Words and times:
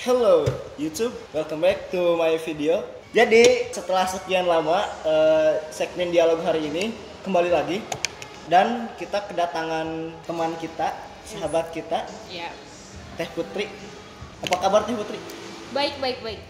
Hello 0.00 0.48
YouTube, 0.80 1.12
welcome 1.36 1.60
back 1.60 1.92
to 1.92 2.16
my 2.16 2.40
video. 2.40 2.80
Jadi 3.12 3.68
setelah 3.68 4.08
sekian 4.08 4.48
lama 4.48 4.88
eh, 5.04 5.60
segmen 5.68 6.08
dialog 6.08 6.40
hari 6.40 6.72
ini 6.72 6.96
kembali 7.20 7.52
lagi 7.52 7.84
dan 8.48 8.88
kita 8.96 9.28
kedatangan 9.28 10.08
teman 10.24 10.56
kita, 10.56 10.96
sahabat 11.28 11.68
kita, 11.76 12.08
Ya. 12.32 12.48
Teh 13.20 13.28
Putri. 13.36 13.68
Apa 14.40 14.56
kabar 14.64 14.88
Teh 14.88 14.96
Putri? 14.96 15.20
Baik, 15.76 16.00
baik, 16.00 16.24
baik. 16.24 16.40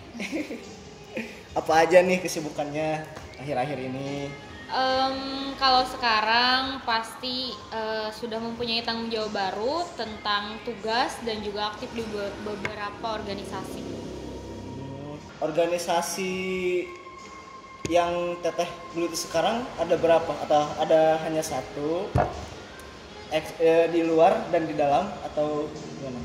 Apa 1.58 1.82
aja 1.82 2.06
nih 2.06 2.22
kesibukannya 2.22 3.02
akhir-akhir 3.34 3.78
ini? 3.82 4.30
Em, 4.71 5.50
kalau 5.59 5.82
sekarang 5.82 6.79
pasti 6.87 7.50
eh, 7.75 8.09
sudah 8.14 8.39
mempunyai 8.39 8.87
tanggung 8.87 9.11
jawab 9.11 9.34
baru 9.34 9.82
tentang 9.98 10.62
tugas 10.62 11.19
dan 11.27 11.43
juga 11.43 11.75
aktif 11.75 11.91
di 11.91 12.07
be- 12.07 12.30
beberapa 12.46 13.19
organisasi. 13.19 13.83
Organisasi 15.42 16.34
yang 17.91 18.38
Teteh 18.38 18.70
geluti 18.95 19.19
sekarang 19.19 19.66
ada 19.75 19.98
berapa? 19.98 20.30
Atau 20.47 20.62
ada 20.78 21.19
hanya 21.27 21.42
satu? 21.42 22.06
Eks- 23.34 23.59
eh, 23.59 23.91
di 23.91 24.06
luar 24.06 24.39
dan 24.55 24.70
di 24.70 24.78
dalam 24.78 25.11
atau 25.27 25.66
gimana? 25.98 26.23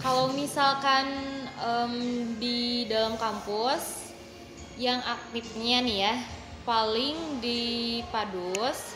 Kalau 0.00 0.32
misalkan 0.32 1.04
em, 1.60 1.94
di 2.40 2.88
dalam 2.88 3.20
kampus 3.20 4.08
yang 4.80 5.04
aktifnya 5.04 5.84
nih 5.84 5.98
ya, 6.08 6.14
paling 6.62 7.42
di 7.42 8.00
Padus, 8.14 8.94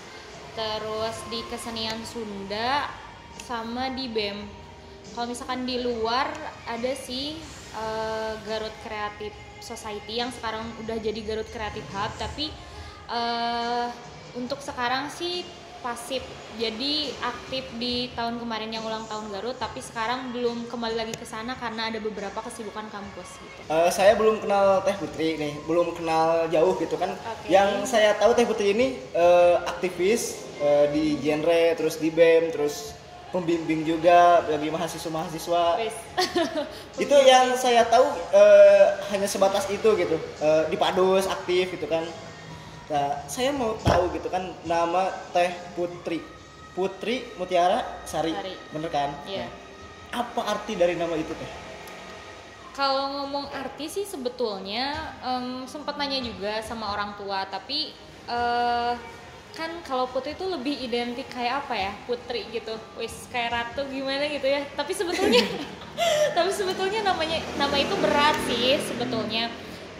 terus 0.55 1.16
di 1.30 1.43
kesenian 1.51 1.98
Sunda, 2.06 2.87
sama 3.42 3.92
di 3.92 4.06
BEM. 4.11 4.39
Kalau 5.15 5.27
misalkan 5.30 5.65
di 5.65 5.80
luar 5.80 6.30
ada 6.66 6.92
sih 6.95 7.39
eh, 7.77 8.33
Garut 8.47 8.75
Creative 8.83 9.34
Society 9.62 10.20
yang 10.20 10.30
sekarang 10.30 10.62
udah 10.83 10.98
jadi 10.98 11.20
Garut 11.27 11.48
Creative 11.50 11.86
Hub, 11.95 12.12
tapi 12.19 12.50
eh, 13.11 13.89
untuk 14.36 14.61
sekarang 14.61 15.08
sih 15.11 15.42
pasif 15.87 16.19
jadi 16.59 17.15
aktif 17.23 17.62
di 17.79 18.11
tahun 18.19 18.42
kemarin 18.42 18.75
yang 18.75 18.83
ulang 18.83 19.06
tahun 19.06 19.31
Garut 19.31 19.55
tapi 19.55 19.79
sekarang 19.79 20.34
belum 20.34 20.67
kembali 20.67 20.98
lagi 20.98 21.15
ke 21.15 21.23
sana 21.23 21.55
karena 21.55 21.95
ada 21.95 22.03
beberapa 22.03 22.42
kesibukan 22.42 22.91
kampus 22.91 23.39
gitu 23.39 23.61
Eh, 23.70 23.91
saya 23.95 24.19
belum 24.19 24.42
kenal 24.42 24.83
Teh 24.83 24.95
Putri 24.98 25.39
nih, 25.39 25.55
belum 25.67 25.95
kenal 25.98 26.47
jauh 26.55 26.79
gitu 26.79 26.95
kan. 26.95 27.14
Oke. 27.14 27.51
Yang 27.51 27.91
saya 27.91 28.14
tahu 28.14 28.31
Teh 28.34 28.47
Putri 28.47 28.75
ini 28.75 28.98
eh, 29.11 29.57
aktivis 29.62 30.42
eh, 30.62 30.87
di 30.95 31.19
genre, 31.19 31.75
terus 31.75 31.98
di 31.98 32.14
BEM, 32.14 32.55
terus 32.55 32.95
pembimbing 33.34 33.83
juga 33.83 34.47
bagi 34.47 34.70
mahasiswa-mahasiswa. 34.70 35.64
Itu 37.05 37.17
yang 37.27 37.59
saya 37.59 37.83
tahu 37.91 38.07
eh, 38.31 38.87
hanya 39.11 39.27
sebatas 39.27 39.67
itu 39.67 39.98
gitu. 39.98 40.17
Eh, 40.39 40.62
di 40.70 40.79
Padus 40.79 41.27
aktif 41.27 41.75
gitu 41.75 41.91
kan. 41.91 42.07
Nah, 42.87 43.19
saya 43.27 43.51
mau 43.51 43.75
tahu 43.83 44.15
gitu 44.15 44.31
kan 44.31 44.55
nama 44.62 45.11
Teh 45.34 45.51
Putri. 45.75 46.23
Putri 46.70 47.27
Mutiara 47.34 47.83
Sari. 48.06 48.31
Sari. 48.31 48.55
Bener 48.70 48.91
kan? 48.95 49.11
Iya. 49.27 49.51
Nah, 49.51 50.23
apa 50.23 50.41
arti 50.55 50.79
dari 50.79 50.95
nama 50.95 51.19
itu 51.19 51.34
Teh? 51.34 51.51
Kalau 52.79 53.11
ngomong 53.19 53.51
arti 53.51 53.89
sih 53.89 54.05
sebetulnya 54.07 55.17
em, 55.25 55.64
sempat 55.67 55.97
nanya 55.98 56.20
juga 56.23 56.61
sama 56.62 56.92
orang 56.92 57.17
tua, 57.19 57.48
tapi 57.48 57.91
eh, 58.29 58.92
kan 59.57 59.70
kalau 59.89 60.05
putri 60.12 60.37
itu 60.37 60.45
lebih 60.45 60.77
identik 60.84 61.27
kayak 61.33 61.64
apa 61.64 61.75
ya 61.75 61.92
putri 62.05 62.45
gitu, 62.53 62.77
wis 63.01 63.27
kayak 63.33 63.51
ratu 63.51 63.89
gimana 63.89 64.29
gitu 64.29 64.47
ya. 64.47 64.62
Tapi 64.77 64.92
sebetulnya, 64.92 65.42
tapi 66.37 66.53
sebetulnya 66.53 67.01
namanya 67.03 67.42
nama 67.57 67.75
itu 67.81 67.97
berat 67.98 68.37
sih 68.47 68.79
sebetulnya. 68.84 69.51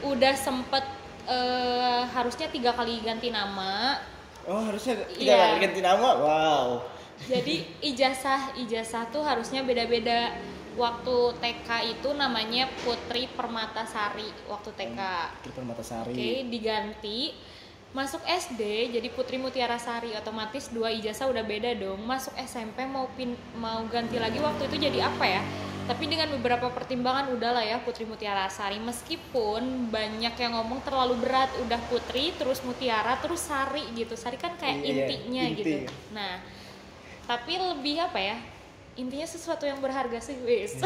Udah 0.05 0.37
sempet 0.37 0.85
eh, 1.27 2.03
harusnya 2.11 2.47
tiga 2.49 2.73
kali 2.73 3.03
ganti 3.03 3.29
nama. 3.29 3.99
Oh, 4.47 4.63
harusnya 4.63 5.07
tiga 5.11 5.35
kali 5.35 5.55
ganti 5.63 5.81
nama. 5.83 6.09
Wow. 6.23 6.69
Jadi 7.27 7.67
ijazah 7.83 8.55
ijazah 8.61 9.09
tuh 9.11 9.25
harusnya 9.27 9.67
beda-beda. 9.67 10.37
Waktu 10.77 11.41
TK 11.41 11.69
itu 11.97 12.13
namanya 12.13 12.69
Putri 12.85 13.33
Permatasari 13.33 14.29
waktu 14.45 14.71
TK. 14.77 15.01
Putri 15.41 15.53
Permatasari. 15.57 16.13
Oke, 16.13 16.33
diganti. 16.53 17.21
Masuk 17.97 18.21
SD 18.29 18.93
jadi 18.93 19.09
Putri 19.09 19.41
Mutiara 19.41 19.81
Sari 19.81 20.13
otomatis 20.13 20.69
dua 20.69 20.93
ijazah 20.93 21.33
udah 21.33 21.41
beda 21.41 21.73
dong. 21.81 22.05
Masuk 22.05 22.37
SMP 22.37 22.85
mau 22.85 23.09
pin 23.17 23.33
mau 23.57 23.81
ganti 23.89 24.21
lagi 24.21 24.37
waktu 24.37 24.69
itu 24.69 24.77
jadi 24.85 25.09
apa 25.09 25.25
ya? 25.25 25.41
Tapi 25.89 26.05
dengan 26.05 26.29
beberapa 26.37 26.69
pertimbangan 26.69 27.33
udahlah 27.33 27.65
ya 27.65 27.81
Putri 27.81 28.05
Mutiara 28.05 28.53
Sari 28.53 28.77
meskipun 28.85 29.89
banyak 29.89 30.35
yang 30.37 30.53
ngomong 30.61 30.85
terlalu 30.85 31.25
berat 31.25 31.49
udah 31.65 31.81
Putri 31.89 32.37
terus 32.37 32.61
Mutiara 32.69 33.17
terus 33.17 33.41
Sari 33.41 33.89
gitu. 33.97 34.13
Sari 34.13 34.37
kan 34.37 34.61
kayak 34.61 34.77
Iya, 34.77 34.85
iya, 34.85 34.93
intinya 34.93 35.43
inti. 35.49 35.61
gitu. 35.65 35.77
Nah, 36.13 36.45
tapi 37.25 37.57
lebih 37.57 37.97
apa 38.05 38.21
ya? 38.21 38.37
Intinya 39.01 39.25
sesuatu 39.25 39.65
yang 39.65 39.81
berharga 39.81 40.21
sih, 40.21 40.37
wis. 40.45 40.77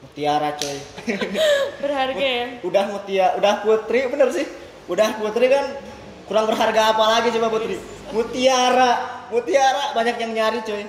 Mutiara 0.00 0.56
coy. 0.56 0.80
berharga 1.84 2.24
ya. 2.24 2.46
Udah 2.64 2.84
Mutia, 2.88 3.26
udah 3.36 3.60
Putri 3.60 4.08
bener 4.08 4.32
sih. 4.32 4.48
Udah 4.88 5.12
Putri 5.20 5.52
kan 5.52 5.76
kurang 6.26 6.44
berharga 6.50 6.94
apa 6.94 7.04
lagi 7.06 7.28
coba 7.34 7.48
Putri? 7.50 7.76
Mutiara, 8.10 8.92
Mutiara 9.30 9.94
banyak 9.94 10.16
yang 10.18 10.32
nyari 10.34 10.60
coy. 10.62 10.84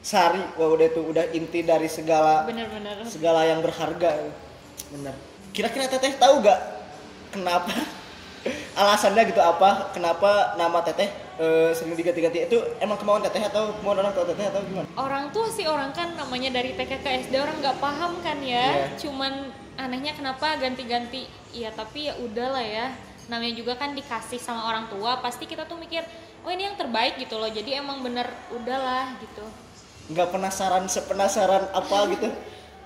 Sari, 0.00 0.40
wah 0.56 0.72
udah 0.72 0.86
itu 0.88 1.00
udah 1.04 1.24
inti 1.36 1.60
dari 1.60 1.84
segala 1.84 2.48
Bener-bener. 2.48 3.04
segala 3.04 3.44
yang 3.44 3.60
berharga. 3.60 4.32
Bener. 4.88 5.12
Kira-kira 5.52 5.92
Teteh 5.92 6.16
tahu 6.16 6.40
gak 6.40 6.56
kenapa 7.28 7.68
alasannya 8.80 9.28
gitu 9.28 9.44
apa? 9.44 9.92
Kenapa 9.92 10.56
nama 10.56 10.80
Teteh 10.80 11.04
eh, 11.36 11.70
sering 11.76 11.92
diganti-ganti 11.92 12.48
itu 12.48 12.56
emang 12.80 12.96
kemauan 12.96 13.20
Teteh 13.20 13.44
atau 13.44 13.76
kemauan 13.76 14.00
orang 14.00 14.16
tua 14.16 14.24
Teteh 14.24 14.46
atau 14.48 14.64
gimana? 14.64 14.88
Orang 14.96 15.24
tua 15.36 15.52
sih 15.52 15.68
orang 15.68 15.92
kan 15.92 16.16
namanya 16.16 16.48
dari 16.48 16.72
TK 16.72 16.92
ke 17.04 17.10
SD 17.28 17.34
orang 17.36 17.60
nggak 17.60 17.76
paham 17.76 18.24
kan 18.24 18.40
ya. 18.40 18.88
Iya. 18.88 18.96
Cuman 18.96 19.52
anehnya 19.76 20.16
kenapa 20.16 20.56
ganti-ganti? 20.56 21.28
Iya 21.52 21.76
tapi 21.76 22.08
ya 22.08 22.16
udahlah 22.16 22.64
ya. 22.64 22.88
Namanya 23.30 23.54
juga 23.54 23.78
kan 23.78 23.94
dikasih 23.94 24.36
sama 24.36 24.66
orang 24.66 24.90
tua, 24.90 25.22
pasti 25.22 25.46
kita 25.46 25.62
tuh 25.64 25.78
mikir, 25.78 26.02
oh 26.42 26.50
ini 26.50 26.66
yang 26.66 26.74
terbaik 26.74 27.14
gitu 27.16 27.38
loh. 27.38 27.46
Jadi 27.46 27.78
emang 27.78 28.02
bener 28.02 28.26
udahlah 28.50 29.14
gitu. 29.22 29.46
nggak 30.10 30.34
penasaran 30.34 30.90
sepenasaran 30.90 31.70
apa 31.70 31.98
gitu 32.10 32.26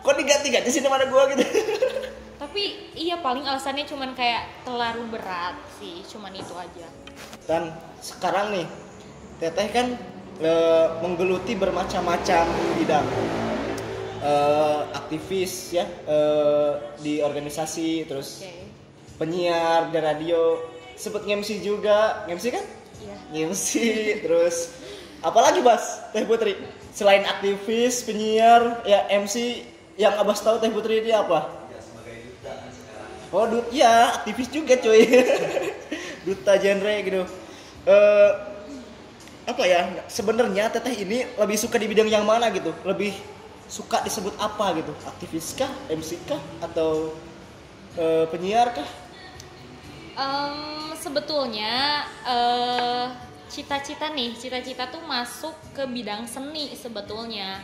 kok 0.05 0.13
diganti-ganti 0.13 0.69
sih 0.69 0.85
nama 0.85 1.01
gua 1.09 1.33
gitu 1.33 1.41
Tapi 2.45 2.93
iya 2.93 3.17
paling 3.17 3.49
alasannya 3.49 3.89
cuman 3.89 4.13
kayak 4.13 4.69
terlalu 4.69 5.09
berat 5.09 5.57
sih, 5.81 6.05
cuman 6.05 6.37
itu 6.37 6.53
aja. 6.53 6.85
dan 7.49 7.73
sekarang 8.05 8.53
nih 8.53 8.67
teteh 9.41 9.69
kan 9.73 9.97
eh, 10.37 10.87
menggeluti 11.01 11.57
bermacam-macam 11.57 12.45
bidang 12.77 13.09
Eh, 14.25 14.81
aktivis 14.97 15.77
ya 15.77 15.85
eh, 15.85 16.73
di 16.97 17.21
organisasi 17.21 18.09
terus 18.09 18.41
Oke. 18.41 18.64
Penyiar 19.17 19.91
di 19.91 19.99
radio 19.99 20.59
sempet 20.95 21.27
MC 21.27 21.63
juga 21.63 22.27
MC 22.31 22.55
kan 22.55 22.65
Iya. 23.05 23.51
MC 23.51 23.71
terus 24.25 24.73
apalagi 25.21 25.61
Bas 25.61 26.09
Teh 26.15 26.25
Putri 26.25 26.57
selain 26.95 27.27
aktivis 27.27 28.07
penyiar 28.07 28.81
ya 28.89 29.05
MC 29.11 29.67
yang 30.01 30.15
Abas 30.17 30.41
tahu 30.41 30.57
Teh 30.63 30.71
Putri 30.73 31.03
ini 31.05 31.13
apa 31.13 31.65
Oh, 33.35 33.51
dut 33.51 33.67
ya, 33.75 34.15
aktivis 34.15 34.47
juga 34.47 34.79
cuy. 34.79 35.11
Duta 36.25 36.55
genre 36.55 36.95
gitu. 37.03 37.27
Eh 37.83 38.31
apa 39.43 39.63
ya? 39.67 39.91
Sebenarnya 40.07 40.71
Teteh 40.71 41.03
ini 41.03 41.27
lebih 41.35 41.59
suka 41.59 41.75
di 41.83 41.91
bidang 41.91 42.07
yang 42.07 42.23
mana 42.23 42.47
gitu? 42.55 42.71
Lebih 42.87 43.11
suka 43.67 44.07
disebut 44.07 44.39
apa 44.39 44.79
gitu? 44.79 44.95
Aktivis 45.03 45.51
kah, 45.59 45.67
MC 45.91 46.15
kah 46.31 46.39
atau 46.63 47.11
eh, 47.99 48.31
penyiar 48.31 48.71
kah? 48.71 48.87
Em, 50.15 50.95
sebetulnya 50.95 52.07
eh, 52.23 53.07
cita-cita 53.51 54.11
nih, 54.15 54.35
cita-cita 54.39 54.87
tuh 54.87 55.03
masuk 55.07 55.55
ke 55.75 55.83
bidang 55.91 56.27
seni 56.27 56.71
sebetulnya. 56.75 57.63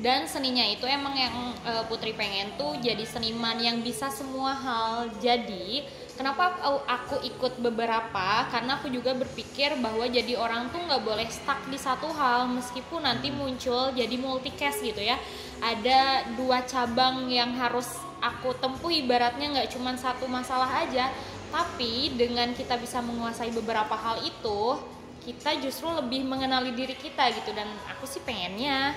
Dan 0.00 0.24
seninya 0.24 0.64
itu 0.64 0.86
emang 0.86 1.12
yang 1.18 1.34
eh, 1.66 1.84
Putri 1.90 2.14
pengen 2.14 2.54
tuh 2.54 2.78
jadi 2.78 3.02
seniman 3.02 3.58
yang 3.58 3.82
bisa 3.82 4.06
semua 4.06 4.54
hal. 4.54 5.10
Jadi, 5.18 5.82
kenapa 6.14 6.56
aku, 6.56 6.78
aku 6.86 7.16
ikut 7.26 7.58
beberapa? 7.58 8.46
Karena 8.54 8.78
aku 8.78 8.86
juga 8.86 9.10
berpikir 9.12 9.74
bahwa 9.82 10.06
jadi 10.06 10.38
orang 10.38 10.70
tuh 10.70 10.80
nggak 10.86 11.02
boleh 11.02 11.26
stuck 11.26 11.58
di 11.66 11.76
satu 11.76 12.06
hal 12.14 12.46
meskipun 12.48 13.02
nanti 13.02 13.34
muncul 13.34 13.90
jadi 13.92 14.14
multicast 14.14 14.80
gitu 14.86 15.02
ya. 15.02 15.18
Ada 15.60 16.32
dua 16.38 16.64
cabang 16.64 17.28
yang 17.28 17.52
harus 17.58 17.86
aku 18.20 18.52
tempuh 18.60 18.92
ibaratnya 18.92 19.48
nggak 19.52 19.72
cuma 19.72 19.96
satu 19.96 20.28
masalah 20.28 20.84
aja, 20.84 21.08
tapi 21.50 22.14
dengan 22.14 22.54
kita 22.54 22.78
bisa 22.78 23.02
menguasai 23.02 23.50
beberapa 23.50 23.92
hal 23.94 24.22
itu, 24.22 24.78
kita 25.26 25.60
justru 25.60 25.86
lebih 25.92 26.24
mengenali 26.24 26.72
diri 26.72 26.96
kita 26.96 27.28
gitu 27.36 27.52
dan 27.52 27.68
aku 27.92 28.08
sih 28.08 28.24
pengennya 28.24 28.96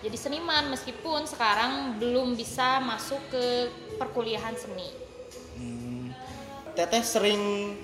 jadi 0.00 0.16
seniman 0.16 0.72
meskipun 0.72 1.28
sekarang 1.28 2.00
belum 2.00 2.32
bisa 2.32 2.80
masuk 2.80 3.20
ke 3.28 3.44
perkuliahan 4.00 4.56
seni 4.56 4.88
Hmm. 5.60 6.16
Teteh 6.72 7.04
sering 7.04 7.76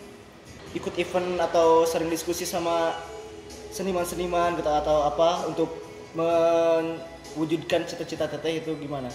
ikut 0.73 0.97
event 0.97 1.37
atau 1.45 1.85
sering 1.85 2.09
diskusi 2.09 2.49
sama 2.49 2.97
seniman-seniman 3.69 4.57
gitu 4.57 4.71
atau 4.73 5.05
apa 5.05 5.45
untuk 5.45 5.69
mewujudkan 6.17 7.85
cita-cita 7.85 8.25
teteh 8.33 8.65
itu 8.65 8.73
gimana? 8.81 9.13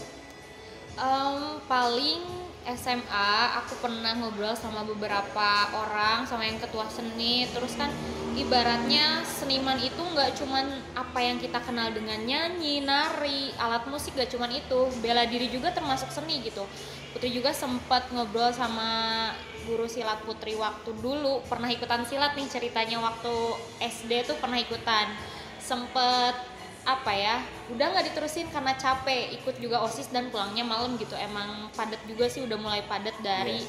Em, 0.94 1.58
paling 1.66 2.22
SMA 2.62 3.34
aku 3.58 3.82
pernah 3.82 4.14
ngobrol 4.14 4.54
sama 4.54 4.86
beberapa 4.86 5.50
orang 5.74 6.30
sama 6.30 6.46
yang 6.46 6.62
ketua 6.62 6.86
seni. 6.94 7.50
Terus 7.50 7.74
kan 7.74 7.90
ibaratnya 8.38 9.26
seniman 9.26 9.82
itu 9.82 9.98
nggak 9.98 10.38
cuman 10.38 10.70
apa 10.94 11.20
yang 11.20 11.42
kita 11.42 11.58
kenal 11.66 11.90
dengan 11.90 12.22
nyanyi 12.22 12.86
nari 12.86 13.50
alat 13.58 13.90
musik 13.90 14.14
gak 14.14 14.30
cuman 14.30 14.54
itu. 14.54 14.94
Bela 15.02 15.26
diri 15.26 15.50
juga 15.50 15.74
termasuk 15.74 16.14
seni 16.14 16.46
gitu. 16.46 16.62
Putri 17.12 17.34
juga 17.34 17.52
sempat 17.52 18.08
ngobrol 18.14 18.54
sama 18.54 19.32
guru 19.66 19.90
silat 19.90 20.22
Putri 20.22 20.54
waktu 20.54 20.94
dulu. 21.02 21.42
Pernah 21.50 21.68
ikutan 21.74 22.06
silat 22.06 22.38
nih 22.38 22.46
ceritanya 22.46 23.02
waktu 23.02 23.34
SD 23.82 24.30
tuh 24.30 24.38
pernah 24.38 24.62
ikutan. 24.62 25.10
Sempet 25.58 26.51
apa 26.82 27.12
ya 27.14 27.38
udah 27.70 27.94
nggak 27.94 28.06
diterusin 28.10 28.50
karena 28.50 28.74
capek 28.74 29.38
ikut 29.38 29.62
juga 29.62 29.86
osis 29.86 30.10
dan 30.10 30.34
pulangnya 30.34 30.66
malam 30.66 30.98
gitu 30.98 31.14
emang 31.14 31.70
padat 31.78 32.02
juga 32.10 32.26
sih 32.26 32.42
udah 32.42 32.58
mulai 32.58 32.82
padat 32.90 33.14
dari 33.22 33.62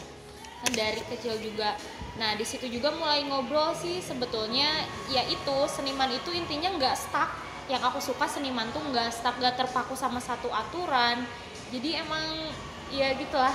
kan 0.62 0.72
dari 0.72 1.02
kecil 1.12 1.36
juga 1.42 1.76
nah 2.16 2.32
di 2.38 2.44
situ 2.46 2.70
juga 2.72 2.88
mulai 2.96 3.26
ngobrol 3.28 3.76
sih 3.76 4.00
sebetulnya 4.00 4.68
ya 5.12 5.26
itu 5.28 5.56
seniman 5.68 6.08
itu 6.08 6.32
intinya 6.32 6.72
nggak 6.80 6.96
stuck 6.96 7.28
yang 7.68 7.84
aku 7.84 8.00
suka 8.00 8.24
seniman 8.24 8.68
tuh 8.72 8.80
nggak 8.80 9.12
stuck 9.12 9.36
nggak 9.36 9.60
terpaku 9.60 9.92
sama 9.92 10.16
satu 10.16 10.48
aturan 10.48 11.24
jadi 11.68 12.04
emang 12.04 12.24
ya 12.88 13.12
gitulah 13.16 13.52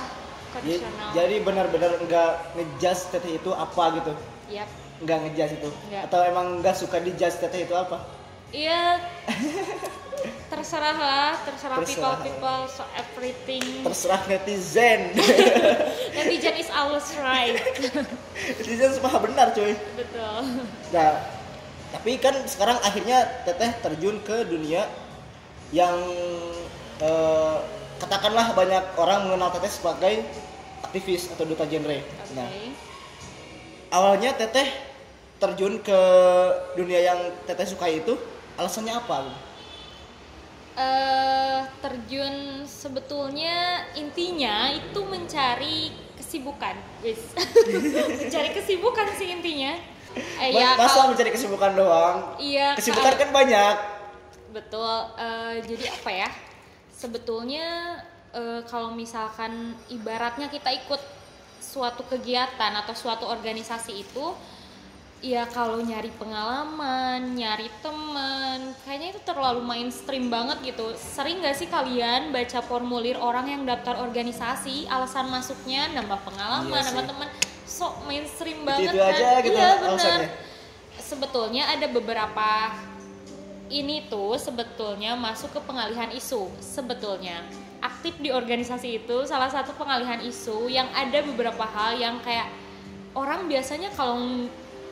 kondisional 0.54 1.10
jadi 1.12 1.36
benar-benar 1.42 1.92
nggak 2.02 2.30
ngejudge 2.56 3.02
teteh 3.12 3.32
itu 3.36 3.50
apa 3.52 3.84
gitu? 4.00 4.12
Yap. 4.48 4.68
Nggak 5.04 5.18
ngejudge 5.24 5.54
itu? 5.60 5.70
Nggak. 5.92 6.02
Atau 6.08 6.20
emang 6.24 6.46
nggak 6.64 6.76
suka 6.76 6.96
dijudge 7.04 7.36
teteh 7.38 7.68
itu 7.68 7.74
apa? 7.76 8.17
Iya 8.48 8.96
terserah 10.50 10.96
lah 10.96 11.30
terserah, 11.44 11.78
Terserah. 11.84 12.16
people 12.18 12.32
people 12.32 12.60
so 12.66 12.82
everything 12.96 13.84
Terserah 13.84 14.24
netizen. 14.26 15.12
netizen 16.16 16.54
is 16.56 16.72
always 16.72 17.04
right 17.20 17.54
netizen 18.58 18.90
semua 18.96 19.20
benar 19.20 19.52
cuy. 19.52 19.76
betul 19.94 20.64
Nah, 20.90 21.10
tapi 21.92 22.16
kan 22.16 22.34
sekarang 22.48 22.80
akhirnya 22.80 23.44
teteh 23.44 23.70
terjun 23.78 24.18
ke 24.24 24.48
dunia 24.48 24.88
yang 25.70 25.94
eh, 26.98 27.56
katakanlah 28.00 28.56
banyak 28.56 28.84
orang 28.96 29.28
mengenal 29.28 29.52
teteh 29.52 29.68
sebagai 29.70 30.24
aktivis 30.82 31.28
atau 31.30 31.44
duta 31.44 31.68
genre. 31.68 32.00
oke 32.00 32.32
Nah, 32.32 32.48
awalnya 33.92 34.32
teteh 34.32 34.66
terjun 35.38 35.78
ke 35.78 36.00
dunia 36.74 36.98
yang 37.04 37.20
teteh 37.46 37.68
sukai 37.68 38.00
itu 38.00 38.16
alasannya 38.58 38.92
apa? 38.92 39.16
eh 40.74 41.58
terjun 41.82 42.62
sebetulnya 42.62 43.82
intinya 43.94 44.70
itu 44.70 45.00
mencari 45.02 45.90
kesibukan 46.14 46.78
wis 47.02 47.34
mencari 48.22 48.54
kesibukan 48.54 49.10
sih 49.14 49.34
intinya 49.34 49.74
eh, 50.38 50.54
ya 50.54 50.78
Masa 50.78 51.02
kalau- 51.02 51.10
mencari 51.10 51.30
kesibukan 51.30 51.74
doang? 51.74 52.38
iya 52.38 52.74
Kesibukan 52.74 53.14
kan 53.16 53.30
banyak. 53.30 53.74
Betul. 54.48 54.88
eh, 55.18 55.54
jadi 55.62 55.84
apa 55.92 56.10
ya? 56.10 56.28
Sebetulnya 56.88 57.98
eh, 58.32 58.62
kalau 58.64 58.90
misalkan 58.90 59.52
ibaratnya 59.88 60.46
kita 60.46 60.70
ikut 60.74 61.02
suatu 61.60 62.02
kegiatan 62.04 62.72
atau 62.72 62.94
suatu 62.94 63.26
organisasi 63.26 63.92
itu, 64.00 64.24
ya 65.18 65.50
kalau 65.50 65.82
nyari 65.82 66.14
pengalaman, 66.14 67.34
nyari 67.34 67.66
temen, 67.82 68.70
kayaknya 68.86 69.18
itu 69.18 69.20
terlalu 69.26 69.60
mainstream 69.66 70.30
banget 70.30 70.62
gitu. 70.62 70.94
Sering 70.94 71.42
gak 71.42 71.58
sih 71.58 71.66
kalian 71.66 72.30
baca 72.30 72.62
formulir 72.62 73.18
orang 73.18 73.50
yang 73.50 73.62
daftar 73.66 73.98
organisasi, 73.98 74.86
alasan 74.86 75.26
masuknya 75.26 75.90
nambah 75.90 76.22
pengalaman, 76.22 76.70
Iya 76.70 76.86
nambah 76.94 77.04
teman, 77.10 77.28
sok 77.66 77.94
mainstream 78.06 78.62
Itu- 78.62 78.66
banget 78.66 78.92
itu 78.94 78.98
kan? 78.98 79.10
aja 79.10 79.30
gitu 79.42 79.58
iya 79.58 79.72
benar. 79.82 80.20
Sebetulnya 80.98 81.62
ada 81.72 81.86
beberapa 81.90 82.50
ini 83.68 84.08
tuh 84.08 84.38
sebetulnya 84.40 85.12
masuk 85.18 85.52
ke 85.52 85.60
pengalihan 85.66 86.08
isu 86.14 86.48
sebetulnya. 86.62 87.42
Aktif 87.78 88.16
di 88.18 88.30
organisasi 88.32 89.02
itu 89.04 89.16
salah 89.26 89.50
satu 89.50 89.74
pengalihan 89.76 90.18
isu 90.24 90.66
yang 90.70 90.88
ada 90.94 91.22
beberapa 91.22 91.62
hal 91.62 91.94
yang 92.00 92.18
kayak 92.24 92.48
orang 93.14 93.46
biasanya 93.46 93.92
kalau 93.94 94.48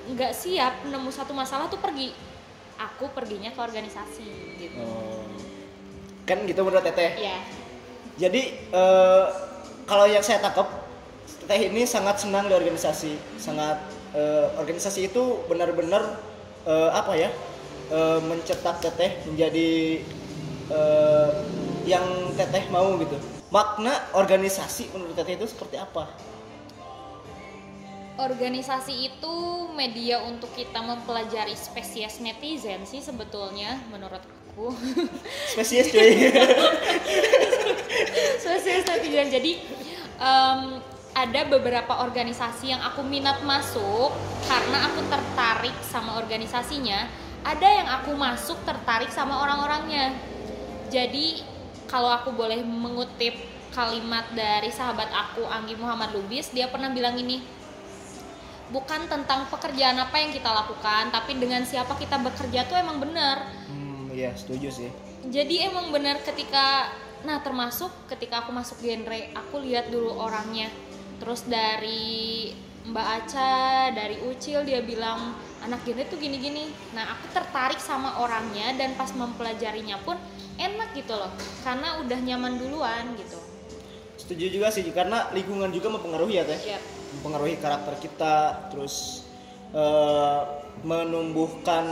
nggak 0.06 0.32
siap 0.32 0.86
nemu 0.86 1.10
satu 1.10 1.34
masalah 1.34 1.66
tuh 1.66 1.82
pergi 1.82 2.14
aku 2.76 3.10
perginya 3.10 3.50
ke 3.50 3.60
organisasi 3.60 4.28
gitu 4.60 4.80
Oh. 4.84 5.24
Kan 6.26 6.42
gitu 6.42 6.58
menurut 6.66 6.82
teteh. 6.82 7.14
ya 7.22 7.38
Jadi 8.18 8.42
eh, 8.74 9.24
kalau 9.86 10.06
yang 10.10 10.24
saya 10.24 10.42
tangkap 10.42 10.66
Teteh 11.46 11.70
ini 11.70 11.86
sangat 11.86 12.18
senang 12.18 12.50
di 12.50 12.54
organisasi, 12.58 13.38
sangat 13.38 13.78
eh, 14.10 14.50
organisasi 14.58 15.06
itu 15.06 15.46
benar-benar 15.46 16.18
eh, 16.66 16.90
apa 16.90 17.14
ya 17.14 17.30
eh, 17.94 18.18
mencetak 18.26 18.82
Teteh 18.82 19.22
menjadi 19.30 20.02
eh, 20.74 21.30
yang 21.86 22.34
Teteh 22.34 22.66
mau 22.74 22.98
gitu. 22.98 23.14
Makna 23.54 23.94
organisasi 24.18 24.90
menurut 24.90 25.14
Teteh 25.14 25.38
itu 25.38 25.46
seperti 25.46 25.78
apa? 25.78 26.10
Organisasi 28.16 29.12
itu 29.12 29.36
media 29.76 30.24
untuk 30.24 30.48
kita 30.56 30.80
mempelajari 30.80 31.52
spesies 31.52 32.16
netizen 32.24 32.88
sih 32.88 33.04
sebetulnya 33.04 33.76
menurut 33.92 34.24
aku. 34.24 34.72
Spesies 35.52 35.92
cuy. 35.92 36.16
spesies 38.40 38.84
netizen. 38.88 39.28
Jadi 39.28 39.60
em, 40.16 40.80
ada 41.16 41.40
beberapa 41.48 42.04
organisasi 42.04 42.72
yang 42.72 42.80
aku 42.80 43.04
minat 43.04 43.44
masuk 43.44 44.12
karena 44.48 44.88
aku 44.88 45.00
tertarik 45.12 45.76
sama 45.84 46.16
organisasinya. 46.16 47.08
Ada 47.44 47.68
yang 47.68 47.88
aku 48.00 48.16
masuk 48.16 48.58
tertarik 48.64 49.12
sama 49.12 49.44
orang-orangnya. 49.44 50.16
Jadi 50.88 51.44
kalau 51.86 52.10
aku 52.10 52.32
boleh 52.32 52.64
mengutip 52.64 53.36
kalimat 53.76 54.24
dari 54.32 54.72
sahabat 54.72 55.12
aku 55.12 55.44
Anggi 55.44 55.76
Muhammad 55.76 56.16
Lubis 56.16 56.48
dia 56.48 56.64
pernah 56.72 56.88
bilang 56.88 57.12
ini 57.20 57.44
bukan 58.74 59.06
tentang 59.06 59.46
pekerjaan 59.46 59.98
apa 59.98 60.16
yang 60.18 60.34
kita 60.34 60.50
lakukan 60.50 61.14
tapi 61.14 61.38
dengan 61.38 61.62
siapa 61.62 61.94
kita 61.94 62.18
bekerja 62.18 62.66
tuh 62.66 62.76
emang 62.78 62.98
benar 62.98 63.46
hmm, 63.70 64.10
iya 64.10 64.34
setuju 64.34 64.68
sih. 64.70 64.90
jadi 65.30 65.70
emang 65.70 65.94
benar 65.94 66.18
ketika 66.22 66.90
nah 67.22 67.42
termasuk 67.42 67.90
ketika 68.10 68.46
aku 68.46 68.50
masuk 68.54 68.78
genre 68.82 69.20
aku 69.34 69.62
lihat 69.62 69.90
dulu 69.90 70.14
orangnya 70.18 70.70
terus 71.22 71.46
dari 71.46 72.52
Mbak 72.86 73.08
Aca 73.18 73.90
dari 73.90 74.22
Ucil 74.30 74.62
dia 74.62 74.78
bilang 74.82 75.34
anak 75.62 75.82
genre 75.82 76.06
tuh 76.06 76.18
gini-gini 76.18 76.70
nah 76.94 77.18
aku 77.18 77.30
tertarik 77.34 77.78
sama 77.82 78.22
orangnya 78.22 78.74
dan 78.78 78.94
pas 78.94 79.10
mempelajarinya 79.10 79.98
pun 80.06 80.14
enak 80.58 80.94
gitu 80.94 81.14
loh 81.14 81.30
karena 81.66 81.98
udah 82.02 82.18
nyaman 82.22 82.58
duluan 82.62 83.14
gitu 83.18 83.38
Setuju 84.16 84.58
juga 84.58 84.68
sih 84.72 84.82
karena 84.90 85.28
lingkungan 85.30 85.70
juga 85.70 85.92
mempengaruhi 85.92 86.40
ya 86.40 86.44
teh. 86.48 86.58
Yap. 86.72 86.82
Mempengaruhi 87.18 87.56
karakter 87.58 87.96
kita 87.98 88.68
terus 88.70 89.26
eh, 89.72 90.40
menumbuhkan 90.84 91.84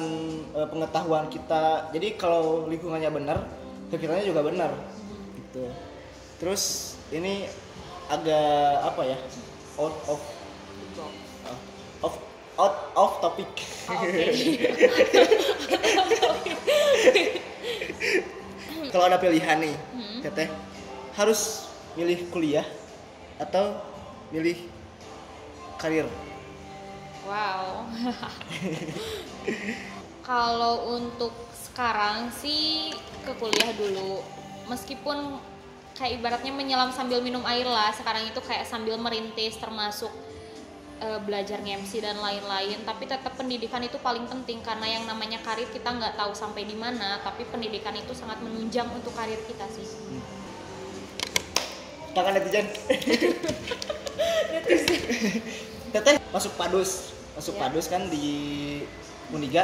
eh, 0.52 0.68
pengetahuan 0.68 1.26
kita. 1.32 1.90
Jadi 1.90 2.20
kalau 2.20 2.68
lingkungannya 2.68 3.10
benar 3.10 3.38
pikirannya 3.88 4.24
juga 4.28 4.44
benar 4.44 4.70
gitu. 5.36 5.68
Terus 6.40 6.94
ini 7.14 7.48
agak 8.12 8.84
apa 8.84 9.02
ya 9.08 9.18
out 9.80 9.96
of 10.12 10.20
uh, 11.48 11.58
off 12.04 12.16
out 12.60 12.76
of 12.94 13.10
topic. 13.24 13.48
Oh, 13.88 13.96
oke 14.04 14.24
kalau 18.94 19.10
ada 19.10 19.18
pilihan 19.18 19.58
nih 19.58 19.74
Hmm. 19.90 20.22
teteh 20.22 20.48
harus 21.18 21.66
milih 21.98 22.30
kuliah 22.30 22.62
atau 23.42 23.74
milih 24.30 24.54
karir 25.84 26.08
Wow. 27.24 27.88
Kalau 30.28 30.92
untuk 30.92 31.32
sekarang 31.56 32.28
sih 32.28 32.92
ke 33.24 33.32
kuliah 33.40 33.72
dulu. 33.72 34.20
Meskipun 34.68 35.40
kayak 35.96 36.20
ibaratnya 36.20 36.52
menyelam 36.52 36.92
sambil 36.92 37.24
minum 37.24 37.40
air 37.48 37.64
lah. 37.64 37.88
Sekarang 37.96 38.28
itu 38.28 38.44
kayak 38.44 38.68
sambil 38.68 39.00
merintis 39.00 39.56
termasuk 39.56 40.12
eh, 41.00 41.16
belajar 41.24 41.64
MC 41.64 42.04
dan 42.04 42.20
lain-lain 42.20 42.84
tapi 42.84 43.08
tetap 43.08 43.32
pendidikan 43.40 43.80
itu 43.80 43.96
paling 44.04 44.28
penting 44.28 44.60
karena 44.60 45.00
yang 45.00 45.08
namanya 45.08 45.40
karir 45.40 45.72
kita 45.72 45.96
nggak 45.96 46.20
tahu 46.20 46.36
sampai 46.36 46.68
di 46.68 46.76
mana 46.76 47.24
tapi 47.24 47.48
pendidikan 47.48 47.96
itu 47.96 48.12
sangat 48.12 48.36
menunjang 48.44 48.84
untuk 48.92 49.16
karir 49.16 49.40
kita 49.48 49.64
sih 49.72 49.88
tangan 52.12 52.36
netizen 52.36 52.68
teteh 55.94 56.18
masuk 56.34 56.52
padus 56.58 57.14
masuk 57.38 57.54
Ya. 57.54 57.60
padus 57.66 57.86
kan 57.86 58.10
di 58.10 58.26
Uniga 59.30 59.62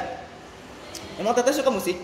emang 1.19 1.35
teteh 1.35 1.51
suka 1.53 1.71
musik 1.75 1.99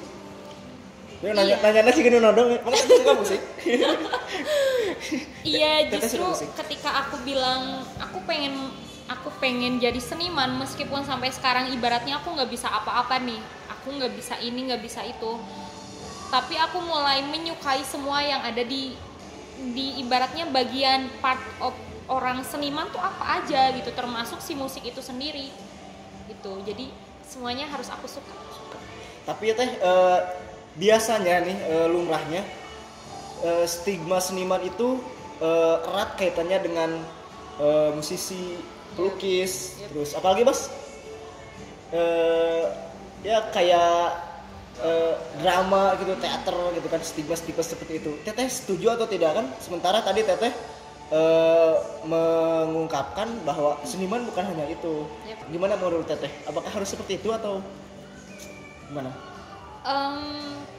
Dia 1.16 1.33
nanya, 1.33 1.56
Iya. 1.56 1.73
nanya 1.80 1.92
sih 1.97 2.04
gini 2.04 2.21
nodong, 2.21 2.61
emang 2.61 2.76
teteh 2.76 3.00
suka 3.00 3.12
musik? 3.16 3.40
Iya 5.47 5.88
justru 5.88 6.21
musik? 6.21 6.50
ketika 6.59 7.06
aku 7.06 7.23
bilang 7.25 7.87
aku 7.97 8.18
pengen 8.26 8.68
aku 9.06 9.30
pengen 9.38 9.78
jadi 9.78 9.97
seniman 10.02 10.59
meskipun 10.59 11.06
sampai 11.06 11.30
sekarang 11.30 11.71
ibaratnya 11.71 12.18
aku 12.18 12.35
nggak 12.35 12.50
bisa 12.50 12.66
apa-apa 12.66 13.23
nih 13.23 13.38
aku 13.71 13.95
nggak 13.97 14.12
bisa 14.18 14.35
ini 14.42 14.66
nggak 14.66 14.83
bisa 14.83 15.06
itu 15.06 15.38
tapi 16.28 16.59
aku 16.59 16.83
mulai 16.83 17.23
menyukai 17.23 17.87
semua 17.87 18.18
yang 18.21 18.42
ada 18.42 18.66
di 18.66 18.99
di 19.73 20.02
ibaratnya 20.02 20.50
bagian 20.50 21.06
part 21.23 21.40
of 21.62 21.73
orang 22.06 22.42
seniman 22.46 22.86
tuh 22.94 23.02
apa 23.02 23.42
aja 23.42 23.75
gitu 23.75 23.90
termasuk 23.92 24.38
si 24.42 24.54
musik 24.54 24.82
itu 24.86 25.02
sendiri 25.02 25.50
gitu 26.30 26.62
jadi 26.62 26.90
semuanya 27.26 27.66
harus 27.70 27.90
aku 27.90 28.06
suka 28.06 28.34
Tapi 29.26 29.50
ya 29.50 29.54
teh 29.58 29.70
eh, 29.75 30.18
biasanya 30.78 31.42
nih 31.42 31.58
eh, 31.66 31.86
lumrahnya 31.90 32.42
eh, 33.42 33.66
stigma 33.66 34.22
seniman 34.22 34.62
itu 34.62 35.02
erat 35.36 36.16
kaitannya 36.16 36.58
dengan 36.64 36.90
musisi, 37.92 38.56
pelukis, 38.96 39.76
Yep. 39.80 39.88
terus 39.92 40.10
apalagi 40.16 40.48
mas? 40.48 40.72
Eh, 41.92 42.64
ya 43.22 43.38
kayak 43.52 44.16
eh, 44.80 45.14
drama 45.40 45.94
gitu, 46.00 46.16
teater 46.20 46.56
gitu 46.76 46.88
kan 46.88 47.00
stigma-stigma 47.04 47.62
seperti 47.62 48.00
itu. 48.00 48.10
Teteh 48.25 48.48
setuju 48.48 48.96
atau 48.96 49.06
tidak 49.06 49.36
kan? 49.36 49.46
Sementara 49.60 50.00
tadi 50.00 50.25
teteh 50.25 50.52
eh, 51.12 51.75
mengungkapkan 52.06 53.28
bahwa 53.46 53.78
seniman 53.86 54.26
bukan 54.26 54.44
hanya 54.46 54.66
itu. 54.70 55.06
Yep. 55.26 55.38
Gimana 55.52 55.75
menurut 55.78 56.06
teteh? 56.06 56.30
Apakah 56.46 56.70
harus 56.70 56.88
seperti 56.90 57.18
itu 57.22 57.30
atau 57.30 57.62
gimana? 58.90 59.10
Em, 59.86 60.18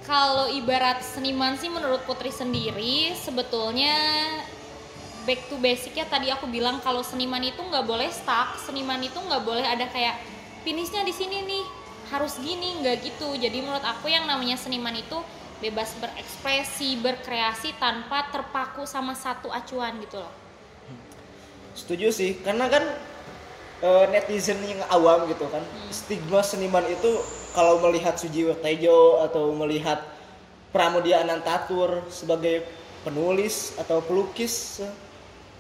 kalau 0.04 0.52
ibarat 0.52 1.00
seniman 1.04 1.56
sih 1.56 1.72
menurut 1.72 2.04
Putri 2.04 2.32
sendiri 2.32 3.16
sebetulnya 3.16 3.96
back 5.28 5.52
to 5.52 5.60
basic 5.60 6.00
ya 6.00 6.08
tadi 6.08 6.32
aku 6.32 6.48
bilang 6.48 6.80
kalau 6.80 7.04
seniman 7.04 7.44
itu 7.44 7.60
nggak 7.60 7.84
boleh 7.84 8.08
stuck 8.08 8.56
seniman 8.64 9.04
itu 9.04 9.20
nggak 9.20 9.44
boleh 9.44 9.68
ada 9.68 9.84
kayak 9.92 10.16
finishnya 10.64 11.04
di 11.04 11.12
sini 11.12 11.44
nih 11.44 11.64
harus 12.08 12.40
gini 12.40 12.80
nggak 12.80 13.04
gitu 13.04 13.36
jadi 13.36 13.60
menurut 13.60 13.84
aku 13.84 14.08
yang 14.08 14.24
namanya 14.24 14.56
seniman 14.56 14.96
itu 14.96 15.20
bebas 15.58 15.98
berekspresi 15.98 17.02
berkreasi 17.02 17.74
tanpa 17.82 18.30
terpaku 18.30 18.86
sama 18.86 19.18
satu 19.18 19.50
acuan 19.50 19.98
gitu 20.02 20.22
loh 20.22 20.34
Setuju 21.78 22.10
sih, 22.10 22.42
karena 22.42 22.66
kan 22.74 22.82
eh, 23.86 24.06
netizen 24.10 24.58
yang 24.66 24.82
awam 24.90 25.30
gitu 25.30 25.46
kan, 25.46 25.62
stigma 25.94 26.42
seniman 26.42 26.82
itu 26.90 27.22
kalau 27.54 27.78
melihat 27.86 28.18
Sujiwo 28.18 28.58
Tejo 28.58 29.22
atau 29.22 29.54
melihat 29.54 30.02
Pramudia 30.74 31.22
Anantatur 31.22 32.02
sebagai 32.10 32.66
penulis 33.06 33.78
atau 33.78 34.02
pelukis, 34.02 34.82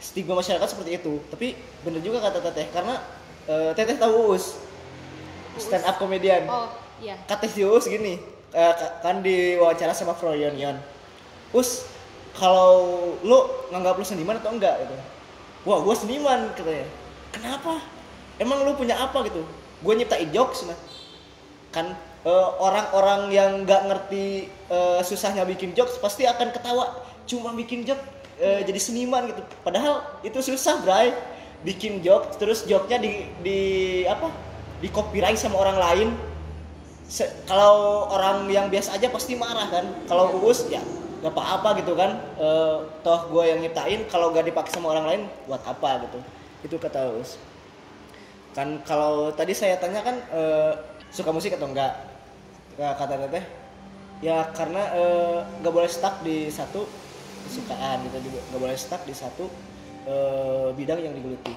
stigma 0.01 0.33
masyarakat 0.41 0.65
seperti 0.65 0.97
itu. 0.97 1.21
Tapi 1.29 1.53
bener 1.85 2.01
juga 2.01 2.17
kata 2.25 2.41
Teteh, 2.49 2.65
karena 2.73 2.97
eh, 3.45 3.77
Teteh 3.77 4.01
tahu 4.01 4.33
Uus, 4.33 4.57
stand 5.61 5.85
up 5.85 6.01
comedian. 6.01 6.49
oh 6.49 6.73
iya 6.97 7.13
Kata 7.29 7.45
si 7.45 7.61
Uus 7.61 7.85
gini, 7.85 8.17
eh, 8.53 8.73
ka- 8.75 9.03
kan 9.03 9.19
di 9.23 9.55
wawancara 9.59 9.91
sama 9.91 10.13
Froyon 10.15 10.55
Yon. 10.55 10.77
Us, 11.55 11.87
kalau 12.37 13.15
lu 13.23 13.39
nganggap 13.73 13.97
lu 13.97 14.05
seniman 14.05 14.37
atau 14.37 14.53
enggak 14.53 14.77
gitu. 14.83 14.95
Wah, 15.67 15.81
gua 15.83 15.95
seniman 15.97 16.51
katanya. 16.55 16.87
Kenapa? 17.33 17.81
Emang 18.37 18.61
lu 18.63 18.77
punya 18.77 18.95
apa 18.95 19.25
gitu? 19.25 19.41
Gue 19.81 19.93
nyiptain 19.97 20.29
jokes 20.29 20.65
nah. 20.69 20.77
Kan 21.73 21.97
eh, 22.25 22.49
orang-orang 22.61 23.33
yang 23.33 23.51
nggak 23.65 23.81
ngerti 23.89 24.47
eh, 24.69 24.99
susahnya 25.01 25.43
bikin 25.43 25.73
jokes 25.73 25.97
pasti 25.97 26.23
akan 26.29 26.53
ketawa 26.53 27.01
cuma 27.27 27.51
bikin 27.51 27.83
joke 27.83 28.01
eh, 28.39 28.63
jadi 28.63 28.79
seniman 28.79 29.27
gitu. 29.27 29.41
Padahal 29.65 30.05
itu 30.23 30.39
susah, 30.39 30.79
Bray. 30.85 31.11
Bikin 31.65 32.05
joke 32.05 32.37
terus 32.37 32.63
joknya 32.69 33.01
di 33.01 33.25
di 33.41 33.59
apa? 34.05 34.29
Di 34.77 34.93
copyright 34.93 35.41
sama 35.41 35.57
orang 35.57 35.77
lain 35.81 36.07
Se- 37.07 37.31
kalau 37.47 38.07
orang 38.11 38.51
yang 38.51 38.67
biasa 38.67 38.99
aja 38.99 39.07
pasti 39.07 39.33
marah 39.39 39.67
kan? 39.71 39.85
Kalau 40.09 40.25
uus 40.43 40.67
ya 40.67 40.83
gak 41.23 41.33
apa-apa 41.33 41.69
gitu 41.81 41.95
kan? 41.95 42.11
Eh, 42.37 42.77
toh 43.05 43.19
gue 43.31 43.43
yang 43.47 43.59
nyiptain 43.63 44.03
kalau 44.11 44.31
gak 44.35 44.45
dipakai 44.49 44.71
sama 44.75 44.91
orang 44.93 45.05
lain 45.09 45.21
buat 45.47 45.63
apa 45.63 46.03
gitu? 46.07 46.19
Itu 46.67 46.75
kata 46.77 46.99
uus. 47.15 47.39
Kan 48.55 48.81
kalau 48.83 49.29
tadi 49.31 49.53
saya 49.53 49.77
tanya 49.77 50.01
kan 50.01 50.15
eh, 50.33 50.71
suka 51.13 51.31
musik 51.31 51.55
atau 51.55 51.69
enggak 51.69 51.93
Ya, 52.77 52.93
kata 52.93 53.17
teteh 53.17 53.41
ya 54.21 54.49
karena 54.53 54.83
eh, 54.93 55.37
gak 55.65 55.73
boleh 55.73 55.89
stuck 55.89 56.21
di 56.25 56.49
satu 56.49 56.85
kesukaan 57.45 58.05
gitu 58.09 58.29
juga 58.29 58.39
gak 58.53 58.61
boleh 58.61 58.77
stuck 58.77 59.01
di 59.05 59.13
satu 59.17 59.45
eh, 60.09 60.69
bidang 60.77 60.99
yang 61.01 61.13
digeluti 61.17 61.53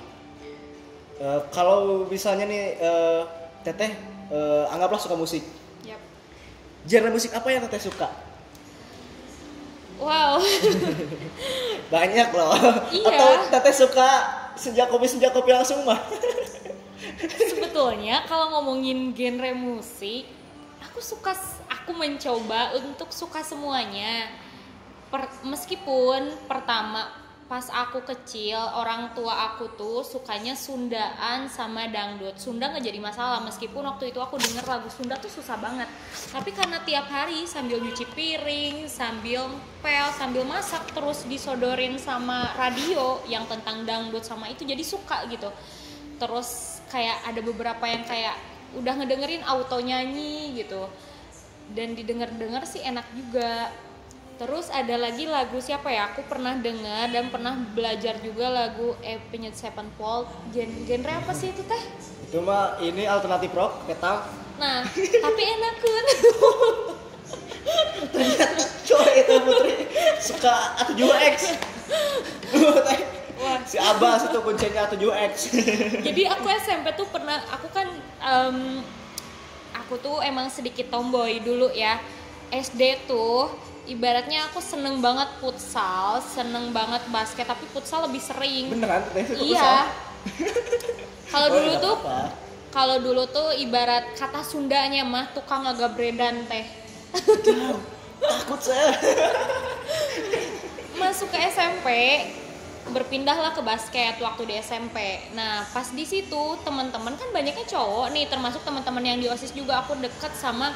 Eh, 1.21 1.41
kalau 1.53 2.09
misalnya 2.09 2.49
nih 2.49 2.65
eh, 2.81 3.23
teteh 3.61 3.93
eh, 4.31 4.65
anggaplah 4.73 5.01
suka 5.03 5.19
musik. 5.19 5.43
Yap. 5.85 6.01
genre 6.87 7.11
musik 7.13 7.35
apa 7.35 7.49
yang 7.51 7.67
teteh 7.69 7.91
suka? 7.91 8.09
Wow. 10.01 10.41
Banyak 11.95 12.29
loh. 12.33 12.57
Iya. 12.89 13.05
atau 13.13 13.31
teteh 13.53 13.75
suka 13.77 14.09
senja 14.57 14.89
kopi 14.89 15.07
senja 15.07 15.29
kopi 15.29 15.53
langsung 15.53 15.85
mah? 15.85 16.01
Sebetulnya 17.53 18.25
kalau 18.25 18.57
ngomongin 18.57 19.13
genre 19.13 19.53
musik 19.53 20.25
aku 20.81 21.05
suka 21.05 21.37
aku 21.69 21.93
mencoba 21.93 22.73
untuk 22.81 23.13
suka 23.13 23.45
semuanya. 23.45 24.33
Per- 25.13 25.43
meskipun 25.45 26.33
pertama 26.47 27.20
pas 27.51 27.67
aku 27.67 28.07
kecil 28.07 28.55
orang 28.79 29.11
tua 29.11 29.51
aku 29.51 29.75
tuh 29.75 30.07
sukanya 30.07 30.55
Sundaan 30.55 31.51
sama 31.51 31.91
dangdut. 31.91 32.39
Sunda 32.39 32.71
nggak 32.71 32.87
jadi 32.87 33.03
masalah 33.03 33.43
meskipun 33.43 33.83
waktu 33.91 34.15
itu 34.15 34.23
aku 34.23 34.39
denger 34.39 34.63
lagu 34.71 34.87
Sunda 34.87 35.19
tuh 35.19 35.27
susah 35.27 35.59
banget. 35.59 35.91
Tapi 36.31 36.55
karena 36.55 36.79
tiap 36.87 37.11
hari 37.11 37.51
sambil 37.51 37.83
nyuci 37.83 38.07
piring 38.15 38.87
sambil 38.87 39.51
pel 39.83 40.15
sambil 40.15 40.47
masak 40.47 40.95
terus 40.95 41.27
disodorin 41.27 41.99
sama 41.99 42.55
radio 42.55 43.19
yang 43.27 43.43
tentang 43.51 43.83
dangdut 43.83 44.23
sama 44.23 44.47
itu 44.47 44.63
jadi 44.63 44.87
suka 44.87 45.27
gitu. 45.27 45.51
Terus 46.23 46.79
kayak 46.87 47.35
ada 47.35 47.43
beberapa 47.43 47.83
yang 47.83 48.07
kayak 48.07 48.39
udah 48.79 48.95
ngedengerin 48.95 49.43
auto 49.43 49.83
nyanyi 49.83 50.55
gitu. 50.55 50.87
Dan 51.75 51.99
didengar-dengar 51.99 52.63
sih 52.63 52.79
enak 52.79 53.11
juga 53.11 53.75
terus 54.41 54.73
ada 54.73 54.97
lagi 54.97 55.29
lagu 55.29 55.61
siapa 55.61 55.93
ya? 55.93 56.09
Aku 56.17 56.25
pernah 56.25 56.57
dengar 56.57 57.13
dan 57.13 57.29
pernah 57.29 57.61
belajar 57.77 58.17
juga 58.25 58.49
lagu 58.49 58.97
Avenged 59.05 59.53
Sevenfold 59.53 60.33
Gen 60.49 60.89
genre 60.89 61.13
apa 61.13 61.37
sih 61.37 61.53
itu 61.53 61.61
teh? 61.69 61.83
Itu 62.25 62.41
mah 62.41 62.81
ini 62.81 63.05
alternatif 63.05 63.53
rock 63.53 63.85
metal. 63.85 64.25
Nah 64.57 64.81
tapi 64.97 65.43
enak 65.45 65.75
kan 65.77 66.05
ternyata 68.17 68.47
coy 68.89 69.13
itu 69.13 69.35
putri 69.45 69.75
suka 70.25 70.55
A7X 70.89 71.37
Teh, 72.51 73.01
Wah. 73.45 73.61
si 73.69 73.77
Abbas 73.77 74.33
itu 74.33 74.41
kuncinya 74.41 74.89
A7X 74.89 75.33
jadi 76.09 76.23
aku 76.33 76.49
SMP 76.65 76.97
tuh 76.97 77.05
pernah 77.13 77.45
aku 77.53 77.69
kan 77.77 77.89
em, 78.25 78.81
aku 79.77 80.01
tuh 80.01 80.25
emang 80.25 80.49
sedikit 80.49 80.89
tomboy 80.89 81.45
dulu 81.45 81.69
ya. 81.77 82.01
SD 82.51 83.07
tuh 83.07 83.47
ibaratnya 83.91 84.47
aku 84.47 84.63
seneng 84.63 85.03
banget 85.03 85.27
futsal 85.43 86.23
seneng 86.23 86.71
banget 86.71 87.03
basket 87.11 87.51
tapi 87.51 87.67
futsal 87.75 88.07
lebih 88.07 88.23
sering. 88.23 88.71
Beneran? 88.71 89.03
Iya. 89.35 89.91
kalau 91.33 91.47
Oh, 91.51 91.55
dulu 91.59 91.71
nggak 91.75 91.83
tuh 91.83 91.97
kalau 92.71 92.97
dulu 93.03 93.23
tuh 93.27 93.51
ibarat 93.59 94.15
kata 94.15 94.47
Sundanya 94.47 95.03
mah 95.03 95.35
tukang 95.35 95.67
agabredan 95.67 96.47
teh. 96.47 96.67
Takut 98.23 98.61
saya. 98.63 98.95
Masuk 101.01 101.35
ke 101.35 101.39
SMP 101.51 101.87
berpindahlah 102.95 103.53
ke 103.55 103.63
basket 103.63 104.19
waktu 104.23 104.43
di 104.47 104.55
SMP. 104.63 105.21
Nah, 105.35 105.67
pas 105.71 105.87
di 105.91 106.07
situ 106.07 106.43
teman-teman 106.63 107.15
kan 107.15 107.29
banyaknya 107.31 107.67
cowok 107.67 108.09
nih, 108.15 108.27
termasuk 108.27 108.63
teman-teman 108.67 109.05
yang 109.05 109.19
di 109.19 109.27
OSIS 109.31 109.55
juga 109.55 109.83
aku 109.85 109.99
deket 109.99 110.33
sama 110.39 110.75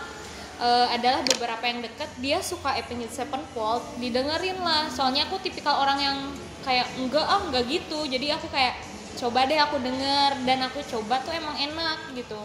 eh, 0.65 0.87
adalah 0.97 1.21
beberapa 1.29 1.65
yang 1.69 1.85
deket 1.85 2.11
dia 2.19 2.39
suka 2.41 2.73
Avenged 2.73 3.13
Sevenfold, 3.13 3.85
didengerin 4.01 4.57
lah. 4.65 4.89
Soalnya 4.89 5.29
aku 5.29 5.37
tipikal 5.45 5.85
orang 5.85 5.99
yang 6.01 6.19
kayak 6.65 6.89
enggak 6.97 7.25
ah 7.29 7.45
enggak 7.45 7.69
gitu. 7.69 8.09
Jadi 8.09 8.33
aku 8.33 8.49
kayak 8.49 8.81
coba 9.21 9.47
deh 9.47 9.61
aku 9.61 9.77
denger 9.79 10.31
dan 10.49 10.59
aku 10.65 10.81
coba 10.89 11.21
tuh 11.23 11.37
emang 11.37 11.55
enak 11.61 11.99
gitu. 12.17 12.41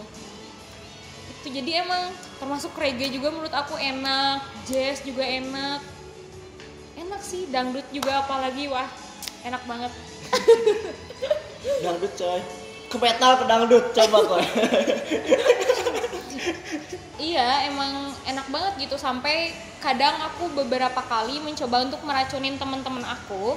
Itu 1.40 1.48
jadi 1.48 1.82
emang 1.82 2.12
termasuk 2.36 2.76
reggae 2.76 3.08
juga 3.08 3.32
menurut 3.32 3.52
aku 3.56 3.80
enak 3.80 4.44
jazz 4.68 5.00
juga 5.00 5.24
enak. 5.24 5.80
Enak 7.00 7.22
sih 7.24 7.48
dangdut 7.48 7.88
juga 7.88 8.20
apalagi 8.20 8.68
wah 8.68 8.86
enak 9.48 9.64
banget. 9.64 9.92
Dangdut 11.84 12.12
coy. 12.16 12.40
Ke 12.90 12.96
metal 12.98 13.32
ke 13.40 13.44
dangdut 13.46 13.84
coba 13.96 14.18
kok 14.26 14.40
iya 17.30 17.68
emang 17.68 18.12
enak 18.24 18.46
banget 18.48 18.88
gitu. 18.88 18.96
Sampai 18.96 19.52
kadang 19.80 20.16
aku 20.24 20.52
beberapa 20.52 21.00
kali 21.04 21.40
mencoba 21.40 21.84
untuk 21.84 22.00
meracunin 22.04 22.56
teman-teman 22.56 23.04
aku. 23.04 23.56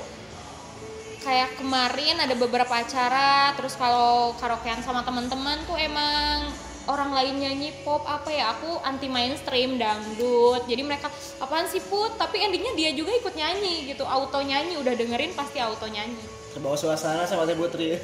Kayak 1.23 1.55
kemarin 1.55 2.19
ada 2.19 2.35
beberapa 2.35 2.73
acara 2.75 3.55
terus 3.55 3.79
kalau 3.79 4.35
karaokean 4.43 4.83
sama 4.83 5.07
teman-teman 5.07 5.55
tuh 5.63 5.79
emang 5.79 6.51
orang 6.83 7.15
lain 7.15 7.39
nyanyi 7.39 7.71
pop 7.87 8.03
apa 8.03 8.27
ya 8.27 8.51
aku 8.51 8.75
anti 8.83 9.07
mainstream 9.07 9.79
dangdut. 9.79 10.67
Jadi 10.67 10.83
mereka 10.83 11.07
apaan 11.39 11.71
sih 11.71 11.79
put? 11.79 12.19
Tapi 12.19 12.43
endingnya 12.43 12.75
dia 12.75 12.91
juga 12.91 13.15
ikut 13.15 13.33
nyanyi 13.39 13.87
gitu 13.87 14.03
auto 14.03 14.43
nyanyi 14.43 14.75
udah 14.75 14.91
dengerin 14.99 15.31
pasti 15.31 15.63
auto 15.63 15.87
nyanyi 15.87 16.43
terbawa 16.53 16.77
suasana 16.77 17.25
sama 17.25 17.49
Teh 17.49 17.57
Putri. 17.57 17.97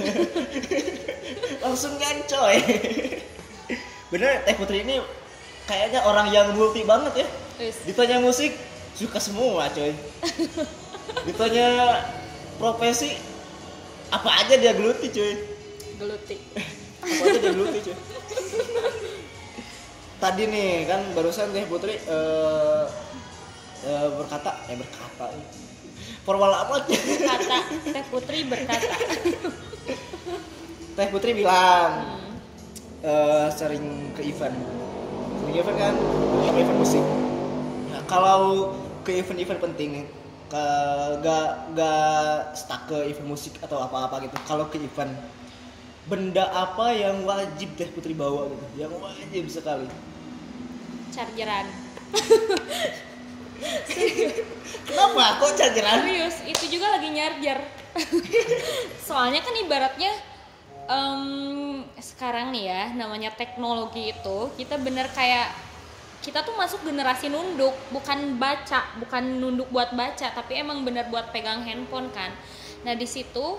Langsung 1.63 1.93
kan 2.01 2.17
coy 2.25 2.57
bener 4.10 4.42
Teh 4.46 4.58
Putri 4.58 4.82
ini 4.82 5.01
kayaknya 5.70 6.01
orang 6.06 6.34
yang 6.34 6.50
multi 6.58 6.82
banget 6.82 7.25
ya. 7.25 7.28
Ditanya 7.86 8.18
musik 8.22 8.58
suka 8.98 9.22
semua 9.22 9.70
coy. 9.70 9.94
Ditanya 11.30 11.68
profesi 12.58 13.13
apa 14.10 14.30
aja 14.42 14.58
dia 14.58 14.74
geluti 14.74 15.13
coy? 15.13 15.34
Geluti. 16.01 16.38
Apa 17.00 17.24
aja 17.32 17.38
dia 17.39 17.51
geluti 17.54 17.80
coy? 17.86 17.98
Tadi 20.20 20.44
nih 20.51 20.84
kan 20.89 21.01
barusan 21.16 21.54
Teh 21.54 21.63
Putri 21.70 21.96
eh, 21.96 22.84
eh, 23.86 24.08
berkata 24.18 24.68
eh 24.68 24.75
berkata 24.75 25.25
formal 26.28 26.51
amat 26.68 26.86
kata 26.92 27.58
teh 27.89 28.04
putri 28.12 28.46
berkata. 28.46 28.96
Teh 31.00 31.08
Putri 31.08 31.32
bilang 31.32 32.19
eh, 33.03 33.48
sering 33.53 34.12
ke 34.15 34.22
event. 34.25 34.56
Sering 35.39 35.53
ke 35.56 35.60
event 35.62 35.77
kan? 35.79 35.96
Ke 36.48 36.60
event 36.60 36.79
musik? 36.79 37.03
Nah, 37.89 38.01
kalau 38.06 38.74
ke 39.03 39.12
event-event 39.24 39.60
penting 39.63 39.89
nih 40.01 40.06
ke 40.50 40.65
gak 41.22 41.50
gak 41.77 42.58
stuck 42.58 42.89
ke 42.89 42.98
event 43.13 43.29
musik 43.29 43.53
atau 43.62 43.79
apa-apa 43.82 44.25
gitu. 44.25 44.36
Kalau 44.50 44.65
ke 44.68 44.82
event 44.82 45.13
benda 46.10 46.50
apa 46.50 46.89
yang 46.98 47.22
wajib 47.22 47.70
Teh 47.77 47.89
Putri 47.94 48.18
bawa 48.18 48.50
gitu? 48.50 48.65
Yang 48.82 48.94
wajib 48.98 49.44
sekali. 49.50 49.88
Chargeran. 51.13 51.70
Kenapa 54.89 55.38
kok 55.38 55.51
chargeran? 55.53 56.01
Serius 56.01 56.38
itu 56.50 56.65
juga 56.79 56.98
lagi 56.98 57.10
nyarjar. 57.13 57.60
Soalnya 59.08 59.41
kan 59.46 59.53
ibaratnya 59.53 60.12
em, 60.89 61.86
sekarang 62.01 62.50
nih 62.50 62.65
ya 62.65 62.84
namanya 62.98 63.29
teknologi 63.38 64.10
itu 64.10 64.50
kita 64.58 64.81
bener 64.81 65.05
kayak 65.13 65.53
kita 66.19 66.43
tuh 66.43 66.51
masuk 66.58 66.84
generasi 66.84 67.31
nunduk 67.31 67.72
bukan 67.96 68.36
baca 68.36 68.84
bukan 69.00 69.39
nunduk 69.39 69.72
buat 69.72 69.96
baca 69.96 70.34
tapi 70.36 70.60
emang 70.60 70.84
bener 70.84 71.08
buat 71.08 71.31
pegang 71.31 71.63
handphone 71.63 72.12
kan. 72.12 72.34
Nah 72.84 72.98
di 72.98 73.08
situ 73.08 73.55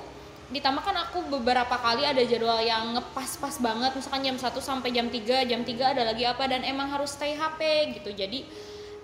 ditambah 0.50 0.82
kan 0.82 0.99
aku 1.08 1.30
beberapa 1.30 1.78
kali 1.78 2.02
ada 2.02 2.20
jadwal 2.26 2.58
yang 2.58 2.99
ngepas-pas 2.99 3.62
banget 3.62 3.94
misalkan 3.94 4.26
jam 4.26 4.34
1 4.34 4.50
sampai 4.58 4.90
jam 4.90 5.06
3 5.06 5.46
jam 5.46 5.62
3 5.62 5.94
ada 5.94 6.02
lagi 6.10 6.26
apa 6.26 6.42
dan 6.50 6.66
emang 6.66 6.90
harus 6.90 7.14
stay 7.14 7.38
HP 7.38 7.94
gitu. 7.96 8.10
Jadi 8.12 8.44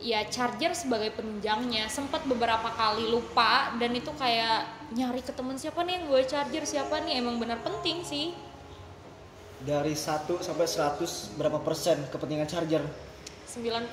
ya 0.00 0.24
charger 0.28 0.72
sebagai 0.76 1.12
penunjangnya. 1.16 1.88
Sempat 1.88 2.24
beberapa 2.28 2.68
kali 2.72 3.08
lupa 3.08 3.72
dan 3.80 3.92
itu 3.96 4.12
kayak 4.16 4.68
nyari 4.92 5.20
ke 5.24 5.32
temen 5.32 5.56
siapa 5.56 5.82
nih 5.82 6.00
yang 6.00 6.04
gue 6.12 6.22
charger? 6.28 6.64
Siapa 6.64 7.00
nih? 7.04 7.20
Emang 7.20 7.40
bener 7.40 7.58
penting 7.64 8.04
sih. 8.04 8.36
Dari 9.64 9.96
1 9.96 10.28
sampai 10.44 10.66
100 10.68 11.36
berapa 11.40 11.58
persen 11.64 11.96
kepentingan 12.12 12.48
charger? 12.48 12.84
90% 13.56 13.88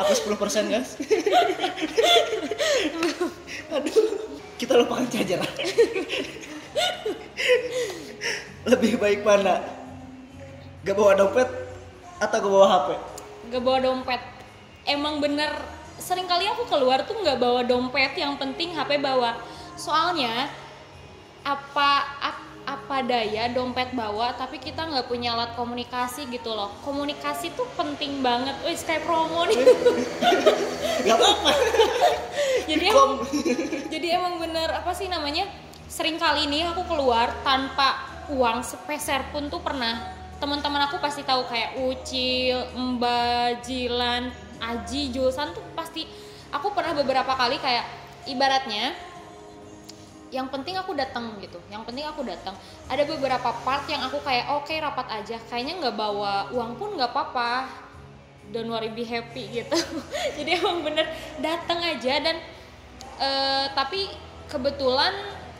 aku 0.00 0.12
10 0.16 0.40
persen 0.40 0.64
guys. 0.72 0.96
Aduh 3.68 3.92
kita 4.56 4.80
lupakan 4.80 5.04
charger. 5.12 5.44
Lebih 8.64 8.96
baik 8.98 9.22
mana? 9.22 9.60
Gak 10.82 10.96
bawa 10.96 11.14
dompet 11.14 11.46
atau 12.16 12.38
gak 12.40 12.48
bawa 12.48 12.66
HP 12.72 13.15
gak 13.50 13.62
bawa 13.62 13.78
dompet. 13.82 14.22
Emang 14.86 15.18
bener 15.18 15.50
sering 15.96 16.28
kali 16.28 16.46
aku 16.46 16.68
keluar 16.68 17.02
tuh 17.08 17.16
nggak 17.18 17.40
bawa 17.40 17.64
dompet 17.66 18.14
yang 18.14 18.38
penting 18.38 18.76
HP 18.76 19.00
bawa. 19.02 19.40
Soalnya 19.74 20.50
apa 21.46 21.90
ap- 22.22 22.46
apa 22.66 22.98
daya 23.06 23.46
dompet 23.54 23.94
bawa 23.94 24.34
tapi 24.34 24.58
kita 24.58 24.82
nggak 24.82 25.06
punya 25.06 25.38
alat 25.38 25.54
komunikasi 25.54 26.26
gitu 26.30 26.54
loh. 26.54 26.74
Komunikasi 26.82 27.54
tuh 27.54 27.66
penting 27.78 28.22
banget. 28.22 28.54
Wih 28.66 28.78
kayak 28.78 29.02
promo 29.06 29.46
nih. 29.46 29.58
Gak 31.06 31.16
apa-apa. 31.16 31.50
Jadi 32.70 32.84
emang 32.90 33.22
jadi 33.86 34.06
emang 34.18 34.42
bener 34.42 34.68
apa 34.74 34.90
sih 34.90 35.06
namanya? 35.06 35.46
Sering 35.86 36.18
kali 36.18 36.50
ini 36.50 36.66
aku 36.66 36.82
keluar 36.90 37.30
tanpa 37.46 38.02
uang 38.26 38.66
sepeser 38.66 39.30
pun 39.30 39.46
tuh 39.46 39.62
pernah 39.62 40.15
teman-teman 40.36 40.84
aku 40.84 41.00
pasti 41.00 41.24
tahu 41.24 41.48
kayak 41.48 41.80
Ucil, 41.80 42.60
Mbak 42.76 43.64
Jilan, 43.64 44.28
Aji, 44.60 45.08
Julsan 45.12 45.56
tuh 45.56 45.64
pasti 45.72 46.04
aku 46.52 46.72
pernah 46.76 46.92
beberapa 46.92 47.32
kali 47.32 47.56
kayak 47.60 47.84
ibaratnya 48.28 48.92
yang 50.34 50.50
penting 50.50 50.74
aku 50.74 50.90
datang 50.92 51.38
gitu 51.38 51.56
yang 51.70 51.86
penting 51.86 52.02
aku 52.02 52.26
datang 52.26 52.52
ada 52.90 53.06
beberapa 53.06 53.54
part 53.62 53.86
yang 53.86 54.02
aku 54.04 54.18
kayak 54.22 54.50
oke 54.52 54.74
rapat 54.74 55.06
aja. 55.22 55.36
Kayaknya 55.48 55.74
nggak 55.86 55.96
bawa 55.96 56.50
uang 56.54 56.78
pun 56.78 56.94
nggak 56.98 57.10
apa-apa. 57.10 57.66
Don't 58.54 58.70
worry 58.70 58.94
be 58.94 59.02
happy 59.02 59.50
gitu. 59.50 59.74
Jadi 60.38 60.50
emang 60.58 60.86
bener 60.86 61.06
datang 61.42 61.82
aja 61.82 62.14
dan 62.22 62.36
eh, 63.18 63.66
tapi 63.74 64.06
kebetulan 64.46 65.14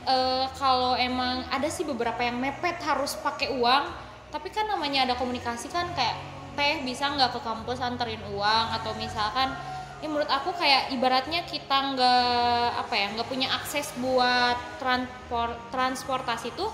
eh, 0.07 0.47
kalau 0.55 0.95
emang 0.95 1.43
ada 1.51 1.67
sih 1.67 1.83
beberapa 1.83 2.23
yang 2.23 2.39
mepet 2.39 2.79
harus 2.87 3.19
pakai 3.19 3.55
uang 3.59 4.06
tapi 4.31 4.49
kan 4.51 4.67
namanya 4.67 5.07
ada 5.07 5.15
komunikasi 5.15 5.71
kan 5.71 5.91
kayak 5.95 6.17
teh 6.57 6.83
bisa 6.83 7.13
nggak 7.13 7.37
ke 7.37 7.41
kampus 7.45 7.79
anterin 7.81 8.21
uang? 8.33 8.67
Atau 8.81 8.97
misalkan 8.97 9.53
ya 10.01 10.07
menurut 10.13 10.29
aku 10.29 10.53
kayak 10.57 10.93
ibaratnya 10.93 11.45
kita 11.49 11.97
nggak 11.97 12.69
apa 12.85 12.95
ya 12.95 13.07
nggak 13.17 13.29
punya 13.29 13.49
akses 13.49 13.97
buat 13.97 14.57
transport 14.77 15.57
transportasi 15.73 16.53
tuh 16.53 16.69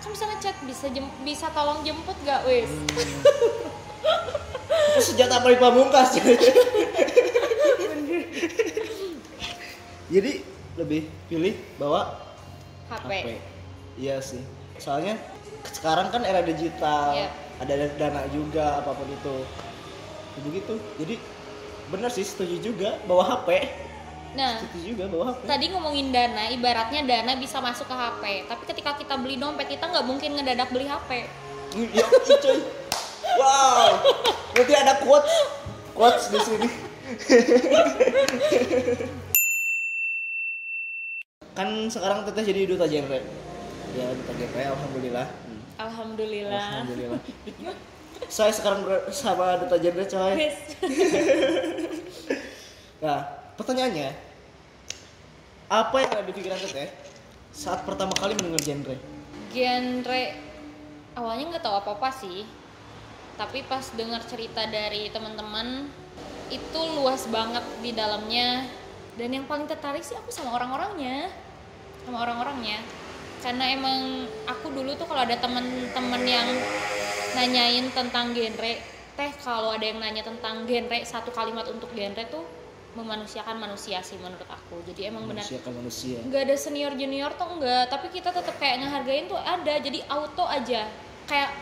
kan 0.00 0.08
bisa 0.14 0.24
ngechat 0.30 0.56
bisa 0.64 0.86
jem- 0.88 1.16
bisa 1.26 1.52
tolong 1.52 1.84
jemput 1.84 2.16
gak 2.24 2.40
wes 2.48 2.70
itu 4.90 5.00
senjata 5.02 5.44
paling 5.44 5.60
pamungkas. 5.60 6.16
Jadi 10.10 10.32
lebih 10.74 11.06
pilih 11.28 11.54
bawa 11.76 12.16
HP, 12.90 13.06
HP 13.06 13.28
iya 14.00 14.16
sih. 14.18 14.40
Soalnya 14.80 15.14
sekarang 15.68 16.08
kan 16.12 16.22
era 16.24 16.44
digital. 16.44 17.16
Iya. 17.16 17.30
ada 17.60 17.76
dana 18.00 18.24
juga 18.32 18.80
apa 18.80 18.96
pun 18.96 19.04
itu. 19.04 19.36
Begitu. 20.48 20.80
Jadi 20.96 21.14
bener 21.92 22.08
sih 22.08 22.24
setuju 22.24 22.72
juga. 22.72 22.96
Bawa 23.04 23.44
HP 23.44 23.68
nah 24.30 24.62
setuju 24.62 24.94
juga 24.94 25.04
bawa 25.10 25.34
HP 25.34 25.42
tadi 25.42 25.74
ngomongin 25.74 26.14
dana 26.14 26.54
ibaratnya 26.54 27.02
dana 27.02 27.34
bisa 27.34 27.58
masuk 27.58 27.90
ke 27.90 27.96
HP 27.98 28.22
tapi 28.46 28.62
ketika 28.62 28.94
kita 28.94 29.18
beli 29.18 29.34
dompet 29.34 29.66
kita 29.66 29.90
nggak 29.90 30.06
mungkin 30.06 30.38
ngedadak 30.38 30.70
beli 30.70 30.86
HP 30.86 31.26
ya 31.74 32.06
coy. 32.42 32.58
Wow. 33.38 34.02
Nanti 34.58 34.74
ada 34.74 34.98
quotes 35.06 35.30
quotes 35.94 36.26
di 36.34 36.40
sini. 36.42 36.66
Kan 41.56 41.90
sekarang 41.90 42.24
teteh 42.26 42.44
jadi 42.50 42.66
duta 42.66 42.86
genre 42.90 43.20
ya 43.94 44.06
duta 44.14 44.32
genre 44.34 44.62
alhamdulillah 44.66 45.26
alhamdulillah. 45.86 46.66
Alhamdulillah. 46.84 47.20
Saya 48.36 48.52
sekarang 48.52 48.84
bersama 48.84 49.56
duta 49.56 49.76
genre 49.80 50.04
coy. 50.04 50.34
Nah 53.00 53.24
pertanyaannya 53.56 54.12
apa 55.72 55.96
yang 56.04 56.10
ada 56.12 56.24
di 56.28 56.36
pikiran 56.36 56.60
teteh 56.60 56.92
saat 57.48 57.88
pertama 57.88 58.12
kali 58.12 58.36
mendengar 58.36 58.60
genre? 58.60 58.92
Genre 59.48 60.22
awalnya 61.16 61.56
nggak 61.56 61.64
tahu 61.64 61.76
apa 61.80 61.90
apa 61.96 62.10
sih. 62.12 62.44
Tapi 63.40 63.64
pas 63.64 63.88
dengar 63.96 64.20
cerita 64.28 64.68
dari 64.68 65.08
teman-teman 65.08 65.88
itu 66.52 66.80
luas 67.00 67.24
banget 67.32 67.64
di 67.80 67.96
dalamnya. 67.96 68.68
Dan 69.16 69.32
yang 69.32 69.48
paling 69.48 69.64
tertarik 69.64 70.04
sih 70.04 70.12
aku 70.20 70.28
sama 70.28 70.60
orang-orangnya. 70.60 71.32
Sama 72.04 72.20
orang-orangnya 72.20 72.84
karena 73.40 73.64
emang 73.72 74.28
aku 74.44 74.68
dulu 74.68 74.92
tuh 75.00 75.08
kalau 75.08 75.24
ada 75.24 75.36
temen-temen 75.40 76.22
yang 76.28 76.48
nanyain 77.32 77.88
tentang 77.92 78.36
genre 78.36 78.72
teh 79.16 79.30
kalau 79.44 79.72
ada 79.72 79.84
yang 79.84 79.98
nanya 80.00 80.24
tentang 80.24 80.68
genre 80.68 80.98
satu 81.04 81.32
kalimat 81.32 81.64
untuk 81.68 81.88
genre 81.96 82.24
tuh 82.28 82.44
memanusiakan 82.90 83.56
manusia 83.62 84.02
sih 84.02 84.18
menurut 84.18 84.46
aku. 84.50 84.82
Jadi 84.82 85.06
emang 85.08 85.30
benar. 85.30 85.46
Manusia. 85.46 86.18
Nggak 86.26 86.42
ada 86.50 86.56
senior 86.58 86.92
junior 86.98 87.30
tuh 87.38 87.48
enggak 87.54 87.86
tapi 87.86 88.10
kita 88.10 88.34
tetap 88.34 88.56
kayak 88.58 88.82
ngehargain 88.82 89.30
tuh 89.30 89.38
ada 89.38 89.74
jadi 89.78 90.00
auto 90.10 90.44
aja. 90.44 90.90
Kayak 91.30 91.54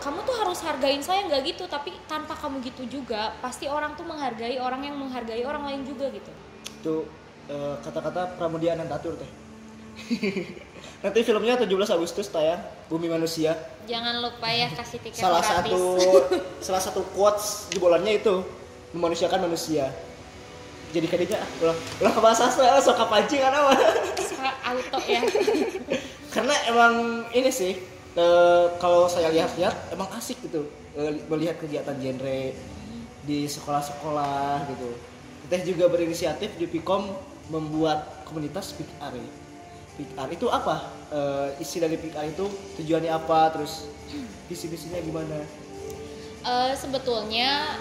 kamu 0.00 0.24
tuh 0.24 0.36
harus 0.40 0.58
hargain 0.64 1.02
saya 1.04 1.26
nggak 1.28 1.42
gitu 1.44 1.68
tapi 1.68 1.92
tanpa 2.08 2.32
kamu 2.38 2.64
gitu 2.64 2.88
juga 2.88 3.36
pasti 3.44 3.68
orang 3.68 3.92
tuh 3.98 4.06
menghargai 4.08 4.56
orang 4.56 4.86
yang 4.86 4.96
menghargai 4.96 5.42
orang 5.44 5.68
lain 5.68 5.82
juga 5.82 6.08
gitu. 6.14 6.32
Itu 6.80 6.94
eh, 7.50 7.74
kata-kata 7.82 8.38
Pramudia 8.38 8.78
Anantatur 8.78 9.18
teh 9.18 9.30
nanti 11.00 11.18
filmnya 11.24 11.56
17 11.56 11.96
Agustus 11.96 12.28
tayang 12.28 12.60
Bumi 12.92 13.08
Manusia. 13.08 13.56
Jangan 13.88 14.20
lupa 14.20 14.48
ya 14.52 14.68
kasih 14.68 15.00
tiket 15.00 15.20
salah 15.20 15.40
gratis. 15.40 15.72
satu 15.72 15.80
salah 16.66 16.82
satu 16.82 17.00
quotes 17.16 17.72
jebolannya 17.72 18.20
itu 18.20 18.44
memanusiakan 18.92 19.48
manusia. 19.48 19.88
Jadi 20.90 21.06
kadinya 21.06 21.38
ah, 21.38 21.48
ulang 21.62 21.78
ulang 22.02 22.14
ke 22.18 22.20
bahasa 22.20 22.50
Sunda 22.50 22.82
sok 22.82 22.98
kapancing 22.98 23.40
kan 23.40 23.54
apa? 23.54 23.72
Auto 24.66 24.98
ya. 25.06 25.22
Karena 26.34 26.54
emang 26.66 26.94
ini 27.30 27.50
sih 27.50 27.78
eh, 28.18 28.64
kalau 28.82 29.06
saya 29.06 29.30
lihat-lihat 29.30 29.94
emang 29.94 30.10
asik 30.18 30.42
gitu 30.42 30.66
eh, 30.98 31.22
melihat 31.30 31.58
kegiatan 31.62 31.94
genre 31.94 32.40
di 33.22 33.46
sekolah-sekolah 33.46 34.66
gitu. 34.74 34.90
Kita 35.46 35.56
juga 35.66 35.84
berinisiatif 35.90 36.58
di 36.58 36.66
Pikom 36.66 37.10
membuat 37.50 38.26
komunitas 38.26 38.74
R 39.02 39.14
Pick 40.00 40.16
R 40.16 40.32
itu 40.32 40.48
apa 40.48 40.96
Eh, 41.10 41.58
isi 41.58 41.82
dari 41.82 41.98
Pick 41.98 42.14
R 42.14 42.22
itu 42.30 42.46
tujuannya 42.78 43.10
apa 43.10 43.50
terus 43.50 43.90
visi-visinya 44.46 45.02
gimana 45.02 45.42
Eh, 46.40 46.72
sebetulnya 46.72 47.76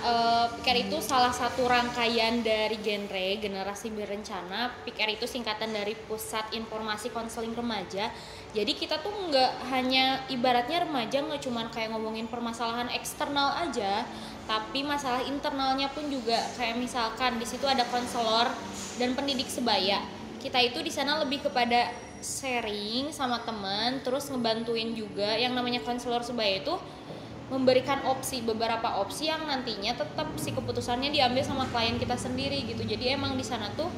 PIKR 0.60 0.92
itu 0.92 1.00
salah 1.00 1.32
satu 1.32 1.64
rangkaian 1.64 2.44
dari 2.44 2.76
genre 2.84 3.40
generasi 3.40 3.88
berencana. 3.88 4.76
PIKR 4.84 5.16
itu 5.16 5.24
singkatan 5.24 5.72
dari 5.72 5.96
Pusat 5.96 6.52
Informasi 6.60 7.08
Konseling 7.08 7.56
Remaja. 7.56 8.12
Jadi 8.52 8.76
kita 8.76 9.00
tuh 9.00 9.16
nggak 9.16 9.72
hanya 9.72 10.28
ibaratnya 10.28 10.84
remaja 10.84 11.24
nggak 11.24 11.40
cuman 11.40 11.72
kayak 11.72 11.96
ngomongin 11.96 12.28
permasalahan 12.28 12.92
eksternal 12.92 13.56
aja, 13.64 14.04
tapi 14.44 14.84
masalah 14.84 15.24
internalnya 15.24 15.88
pun 15.96 16.12
juga 16.12 16.44
kayak 16.60 16.84
misalkan 16.84 17.40
di 17.40 17.48
situ 17.48 17.64
ada 17.64 17.88
konselor 17.88 18.52
dan 19.00 19.16
pendidik 19.16 19.48
sebaya. 19.48 20.04
Kita 20.44 20.60
itu 20.60 20.84
di 20.84 20.92
sana 20.92 21.16
lebih 21.24 21.48
kepada 21.48 22.09
sharing 22.22 23.12
sama 23.16 23.42
teman, 23.44 24.04
terus 24.04 24.28
ngebantuin 24.30 24.96
juga. 24.96 25.36
Yang 25.36 25.54
namanya 25.56 25.82
konselor 25.84 26.24
sebaya 26.24 26.62
itu 26.64 26.76
memberikan 27.50 28.06
opsi 28.06 28.46
beberapa 28.46 29.02
opsi 29.02 29.26
yang 29.26 29.42
nantinya 29.50 29.98
tetap 29.98 30.30
si 30.38 30.54
keputusannya 30.54 31.10
diambil 31.10 31.42
sama 31.42 31.66
klien 31.74 31.98
kita 31.98 32.14
sendiri 32.14 32.62
gitu. 32.70 32.86
Jadi 32.86 33.18
emang 33.18 33.34
di 33.34 33.42
sana 33.42 33.74
tuh 33.74 33.90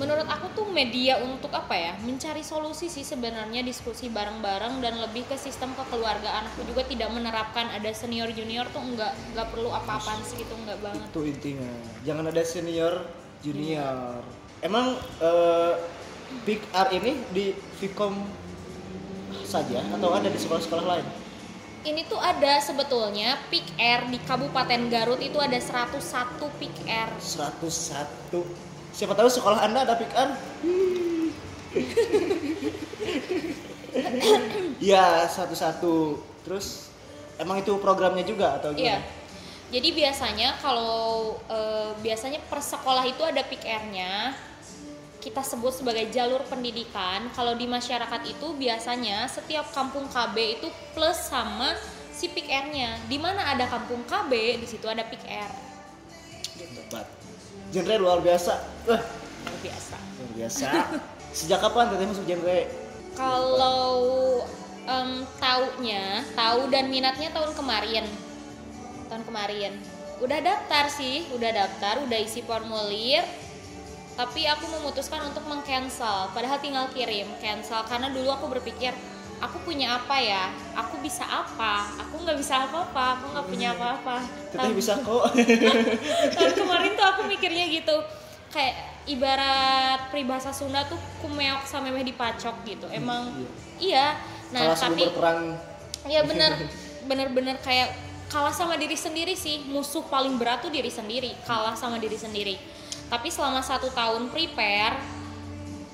menurut 0.00 0.24
aku 0.24 0.56
tuh 0.56 0.66
media 0.72 1.20
untuk 1.20 1.52
apa 1.52 1.76
ya? 1.76 1.92
Mencari 2.00 2.40
solusi 2.40 2.88
sih 2.88 3.04
sebenarnya 3.04 3.60
diskusi 3.60 4.08
bareng-bareng 4.08 4.80
dan 4.80 4.96
lebih 5.04 5.28
ke 5.28 5.36
sistem 5.36 5.76
kekeluargaan. 5.76 6.48
Aku 6.56 6.64
juga 6.64 6.88
tidak 6.88 7.12
menerapkan 7.12 7.68
ada 7.68 7.92
senior 7.92 8.32
junior 8.32 8.64
tuh 8.72 8.80
enggak 8.80 9.12
enggak 9.36 9.52
perlu 9.52 9.68
apa-apaan 9.68 10.24
sih 10.24 10.40
gitu 10.40 10.56
enggak 10.64 10.80
banget. 10.80 11.06
Itu 11.12 11.22
intinya. 11.28 11.72
Jangan 12.08 12.24
ada 12.32 12.42
senior 12.42 13.04
junior 13.44 14.24
emang 14.64 14.96
eh, 15.20 15.74
Big 16.42 16.60
R 16.72 16.88
ini 16.92 17.12
di 17.30 17.52
Vcom 17.80 18.14
saja 19.44 19.84
atau 19.92 20.10
ada 20.16 20.28
di 20.32 20.38
sekolah-sekolah 20.40 20.84
lain? 20.84 21.06
Ini 21.82 22.06
tuh 22.06 22.20
ada 22.22 22.62
sebetulnya 22.62 23.42
Peak 23.50 23.66
Air 23.74 24.06
di 24.06 24.22
Kabupaten 24.22 24.86
Garut 24.86 25.18
itu 25.18 25.34
ada 25.42 25.58
101 25.58 25.98
Peak 26.62 26.76
Air 26.86 27.10
101 27.18 28.30
siapa 28.94 29.18
tahu 29.18 29.26
sekolah 29.26 29.66
anda 29.66 29.82
ada 29.82 29.98
Big 29.98 30.12
R? 30.14 30.30
Ya 34.80 35.28
satu-satu. 35.28 36.18
Terus 36.42 36.88
emang 37.38 37.60
itu 37.60 37.76
programnya 37.78 38.24
juga 38.24 38.58
atau 38.58 38.72
Iya. 38.74 38.98
gimana 38.98 39.20
Jadi 39.72 39.88
biasanya 39.96 40.48
kalau 40.60 41.32
eh, 41.48 41.96
biasanya 42.04 42.44
per 42.44 42.60
sekolah 42.60 43.08
itu 43.08 43.24
ada 43.24 43.40
PIK-nya. 43.40 44.36
Kita 45.22 45.38
sebut 45.46 45.70
sebagai 45.70 46.10
jalur 46.10 46.42
pendidikan. 46.50 47.30
Kalau 47.30 47.54
di 47.54 47.70
masyarakat 47.70 48.26
itu 48.26 48.58
biasanya 48.58 49.30
setiap 49.30 49.70
kampung 49.70 50.10
KB 50.10 50.58
itu 50.58 50.66
plus 50.98 51.30
sama 51.30 51.78
si 52.10 52.26
PIK-nya. 52.26 52.98
Di 53.06 53.22
mana 53.22 53.54
ada 53.54 53.70
kampung 53.70 54.02
KB, 54.02 54.58
di 54.58 54.66
situ 54.66 54.82
ada 54.90 55.06
PIK-R. 55.06 55.50
Gitu. 56.58 56.80
Hebat. 56.90 57.06
genre 57.72 57.96
luar 57.96 58.20
biasa 58.20 58.52
eh 58.84 59.00
Luar 59.00 59.58
biasa. 59.64 59.96
luar 59.96 60.30
biasa 60.36 60.66
sejak 61.32 61.58
kapan 61.64 61.88
teteh 61.88 62.04
masuk 62.04 62.26
genre 62.28 62.60
Kalau 63.16 63.88
em, 64.84 65.10
taunya, 65.40 66.20
tahu 66.36 66.68
dan 66.68 66.88
minatnya 66.88 67.28
tahun 67.32 67.52
kemarin. 67.52 68.04
Tahun 69.08 69.24
kemarin. 69.24 69.72
Udah 70.20 70.40
daftar 70.40 70.88
sih, 70.88 71.28
udah 71.36 71.50
daftar, 71.52 72.00
udah 72.08 72.18
isi 72.20 72.40
formulir. 72.40 73.20
Tapi 74.12 74.44
aku 74.44 74.68
memutuskan 74.68 75.24
untuk 75.24 75.44
meng-cancel. 75.48 76.28
Padahal 76.36 76.60
tinggal 76.60 76.84
kirim, 76.92 77.28
cancel. 77.40 77.80
Karena 77.88 78.12
dulu 78.12 78.28
aku 78.28 78.46
berpikir 78.52 78.92
aku 79.40 79.56
punya 79.64 79.96
apa 79.96 80.20
ya? 80.20 80.52
Aku 80.76 81.00
bisa 81.00 81.24
apa? 81.24 81.88
Aku 81.96 82.20
nggak 82.20 82.36
bisa 82.36 82.68
apa-apa, 82.68 83.18
aku 83.18 83.24
nggak 83.32 83.46
punya 83.48 83.68
apa-apa. 83.72 84.20
teteh 84.52 84.60
Tahun- 84.60 84.76
bisa 84.76 84.94
kok. 85.06 85.24
Tahun 86.36 86.52
kemarin 86.52 86.92
tuh 86.92 87.06
aku 87.08 87.20
mikirnya 87.24 87.64
gitu. 87.72 87.96
Kayak 88.52 89.00
ibarat 89.08 90.12
peribahasa 90.12 90.52
Sunda 90.52 90.84
tuh 90.84 91.00
kumeok 91.24 91.64
sama 91.64 91.88
meh 91.88 92.04
dipacok 92.04 92.68
gitu. 92.68 92.86
Emang 92.92 93.32
iya. 93.80 94.20
nah 94.52 94.76
Kalah 94.76 94.76
tapi 94.76 95.08
berperang. 95.08 95.56
Ya 96.04 96.20
bener. 96.20 96.52
Bener-bener 97.08 97.58
kayak 97.58 97.96
kalah 98.28 98.52
sama 98.52 98.76
diri 98.76 98.94
sendiri 98.94 99.32
sih. 99.32 99.64
Musuh 99.66 100.04
paling 100.06 100.36
berat 100.36 100.60
tuh 100.60 100.70
diri 100.70 100.92
sendiri. 100.92 101.32
Kalah 101.48 101.72
sama 101.72 101.96
diri 101.96 102.14
sendiri 102.14 102.54
tapi 103.12 103.28
selama 103.28 103.60
satu 103.60 103.92
tahun 103.92 104.32
prepare 104.32 104.96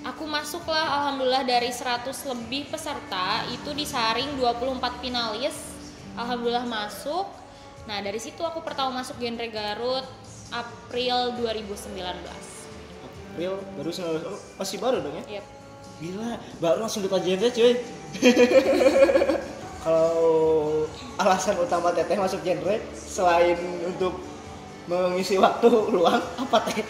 aku 0.07 0.22
masuklah 0.31 1.02
alhamdulillah 1.02 1.42
dari 1.42 1.74
100 1.74 2.07
lebih 2.31 2.70
peserta 2.70 3.42
itu 3.50 3.74
disaring 3.74 4.38
24 4.38 5.02
finalis 5.02 5.59
alhamdulillah 6.14 6.62
masuk 6.62 7.26
nah 7.90 7.98
dari 7.98 8.22
situ 8.22 8.38
aku 8.46 8.62
pertama 8.62 9.02
masuk 9.02 9.18
genre 9.18 9.50
Garut 9.50 10.07
April 10.54 11.35
2019 11.42 11.98
April 13.35 13.52
baru 13.74 13.90
19 13.90 14.22
oh, 14.22 14.38
masih 14.54 14.78
baru 14.78 15.02
dong 15.02 15.18
ya 15.18 15.42
Yep. 15.42 15.59
Gila, 15.98 16.38
baru 16.62 16.78
langsung 16.87 17.02
duta 17.02 17.18
genre 17.18 17.50
cuy. 17.50 17.74
Kalau 19.83 20.14
alasan 21.18 21.59
utama 21.59 21.90
teteh 21.90 22.14
masuk 22.14 22.38
genre 22.46 22.78
selain 22.94 23.59
untuk 23.83 24.14
mengisi 24.87 25.42
waktu 25.42 25.66
luang 25.94 26.22
apa 26.38 26.70
teh? 26.70 26.87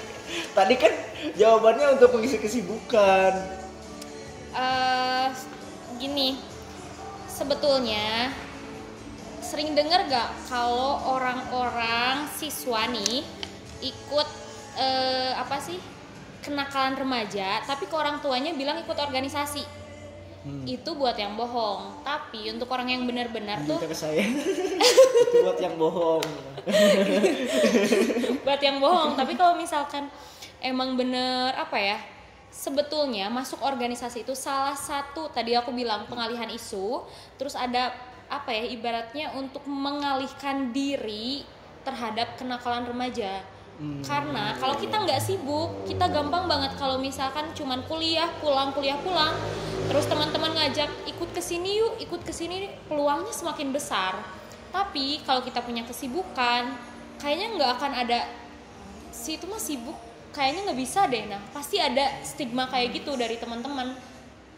Tadi 0.58 0.74
kan 0.74 0.90
jawabannya 1.38 1.86
untuk 1.94 2.18
mengisi 2.18 2.42
kesibukan. 2.42 3.30
eh 4.58 5.30
gini 6.02 6.34
sebetulnya 7.30 8.34
sering 9.38 9.78
dengar 9.78 10.02
gak 10.10 10.34
kalau 10.50 10.98
orang-orang 11.14 12.26
siswa 12.34 12.90
nih 12.90 13.22
ikut 13.78 14.28
eh, 14.74 15.30
apa 15.38 15.62
sih 15.62 15.78
kenakalan 16.42 16.98
remaja 16.98 17.62
tapi 17.70 17.86
ke 17.86 17.94
orang 17.94 18.18
tuanya 18.18 18.50
bilang 18.58 18.82
ikut 18.82 18.98
organisasi 18.98 19.62
Hmm. 20.38 20.62
itu 20.64 20.90
buat 20.94 21.18
yang 21.18 21.34
bohong 21.34 21.98
tapi 22.06 22.46
untuk 22.54 22.70
orang 22.70 22.86
yang 22.86 23.02
benar-benar 23.04 23.58
tuh 23.66 23.82
ke 23.82 23.90
saya. 23.90 24.22
Itu 25.28 25.42
buat 25.42 25.58
yang 25.58 25.74
bohong. 25.74 26.22
buat 28.46 28.60
yang 28.62 28.78
bohong 28.78 29.18
tapi 29.18 29.34
kalau 29.34 29.58
misalkan 29.58 30.06
emang 30.62 30.98
bener 30.98 31.54
apa 31.54 31.78
ya 31.78 31.98
sebetulnya 32.48 33.28
masuk 33.28 33.60
organisasi 33.60 34.24
itu 34.24 34.34
salah 34.34 34.74
satu 34.74 35.30
tadi 35.30 35.54
aku 35.54 35.70
bilang 35.70 36.08
pengalihan 36.08 36.48
isu 36.48 37.04
terus 37.36 37.54
ada 37.54 37.94
apa 38.28 38.52
ya 38.52 38.64
ibaratnya 38.68 39.32
untuk 39.36 39.64
mengalihkan 39.64 40.72
diri 40.72 41.44
terhadap 41.84 42.36
kenakalan 42.36 42.84
remaja. 42.84 43.40
Hmm. 43.78 44.02
karena 44.02 44.58
kalau 44.58 44.74
kita 44.74 45.06
nggak 45.06 45.22
sibuk 45.22 45.86
kita 45.86 46.10
gampang 46.10 46.50
banget 46.50 46.74
kalau 46.82 46.98
misalkan 46.98 47.46
cuman 47.54 47.78
kuliah 47.86 48.26
pulang 48.42 48.74
kuliah 48.74 48.98
pulang 49.06 49.30
terus 49.86 50.02
teman-teman 50.10 50.50
ngajak 50.50 50.90
ikut 51.06 51.30
ke 51.30 51.38
sini 51.38 51.78
yuk 51.78 51.94
ikut 52.02 52.26
ke 52.26 52.34
sini. 52.34 52.74
Peluangnya 52.90 53.30
semakin 53.30 53.70
besar. 53.70 54.18
Tapi 54.74 55.22
kalau 55.22 55.46
kita 55.46 55.62
punya 55.62 55.86
kesibukan 55.86 56.74
kayaknya 57.22 57.54
nggak 57.54 57.70
akan 57.78 57.92
ada 58.02 58.26
si 59.14 59.38
itu 59.38 59.46
mah 59.46 59.62
sibuk 59.62 60.07
kayaknya 60.34 60.70
nggak 60.70 60.80
bisa 60.80 61.00
deh 61.08 61.24
nah 61.26 61.40
pasti 61.50 61.80
ada 61.80 62.20
stigma 62.24 62.68
kayak 62.68 63.02
gitu 63.02 63.16
dari 63.16 63.40
teman-teman 63.40 63.96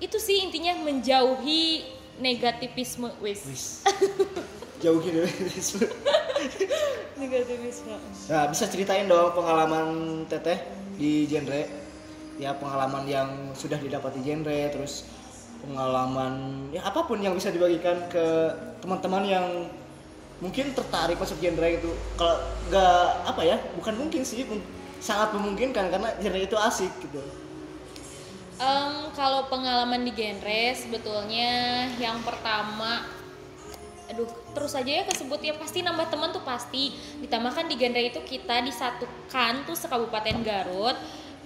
itu 0.00 0.16
sih 0.16 0.42
intinya 0.42 0.80
menjauhi 0.80 1.84
negativisme 2.20 3.08
wis 3.24 3.40
Wis. 3.48 3.64
Jauh 4.80 4.96
gitu. 5.04 5.20
negativisme 7.20 7.92
Nah, 8.32 8.48
bisa 8.48 8.64
ceritain 8.64 9.04
dong 9.04 9.36
pengalaman 9.36 9.88
Teteh 10.24 10.56
di 10.96 11.28
genre. 11.28 11.68
Ya, 12.40 12.56
pengalaman 12.56 13.04
yang 13.04 13.52
sudah 13.52 13.76
didapat 13.76 14.16
di 14.16 14.24
genre, 14.24 14.72
terus 14.72 15.04
pengalaman 15.60 16.64
ya 16.72 16.88
apa 16.88 17.04
pun 17.04 17.20
yang 17.20 17.36
bisa 17.36 17.52
dibagikan 17.52 18.08
ke 18.08 18.24
teman-teman 18.80 19.28
yang 19.28 19.68
mungkin 20.40 20.72
tertarik 20.72 21.20
masuk 21.20 21.36
genre 21.36 21.68
itu. 21.68 21.92
Kalau 22.16 22.40
nggak 22.72 23.04
apa 23.28 23.42
ya, 23.44 23.60
bukan 23.76 24.00
mungkin 24.00 24.24
sih, 24.24 24.48
sangat 25.00 25.32
memungkinkan 25.34 25.88
karena 25.88 26.08
genre 26.20 26.40
itu 26.44 26.56
asik 26.60 26.92
gitu. 27.00 27.18
Em, 28.60 29.08
kalau 29.16 29.48
pengalaman 29.48 30.04
di 30.04 30.12
genre 30.12 30.62
sebetulnya 30.76 31.88
yang 31.96 32.20
pertama 32.20 33.08
aduh 34.10 34.26
terus 34.52 34.74
aja 34.74 35.00
ya 35.00 35.04
kesebut 35.06 35.38
ya 35.38 35.54
pasti 35.56 35.80
nambah 35.80 36.12
teman 36.12 36.30
tuh 36.30 36.44
pasti. 36.44 36.92
Ditambahkan 37.24 37.72
di 37.72 37.80
genre 37.80 38.02
itu 38.04 38.20
kita 38.20 38.60
disatukan 38.62 39.64
tuh 39.64 39.74
sekabupaten 39.74 40.44
Garut. 40.44 40.98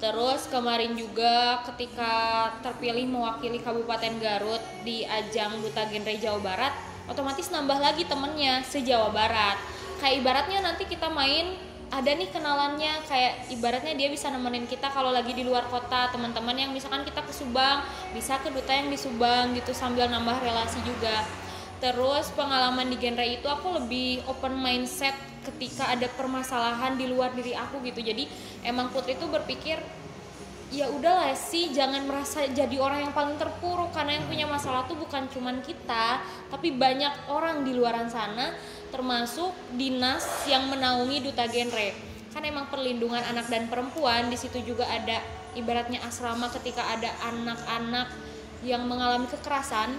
Terus 0.03 0.51
kemarin 0.51 0.99
juga 0.99 1.63
ketika 1.71 2.51
terpilih 2.67 3.07
mewakili 3.07 3.63
Kabupaten 3.63 4.19
Garut 4.19 4.61
di 4.83 5.07
ajang 5.07 5.63
Duta 5.63 5.87
Genre 5.87 6.15
Jawa 6.19 6.41
Barat 6.43 6.75
otomatis 7.07 7.53
nambah 7.53 7.79
lagi 7.79 8.05
temennya 8.09 8.65
se 8.67 8.83
Jawa 8.83 9.13
Barat. 9.15 9.61
Kayak 10.03 10.25
ibaratnya 10.25 10.59
nanti 10.65 10.85
kita 10.89 11.09
main 11.09 11.57
ada 11.93 12.11
nih 12.11 12.29
kenalannya 12.33 13.05
kayak 13.07 13.49
ibaratnya 13.53 13.95
dia 13.95 14.09
bisa 14.09 14.33
nemenin 14.33 14.65
kita 14.65 14.89
kalau 14.91 15.13
lagi 15.13 15.37
di 15.37 15.45
luar 15.45 15.69
kota 15.69 16.09
teman-teman 16.11 16.57
yang 16.57 16.71
misalkan 16.73 17.05
kita 17.05 17.21
ke 17.23 17.33
Subang 17.33 17.85
bisa 18.17 18.41
ke 18.41 18.49
duta 18.49 18.73
yang 18.73 18.89
di 18.89 18.99
Subang 18.99 19.53
gitu 19.57 19.73
sambil 19.77 20.09
nambah 20.09 20.41
relasi 20.41 20.81
juga. 20.83 21.25
Terus 21.83 22.33
pengalaman 22.33 22.89
di 22.89 22.97
genre 22.97 23.27
itu 23.27 23.45
aku 23.45 23.77
lebih 23.77 24.25
open 24.25 24.57
mindset 24.57 25.13
ketika 25.45 25.93
ada 25.93 26.09
permasalahan 26.17 26.97
di 26.97 27.05
luar 27.05 27.37
diri 27.37 27.53
aku 27.53 27.85
gitu. 27.85 28.01
Jadi 28.01 28.25
emang 28.65 28.89
Putri 28.89 29.21
itu 29.21 29.29
berpikir 29.29 29.77
ya 30.75 30.91
udahlah 30.91 31.39
sih 31.39 31.71
jangan 31.71 32.03
merasa 32.03 32.51
jadi 32.51 32.75
orang 32.83 33.07
yang 33.07 33.15
paling 33.15 33.39
terpuruk 33.39 33.95
karena 33.95 34.19
yang 34.19 34.27
punya 34.27 34.47
masalah 34.51 34.83
tuh 34.91 34.99
bukan 34.99 35.31
cuman 35.31 35.63
kita 35.63 36.19
tapi 36.51 36.75
banyak 36.75 37.31
orang 37.31 37.63
di 37.63 37.79
luaran 37.79 38.11
sana 38.11 38.51
termasuk 38.91 39.55
dinas 39.79 40.27
yang 40.51 40.67
menaungi 40.67 41.23
duta 41.23 41.47
genre. 41.47 41.95
Kan 42.35 42.43
emang 42.43 42.67
perlindungan 42.67 43.23
anak 43.23 43.47
dan 43.47 43.71
perempuan 43.71 44.27
di 44.27 44.35
situ 44.35 44.59
juga 44.67 44.87
ada 44.91 45.23
ibaratnya 45.55 46.03
asrama 46.03 46.51
ketika 46.51 46.83
ada 46.91 47.11
anak-anak 47.31 48.11
yang 48.67 48.83
mengalami 48.87 49.31
kekerasan. 49.31 49.95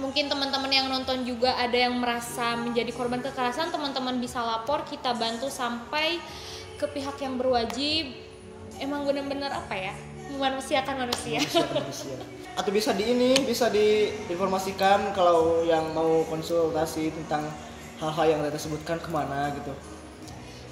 Mungkin 0.00 0.32
teman-teman 0.32 0.72
yang 0.72 0.88
nonton 0.88 1.28
juga 1.28 1.56
ada 1.60 1.76
yang 1.76 2.00
merasa 2.00 2.56
menjadi 2.56 2.88
korban 2.96 3.20
kekerasan 3.20 3.68
teman-teman 3.68 4.16
bisa 4.16 4.40
lapor 4.40 4.84
kita 4.88 5.12
bantu 5.12 5.52
sampai 5.52 6.16
ke 6.80 6.88
pihak 6.88 7.20
yang 7.20 7.36
berwajib 7.36 8.29
emang 8.78 9.02
benar-benar 9.08 9.50
apa 9.50 9.74
ya? 9.74 9.94
Memanusiakan 10.30 11.08
manusia. 11.08 11.42
Manusia. 11.74 12.16
Atau 12.54 12.70
bisa 12.70 12.94
di 12.94 13.10
ini, 13.10 13.34
bisa 13.42 13.66
diinformasikan 13.72 15.10
kalau 15.16 15.66
yang 15.66 15.90
mau 15.96 16.22
konsultasi 16.28 17.10
tentang 17.10 17.50
hal-hal 18.00 18.26
yang 18.36 18.40
kita 18.46 18.60
sebutkan 18.60 18.96
ke 18.96 19.10
mana 19.12 19.52
gitu. 19.58 19.72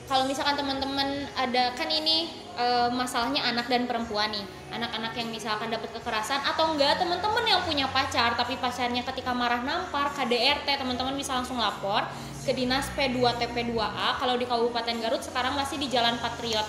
kalau 0.08 0.24
misalkan 0.24 0.56
teman-teman 0.56 1.28
ada 1.36 1.76
kan 1.76 1.84
ini 1.92 2.32
eh, 2.56 2.88
masalahnya 2.88 3.44
anak 3.44 3.68
dan 3.68 3.84
perempuan 3.84 4.32
nih. 4.32 4.40
Anak-anak 4.72 5.12
yang 5.20 5.28
misalkan 5.28 5.68
dapat 5.68 5.92
kekerasan 5.92 6.40
atau 6.48 6.72
enggak 6.72 6.96
teman-teman 6.96 7.44
yang 7.44 7.60
punya 7.60 7.84
pacar 7.92 8.32
tapi 8.32 8.56
pacarnya 8.56 9.04
ketika 9.04 9.36
marah 9.36 9.60
nampar 9.60 10.08
KDRT 10.16 10.80
teman-teman 10.80 11.12
bisa 11.12 11.36
langsung 11.36 11.60
lapor 11.60 12.08
ke 12.48 12.56
dinas 12.56 12.88
P2 12.96 13.20
TP2A 13.36 14.16
kalau 14.16 14.40
di 14.40 14.48
Kabupaten 14.48 14.96
Garut 14.96 15.20
sekarang 15.20 15.52
masih 15.52 15.76
di 15.76 15.92
Jalan 15.92 16.16
Patriot 16.24 16.64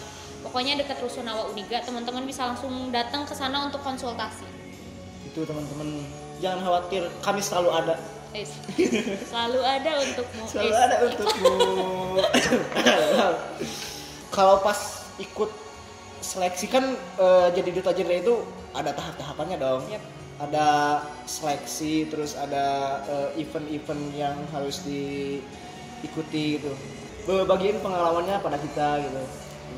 pokoknya 0.50 0.82
dekat 0.82 0.98
Rusunawa 1.06 1.54
Uniga 1.54 1.78
teman-teman 1.86 2.26
bisa 2.26 2.50
langsung 2.50 2.90
datang 2.90 3.30
ke 3.30 3.38
sana 3.38 3.70
untuk 3.70 3.86
konsultasi 3.86 4.50
Itu 5.30 5.46
teman-teman 5.46 6.10
jangan 6.42 6.66
khawatir, 6.66 7.06
kami 7.22 7.38
selalu 7.38 7.70
ada. 7.70 7.96
Is. 8.34 8.50
selalu 9.30 9.62
ada 9.62 9.92
untukmu 10.02 10.44
Selalu 10.50 10.74
Is. 10.74 10.78
ada 10.78 10.96
untukmu. 11.06 11.54
kalau 14.36 14.62
pas 14.66 15.06
ikut 15.22 15.50
seleksi 16.22 16.66
kan 16.70 16.98
eh, 16.98 17.48
jadi 17.54 17.70
duta 17.74 17.92
genre 17.94 18.16
itu 18.18 18.36
ada 18.74 18.94
tahap-tahapannya 18.94 19.58
dong. 19.62 19.86
Yep. 19.90 20.04
Ada 20.40 20.68
seleksi, 21.30 22.10
terus 22.10 22.34
ada 22.34 22.98
eh, 23.06 23.46
event-event 23.46 24.04
yang 24.18 24.34
harus 24.50 24.82
diikuti 24.82 26.58
gitu. 26.58 26.74
Bagiin 27.30 27.78
pengalamannya 27.86 28.42
pada 28.42 28.58
kita 28.58 29.06
gitu. 29.06 29.22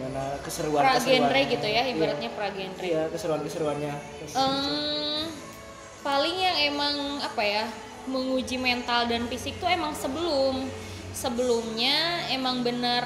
Gimana 0.02 0.24
keseruan 0.42 0.82
pra 0.82 0.98
genre 0.98 1.06
keseruannya. 1.30 1.46
gitu 1.48 1.68
ya 1.68 1.82
Iya. 1.84 1.94
ibaratnya 1.94 2.30
pra 2.32 2.50
genre 2.50 2.82
Iya, 2.82 3.04
keseruan-keseruannya. 3.08 3.94
Em, 4.34 5.22
paling 6.02 6.36
yang 6.36 6.58
emang 6.68 6.96
apa 7.22 7.42
ya 7.42 7.66
menguji 8.04 8.58
mental 8.58 9.06
dan 9.06 9.30
fisik 9.30 9.56
tuh 9.56 9.70
emang 9.70 9.94
sebelum 9.94 10.66
sebelumnya 11.14 11.94
emang 12.28 12.66
bener 12.66 13.06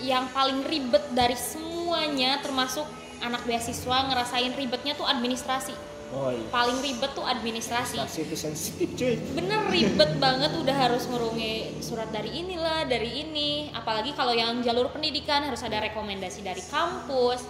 yang 0.00 0.30
paling 0.30 0.64
ribet 0.64 1.04
dari 1.12 1.36
semuanya 1.36 2.40
termasuk 2.40 2.88
anak 3.18 3.44
beasiswa 3.44 4.08
ngerasain 4.08 4.54
ribetnya 4.54 4.94
tuh 4.94 5.04
administrasi 5.04 5.74
Oh 6.08 6.32
iya. 6.32 6.48
paling 6.48 6.80
ribet 6.80 7.12
tuh 7.12 7.20
administrasi 7.20 8.00
Administrasi 8.00 8.36
sensitif 8.36 8.88
cuy. 8.96 9.20
bener 9.36 9.60
ribet 9.68 10.16
banget 10.16 10.56
udah 10.56 10.76
harus 10.88 11.04
ngurungi 11.04 11.84
surat 11.84 12.08
dari 12.08 12.32
inilah 12.40 12.88
dari 12.88 13.28
ini 13.28 13.68
apalagi 13.76 14.16
kalau 14.16 14.32
yang 14.32 14.64
jalur 14.64 14.88
pendidikan 14.88 15.44
harus 15.44 15.60
ada 15.60 15.84
rekomendasi 15.84 16.40
dari 16.40 16.64
kampus 16.64 17.44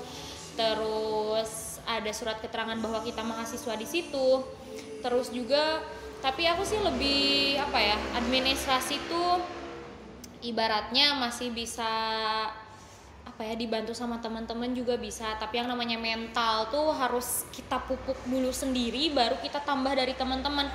terus 0.59 1.79
ada 1.87 2.11
surat 2.11 2.43
keterangan 2.43 2.77
bahwa 2.83 3.01
kita 3.07 3.23
mahasiswa 3.23 3.79
di 3.79 3.87
situ 3.87 4.43
terus 5.01 5.31
juga 5.31 5.79
tapi 6.19 6.51
aku 6.51 6.67
sih 6.67 6.83
lebih 6.83 7.63
apa 7.63 7.79
ya 7.79 7.97
administrasi 8.19 8.99
tuh 9.07 9.39
ibaratnya 10.43 11.15
masih 11.19 11.55
bisa 11.55 11.87
apa 13.39 13.47
ya 13.47 13.55
dibantu 13.55 13.95
sama 13.95 14.19
teman-teman 14.19 14.75
juga 14.75 14.99
bisa. 14.99 15.39
Tapi 15.39 15.63
yang 15.63 15.71
namanya 15.71 15.95
mental 15.95 16.75
tuh 16.75 16.91
harus 16.91 17.47
kita 17.55 17.79
pupuk 17.87 18.19
dulu 18.27 18.51
sendiri 18.51 19.15
baru 19.15 19.39
kita 19.39 19.63
tambah 19.63 19.95
dari 19.95 20.11
teman-teman. 20.19 20.67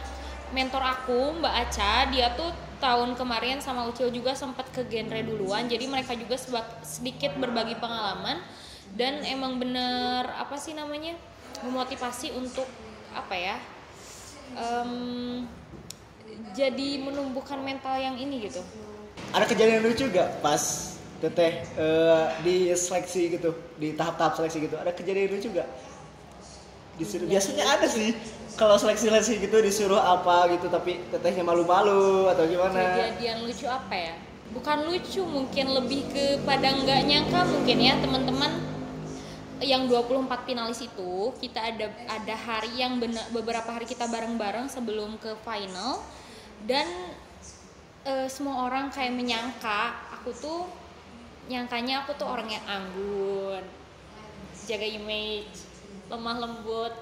Mentor 0.55 0.79
aku 0.79 1.43
Mbak 1.43 1.55
Aca 1.59 2.07
dia 2.07 2.31
tuh 2.39 2.47
tahun 2.79 3.19
kemarin 3.19 3.59
sama 3.59 3.83
Ucil 3.83 4.07
juga 4.15 4.31
sempat 4.31 4.71
ke 4.71 4.87
genre 4.87 5.19
duluan. 5.27 5.67
Jadi 5.67 5.91
mereka 5.91 6.15
juga 6.15 6.39
sedikit 6.87 7.35
berbagi 7.35 7.75
pengalaman. 7.83 8.39
Dan 8.95 9.27
emang 9.27 9.59
bener 9.59 10.23
apa 10.31 10.55
sih 10.55 10.71
namanya 10.71 11.19
memotivasi 11.67 12.31
untuk 12.31 12.71
apa 13.11 13.35
ya 13.35 13.59
em, 14.55 15.43
jadi 16.55 16.89
menumbuhkan 17.03 17.59
mental 17.59 17.99
yang 17.99 18.15
ini 18.15 18.47
gitu. 18.47 18.63
Ada 19.35 19.51
kejadian 19.51 19.83
lucu 19.83 20.07
gak 20.15 20.39
pas 20.39 20.92
teteh 21.23 21.63
eh, 21.79 22.25
di 22.43 22.55
seleksi 22.75 23.39
gitu, 23.39 23.55
di 23.79 23.95
tahap-tahap 23.95 24.43
seleksi 24.43 24.67
gitu? 24.67 24.75
Ada 24.75 24.91
kejadian 24.91 25.31
lucu 25.31 25.47
gak? 25.55 25.69
Disuruh, 26.99 27.25
biasanya 27.25 27.65
ada 27.79 27.87
sih 27.89 28.13
kalau 28.53 28.77
seleksi-seleksi 28.77 29.41
gitu 29.41 29.57
disuruh 29.65 29.97
apa 29.97 30.45
gitu 30.53 30.69
tapi 30.69 31.01
tetehnya 31.09 31.41
malu-malu 31.41 32.29
atau 32.29 32.45
gimana? 32.45 32.77
kejadian 33.01 33.49
lucu 33.49 33.65
apa 33.65 33.95
ya 33.97 34.15
bukan 34.53 34.77
lucu 34.85 35.25
mungkin 35.25 35.73
lebih 35.73 36.05
ke 36.13 36.25
pada 36.45 36.69
nggak 36.69 37.01
nyangka 37.09 37.41
mungkin 37.49 37.77
ya 37.81 37.97
teman-teman 37.97 38.51
yang 39.63 39.89
24 39.89 40.27
finalis 40.45 40.85
itu 40.85 41.33
kita 41.41 41.57
ada 41.63 41.87
ada 42.05 42.35
hari 42.35 42.77
yang 42.77 42.99
bener, 43.01 43.23
beberapa 43.33 43.73
hari 43.73 43.89
kita 43.89 44.05
bareng-bareng 44.05 44.69
sebelum 44.69 45.17
ke 45.17 45.33
final 45.41 46.03
dan 46.69 46.85
eh, 48.05 48.29
semua 48.29 48.69
orang 48.69 48.93
kayak 48.93 49.17
menyangka 49.17 49.97
aku 50.19 50.29
tuh 50.37 50.59
nyangkanya 51.47 52.03
aku 52.03 52.15
tuh 52.15 52.27
orang 52.27 52.47
yang 52.47 52.63
anggun 52.65 53.63
jaga 54.63 54.87
image 54.87 55.73
lemah 56.11 56.35
lembut. 56.35 56.93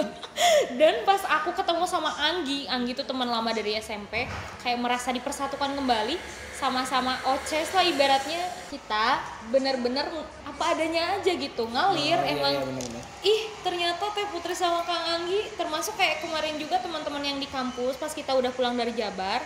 Dan 0.80 1.02
pas 1.02 1.20
aku 1.26 1.52
ketemu 1.52 1.84
sama 1.84 2.08
Anggi 2.16 2.64
Anggi 2.70 2.94
itu 2.94 3.02
teman 3.04 3.26
lama 3.26 3.50
dari 3.50 3.76
SMP 3.76 4.24
kayak 4.62 4.78
merasa 4.78 5.10
dipersatukan 5.10 5.74
kembali 5.74 6.16
sama-sama 6.54 7.18
oces 7.34 7.68
lah 7.74 7.84
ibaratnya. 7.84 8.40
Kita 8.70 9.20
bener-bener 9.50 10.06
apa 10.46 10.64
adanya 10.74 11.18
aja 11.18 11.32
gitu 11.34 11.66
ngalir 11.70 12.18
Oh, 12.18 12.24
iya, 12.24 12.34
emang. 12.34 12.52
iya, 12.56 12.62
bener-bener. 12.62 13.02
ih 13.22 13.42
ternyata 13.62 14.10
teh 14.14 14.26
Putri 14.30 14.54
sama 14.54 14.82
Kang 14.82 15.18
Anggi 15.18 15.38
termasuk 15.54 15.94
kayak 15.98 16.22
kemarin 16.22 16.58
juga 16.58 16.78
teman-teman 16.82 17.22
yang 17.22 17.38
di 17.38 17.46
kampus 17.50 17.94
pas 17.98 18.10
kita 18.10 18.34
udah 18.34 18.50
pulang 18.54 18.74
dari 18.74 18.90
Jabar 18.94 19.42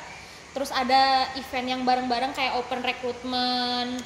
terus 0.53 0.69
ada 0.73 1.29
event 1.37 1.67
yang 1.69 1.83
bareng-bareng 1.85 2.33
kayak 2.33 2.57
open 2.61 2.81
recruitment 2.81 4.01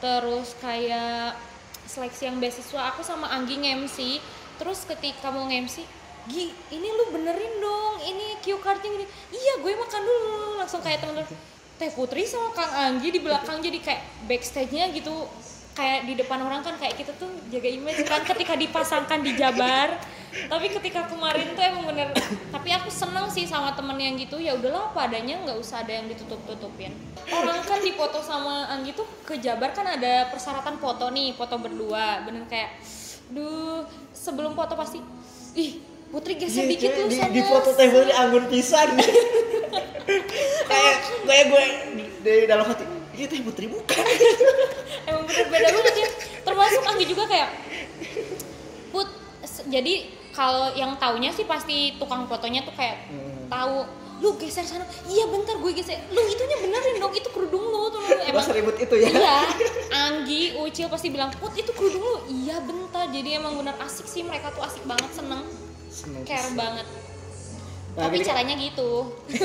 terus 0.00 0.56
kayak 0.58 1.36
seleksi 1.84 2.32
yang 2.32 2.40
beasiswa 2.40 2.92
aku 2.92 3.04
sama 3.04 3.28
Anggi 3.30 3.60
nge-MC 3.60 4.20
terus 4.56 4.84
ketika 4.88 5.28
mau 5.30 5.46
nge-MC 5.46 6.00
Gi, 6.28 6.52
ini 6.52 6.88
lu 6.92 7.16
benerin 7.16 7.54
dong, 7.64 7.96
ini 8.04 8.36
cue 8.44 8.60
cardnya 8.60 8.92
gini. 8.92 9.06
Iya, 9.32 9.64
gue 9.64 9.72
makan 9.72 10.02
dulu. 10.04 10.60
Langsung 10.60 10.84
kayak 10.84 11.00
temen 11.00 11.24
Teh 11.80 11.88
Putri 11.96 12.28
sama 12.28 12.52
Kang 12.52 12.68
Anggi 12.76 13.08
di 13.08 13.24
belakang 13.24 13.64
jadi 13.64 13.80
kayak 13.80 14.28
backstage-nya 14.28 14.92
gitu 14.92 15.24
kayak 15.80 16.00
di 16.04 16.14
depan 16.20 16.44
orang 16.44 16.60
kan 16.60 16.76
kayak 16.76 17.00
kita 17.00 17.16
tuh 17.16 17.32
jaga 17.48 17.68
image 17.72 18.04
kan 18.04 18.20
ketika 18.28 18.52
dipasangkan 18.60 19.24
di 19.24 19.32
Jabar. 19.32 19.96
Tapi 20.30 20.70
ketika 20.70 21.10
kemarin 21.10 21.58
tuh 21.58 21.64
emang 21.64 21.90
bener 21.90 22.14
tapi 22.54 22.70
aku 22.70 22.86
seneng 22.86 23.26
sih 23.26 23.48
sama 23.48 23.72
temen 23.74 23.96
yang 23.98 24.14
gitu. 24.14 24.36
Ya 24.38 24.54
udahlah 24.54 24.92
apa 24.92 25.08
adanya 25.08 25.40
nggak 25.42 25.58
usah 25.58 25.82
ada 25.82 25.96
yang 25.96 26.06
ditutup 26.06 26.38
tutupin 26.44 26.92
orang 27.30 27.62
kan 27.64 27.82
dipoto 27.82 28.20
sama 28.20 28.68
Anggi 28.70 28.94
tuh 28.94 29.08
ke 29.26 29.40
Jabar 29.42 29.74
kan 29.74 29.86
ada 29.88 30.28
persyaratan 30.30 30.76
foto 30.78 31.08
nih 31.10 31.32
foto 31.34 31.56
berdua. 31.56 32.22
Bener 32.28 32.44
kayak 32.46 32.76
duh 33.32 33.82
sebelum 34.12 34.52
foto 34.52 34.76
pasti 34.76 35.00
ih 35.56 35.82
Putri 36.10 36.34
geser 36.34 36.66
Iya, 36.66 36.74
dikit 36.74 36.90
cuy, 36.90 37.02
lu 37.06 37.06
di, 37.06 37.18
sana. 37.22 37.30
di 37.30 37.42
foto 37.46 37.70
teh 37.70 37.86
putri 37.86 38.10
anggun 38.10 38.44
pisan. 38.50 38.88
Kayak 40.70 40.94
kayak 41.22 41.44
gue 41.54 41.64
di, 41.94 42.04
di 42.18 42.34
dalam 42.50 42.66
hati 42.66 42.99
ini 43.12 43.24
teh 43.24 43.40
putri 43.40 43.66
bukan. 43.66 44.04
Emang 45.08 45.24
bener 45.24 45.46
beda 45.46 45.68
banget 45.72 45.94
ya. 45.96 46.08
Termasuk 46.40 46.82
Anggi 46.84 47.04
juga 47.04 47.24
kayak 47.26 47.48
put 48.88 49.08
jadi 49.66 49.94
kalau 50.30 50.70
yang 50.72 50.94
taunya 50.96 51.30
sih 51.30 51.44
pasti 51.44 51.98
tukang 51.98 52.24
fotonya 52.24 52.62
tuh 52.62 52.72
kayak 52.72 53.10
Hmm. 53.10 53.50
tahu 53.50 53.76
lu 54.20 54.36
geser 54.36 54.62
sana. 54.62 54.84
Iya 55.04 55.26
bentar 55.26 55.56
gue 55.56 55.72
geser. 55.72 55.96
Lu 56.08 56.20
itunya 56.22 56.56
benerin 56.60 56.96
dong 56.98 57.10
itu 57.10 57.28
kerudung 57.28 57.64
lu 57.64 57.88
tuh 57.88 58.04
emang 58.20 58.36
pas 58.36 58.52
ribut 58.52 58.76
itu 58.76 58.94
ya? 58.94 59.08
Iya. 59.10 59.38
Anggi 60.06 60.54
Ucil 60.54 60.86
pasti 60.86 61.08
bilang 61.08 61.32
put 61.34 61.56
itu 61.56 61.72
kerudung 61.72 62.04
lu. 62.04 62.16
Iya 62.28 62.60
bentar. 62.60 63.08
Jadi 63.08 63.34
emang 63.34 63.56
bener 63.56 63.74
asik 63.80 64.04
sih 64.04 64.22
mereka 64.22 64.52
tuh 64.52 64.62
asik 64.62 64.84
banget 64.84 65.10
seneng. 65.10 65.42
Seneng 65.90 66.22
care 66.22 66.52
banget 66.54 66.86
tapi 67.96 68.16
gini- 68.16 68.26
caranya 68.26 68.54
gitu. 68.56 68.90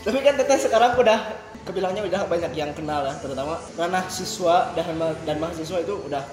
Tapi 0.00 0.18
kan 0.24 0.34
teteh 0.36 0.58
sekarang 0.58 0.96
udah 0.96 1.18
kebilangnya 1.68 2.02
udah 2.08 2.24
banyak 2.24 2.52
yang 2.56 2.72
kenal 2.72 3.04
lah 3.04 3.14
terutama 3.20 3.60
ranah 3.76 4.08
siswa 4.08 4.72
dan 4.72 4.96
ma- 4.96 5.18
dan 5.28 5.36
mahasiswa 5.36 5.84
itu 5.84 5.94
udah 6.08 6.24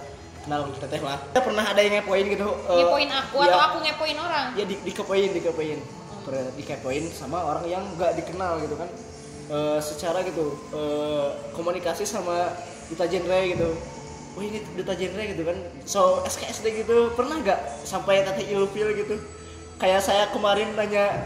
kenal 0.48 0.64
teteh 0.72 1.02
lah. 1.04 1.20
Pernah 1.36 1.66
ada 1.68 1.82
yang 1.84 2.00
ngepoin 2.00 2.26
gitu 2.32 2.48
eh, 2.48 2.78
ngepoin 2.80 3.10
aku 3.12 3.38
ya, 3.44 3.52
atau 3.52 3.60
aku 3.60 3.78
ngepoin 3.84 4.18
orang? 4.18 4.46
Ya 4.56 4.64
di, 4.64 4.76
dikepoin 4.88 5.30
dikepoin. 5.36 5.80
Pernah 6.24 6.52
dikepoin 6.56 7.04
sama 7.12 7.44
orang 7.44 7.68
yang 7.68 7.84
nggak 8.00 8.16
dikenal 8.24 8.64
gitu 8.64 8.76
kan. 8.80 8.90
Eh, 9.48 9.80
secara 9.84 10.24
gitu 10.24 10.56
eh, 10.72 11.28
komunikasi 11.52 12.08
sama 12.08 12.56
duta 12.88 13.04
genre 13.04 13.40
gitu 13.44 13.70
wah 14.38 14.46
ini 14.46 14.62
duta 14.78 14.94
genre 14.94 15.24
gitu 15.26 15.42
kan 15.42 15.58
so 15.82 16.22
SKSD 16.30 16.86
gitu 16.86 17.10
pernah 17.18 17.42
nggak 17.42 17.82
sampai 17.82 18.22
teteh 18.22 18.54
ilfil 18.54 18.94
gitu 18.94 19.18
kayak 19.82 19.98
saya 19.98 20.30
kemarin 20.30 20.78
nanya 20.78 21.26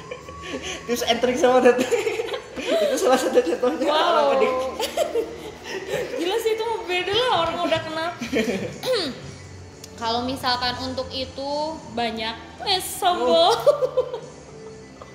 tips 0.84 1.08
and 1.08 1.24
trick 1.24 1.40
sama 1.40 1.64
teteh 1.64 1.88
itu 2.84 2.96
salah 3.00 3.16
satu 3.16 3.40
contohnya 3.56 3.88
orang 3.88 4.12
Wow. 4.12 4.34
adik 4.36 4.52
Gila 6.20 6.36
sih 6.38 6.52
itu 6.54 6.66
beda 6.84 7.12
lah 7.12 7.32
orang 7.44 7.56
udah 7.64 7.80
kenal. 7.84 8.10
Kalau 10.00 10.24
misalkan 10.24 10.74
untuk 10.80 11.08
itu 11.12 11.50
banyak, 11.92 12.34
eh 12.64 12.80
sombong. 12.80 13.56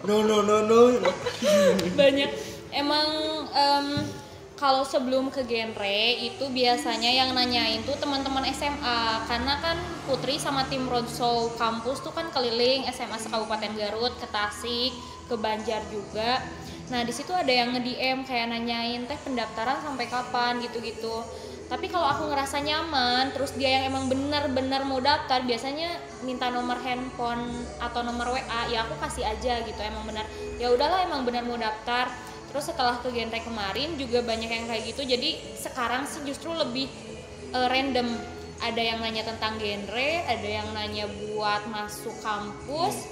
no 0.05 0.21
no 0.23 0.45
no 0.45 0.57
no 0.63 0.79
banyak. 1.93 2.29
Emang 2.69 3.07
em, 3.51 3.85
kalau 4.57 4.81
sebelum 4.81 5.29
ke 5.29 5.45
genre 5.45 6.01
itu 6.17 6.49
biasanya 6.49 7.13
yang 7.13 7.29
nanyain 7.37 7.85
tuh 7.85 7.93
teman-teman 8.01 8.41
SMA 8.49 9.21
karena 9.29 9.53
kan 9.61 9.77
Putri 10.09 10.41
sama 10.41 10.65
tim 10.65 10.89
roadshow 10.89 11.53
kampus 11.61 12.01
tuh 12.01 12.09
kan 12.09 12.33
keliling 12.33 12.89
SMA 12.89 13.21
sekabupaten 13.21 13.77
Garut 13.77 14.17
ke 14.17 14.25
Tasik 14.33 14.91
ke 15.29 15.35
Banjar 15.37 15.85
juga. 15.93 16.41
Nah 16.89 17.05
di 17.05 17.13
situ 17.13 17.29
ada 17.37 17.53
yang 17.53 17.69
nge-DM 17.77 18.25
kayak 18.25 18.49
nanyain 18.49 19.05
teh 19.05 19.19
pendaftaran 19.21 19.77
sampai 19.85 20.09
kapan? 20.09 20.57
gitu-gitu. 20.65 21.21
Tapi 21.67 21.91
kalau 21.91 22.07
aku 22.07 22.31
ngerasa 22.31 22.63
nyaman 22.63 23.35
terus 23.35 23.51
dia 23.59 23.77
yang 23.77 23.91
emang 23.91 24.07
benar-benar 24.07 24.87
mau 24.87 25.03
daftar 25.03 25.43
biasanya 25.43 25.99
minta 26.23 26.47
nomor 26.47 26.79
handphone 26.79 27.43
atau 27.77 28.01
nomor 28.07 28.31
WA 28.33 28.61
ya 28.71 28.87
aku 28.87 28.95
kasih 29.03 29.27
aja 29.27 29.61
gitu 29.67 29.79
emang 29.83 30.07
benar. 30.07 30.25
Ya 30.57 30.71
udahlah 30.71 31.03
emang 31.05 31.27
benar 31.27 31.43
mau 31.43 31.59
daftar 31.59 32.07
terus 32.57 32.73
setelah 32.73 32.97
ke 32.97 33.13
genre 33.13 33.37
kemarin 33.37 33.93
juga 34.01 34.25
banyak 34.25 34.49
yang 34.49 34.65
kayak 34.65 34.89
gitu. 34.89 35.05
Jadi 35.05 35.37
sekarang 35.61 36.09
sih 36.09 36.25
justru 36.25 36.49
lebih 36.57 36.89
eh, 37.53 37.67
random. 37.69 38.09
Ada 38.57 38.81
yang 38.81 38.97
nanya 39.05 39.21
tentang 39.21 39.61
genre 39.61 40.09
ada 40.25 40.49
yang 40.49 40.65
nanya 40.73 41.05
buat 41.05 41.69
masuk 41.69 42.17
kampus. 42.25 43.05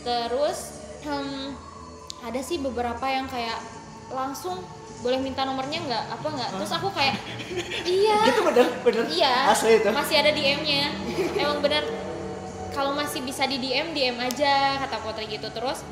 Terus 0.00 0.80
em, 1.04 1.52
ada 2.24 2.40
sih 2.40 2.56
beberapa 2.56 3.04
yang 3.04 3.28
kayak 3.28 3.60
langsung 4.08 4.64
boleh 5.04 5.20
minta 5.20 5.44
nomornya 5.44 5.84
nggak? 5.84 6.04
Apa 6.16 6.28
nggak? 6.32 6.50
Terus 6.56 6.72
aku 6.72 6.88
kayak 6.96 7.20
iya. 8.00 8.16
Itu 8.32 8.48
bener 8.48 8.66
bener. 8.80 9.04
Iya. 9.12 9.52
Asli 9.52 9.76
itu. 9.76 9.92
Masih 9.92 10.16
ada 10.24 10.32
DM-nya 10.32 10.88
emang 11.44 11.60
benar 11.60 11.84
kalau 12.72 12.96
masih 12.96 13.20
bisa 13.20 13.44
di 13.44 13.60
DM 13.60 13.92
DM 13.92 14.16
aja 14.16 14.80
kata 14.88 15.04
Putri 15.04 15.28
gitu. 15.28 15.52
Terus 15.52 15.84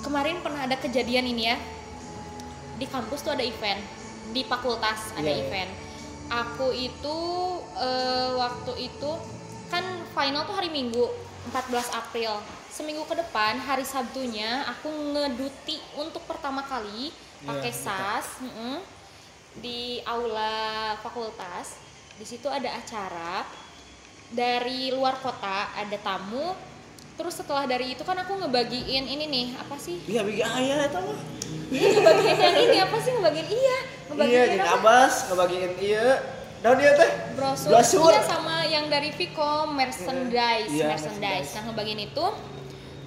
kemarin 0.00 0.40
pernah 0.40 0.64
ada 0.64 0.80
kejadian 0.80 1.28
ini 1.28 1.52
ya 1.52 1.60
di 2.78 2.86
kampus 2.86 3.26
tuh 3.26 3.34
ada 3.34 3.44
event. 3.44 3.82
Di 4.30 4.46
fakultas 4.46 5.12
ada 5.18 5.26
Iya, 5.26 5.34
iya. 5.34 5.44
event. 5.44 5.70
Aku 6.28 6.70
itu 6.70 7.18
eh, 7.76 8.30
waktu 8.38 8.72
itu 8.88 9.10
kan 9.68 9.84
final 10.14 10.46
tuh 10.46 10.56
hari 10.56 10.70
Minggu 10.70 11.04
14 11.50 11.90
April. 11.92 12.38
Seminggu 12.68 13.02
ke 13.08 13.18
depan 13.18 13.58
hari 13.58 13.82
Sabtunya 13.82 14.62
aku 14.68 14.86
ngeduti 14.88 15.80
untuk 15.98 16.22
pertama 16.28 16.62
kali 16.62 17.10
pakai 17.42 17.72
Iya, 17.72 17.80
SAS 17.82 18.26
mm-mm, 18.44 18.78
di 19.58 19.98
aula 20.06 20.94
fakultas. 21.02 21.74
Di 22.18 22.26
situ 22.26 22.46
ada 22.46 22.70
acara 22.76 23.46
dari 24.28 24.92
luar 24.92 25.16
kota 25.18 25.72
ada 25.72 25.96
tamu 26.04 26.52
terus 27.18 27.34
setelah 27.34 27.66
dari 27.66 27.92
itu 27.92 28.02
kan 28.06 28.14
aku 28.14 28.38
ngebagiin 28.38 29.04
ini 29.04 29.26
nih 29.26 29.46
apa 29.58 29.74
sih? 29.74 29.98
Iya 30.06 30.22
bikin 30.22 30.46
ayah 30.46 30.86
itu 30.86 30.98
mah. 31.02 31.18
Iya, 31.68 31.88
ngebagiin 31.98 32.38
yang 32.38 32.56
ini 32.62 32.76
apa 32.78 32.96
sih? 33.02 33.12
Ngebagiin 33.12 33.48
iya 33.50 33.78
ngebagiin 34.08 34.50
iya 34.54 34.64
apa? 34.64 34.76
abas 34.78 35.14
ngebagiin 35.26 35.72
iya. 35.82 36.06
Daun 36.58 36.74
dia 36.74 36.90
teh 36.94 37.10
brosur, 37.38 37.70
Brosur. 37.70 38.10
iya 38.10 38.22
sama 38.26 38.56
yang 38.66 38.90
dari 38.90 39.10
Vicom 39.14 39.74
merchandise 39.74 40.70
Iya, 40.70 40.90
merchandise. 40.94 41.50
Nah 41.58 41.62
ngebagiin 41.70 42.00
itu. 42.02 42.26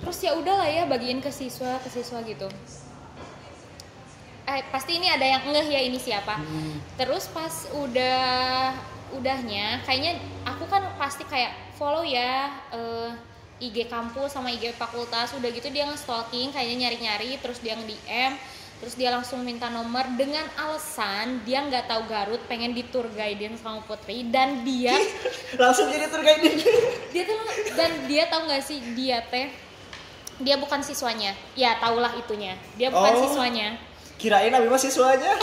Terus 0.01 0.17
ya 0.19 0.31
udahlah 0.35 0.67
ya 0.67 0.83
bagiin 0.87 1.19
ke 1.19 1.31
siswa 1.31 1.79
ke 1.79 1.87
siswa 1.87 2.19
gitu. 2.23 2.47
Eh 4.43 4.61
pasti 4.67 4.97
ini 4.99 5.07
ada 5.07 5.23
yang 5.23 5.43
ngeh 5.47 5.67
ya 5.67 5.81
ini 5.81 5.95
siapa? 5.95 6.35
Hmm. 6.35 6.83
terus 6.97 7.31
pas 7.31 7.53
udah 7.71 8.75
udahnya 9.11 9.79
kayaknya 9.85 10.19
aku 10.43 10.65
kan 10.67 10.83
pasti 10.95 11.23
kayak 11.27 11.51
follow 11.75 12.01
ya 12.03 12.51
eh, 12.71 13.11
IG 13.61 13.85
kampus 13.87 14.33
sama 14.33 14.49
IG 14.49 14.73
fakultas 14.73 15.31
udah 15.37 15.49
gitu 15.53 15.69
dia 15.69 15.85
nge-stalking 15.85 16.49
kayaknya 16.49 16.89
nyari-nyari 16.89 17.37
terus 17.37 17.61
dia 17.61 17.77
nge-DM 17.77 18.33
terus 18.81 18.97
dia 18.97 19.13
langsung 19.13 19.45
minta 19.45 19.69
nomor 19.69 20.01
dengan 20.17 20.41
alasan 20.57 21.45
dia 21.45 21.61
nggak 21.61 21.85
tahu 21.85 22.09
Garut 22.09 22.41
pengen 22.49 22.73
di 22.73 22.81
tour 22.89 23.05
guidein 23.13 23.53
sama 23.61 23.85
Putri 23.85 24.25
dan 24.33 24.65
dia 24.65 24.97
langsung 25.61 25.93
jadi 25.93 26.09
tour 26.09 26.25
guide 26.25 26.41
dia 27.13 27.23
tuh 27.29 27.37
dan 27.77 27.91
dia 28.09 28.25
tahu 28.25 28.49
nggak 28.49 28.63
sih 28.65 28.81
dia 28.97 29.21
teh 29.29 29.53
dia 30.41 30.57
bukan 30.57 30.81
siswanya. 30.81 31.37
Ya 31.53 31.77
tahulah 31.77 32.17
itunya. 32.17 32.57
Dia 32.75 32.89
bukan 32.89 33.13
Oh. 33.13 33.21
siswanya. 33.29 33.77
Kirain 34.17 34.53
abi 34.53 34.67
mah 34.69 34.81
siswanya. 34.81 35.37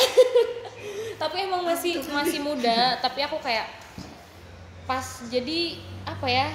Tapi 1.23 1.37
emang 1.47 1.63
masih 1.67 2.03
masih 2.11 2.43
muda. 2.43 2.99
Tapi 2.99 3.23
aku 3.27 3.39
kayak 3.39 3.67
pas 4.87 5.23
jadi 5.31 5.79
apa 6.07 6.27
ya 6.27 6.47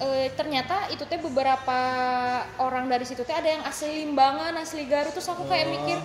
eh, 0.00 0.28
ternyata 0.32 0.88
itu 0.88 1.04
teh 1.04 1.20
beberapa 1.20 1.78
orang 2.56 2.88
dari 2.88 3.04
situ 3.04 3.20
teh 3.22 3.36
ada 3.36 3.46
yang 3.46 3.62
asli 3.68 4.08
Limbangan 4.08 4.56
asli 4.56 4.88
Garut. 4.88 5.12
Terus 5.12 5.28
aku 5.28 5.44
kayak 5.46 5.68
Oh. 5.68 5.72
mikir 5.76 5.98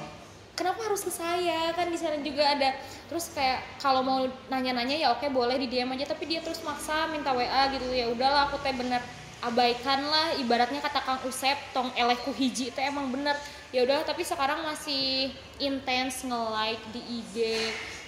kenapa 0.54 0.88
harus 0.88 1.02
ke 1.02 1.12
saya? 1.12 1.72
Kan 1.74 1.90
di 1.90 1.98
sana 2.00 2.20
juga 2.20 2.44
ada. 2.44 2.76
Terus 3.08 3.32
kayak 3.32 3.80
kalau 3.80 4.04
mau 4.04 4.20
nanya-nanya 4.52 4.96
ya 5.00 5.08
oke 5.16 5.26
boleh 5.32 5.56
di 5.56 5.72
DM 5.72 5.96
aja. 5.96 6.12
Tapi 6.12 6.28
dia 6.28 6.44
terus 6.44 6.60
maksa 6.62 7.08
minta 7.10 7.32
WA 7.32 7.72
gitu. 7.72 7.88
Ya 7.90 8.12
udahlah 8.12 8.52
aku 8.52 8.60
teh 8.60 8.76
bener 8.76 9.00
abaikan 9.40 10.04
lah. 10.04 10.36
Ibaratnya 10.36 10.84
kata 10.84 11.00
Kang 11.00 11.22
Usep 11.24 11.56
tong 11.72 11.90
elehku 11.96 12.36
hiji 12.36 12.76
itu 12.76 12.80
emang 12.84 13.08
bener. 13.10 13.36
Ya 13.72 13.84
udah 13.84 14.04
tapi 14.04 14.24
sekarang 14.24 14.64
masih 14.64 15.32
intens 15.60 16.24
nge-like 16.24 16.84
di 16.92 17.02
IG 17.24 17.36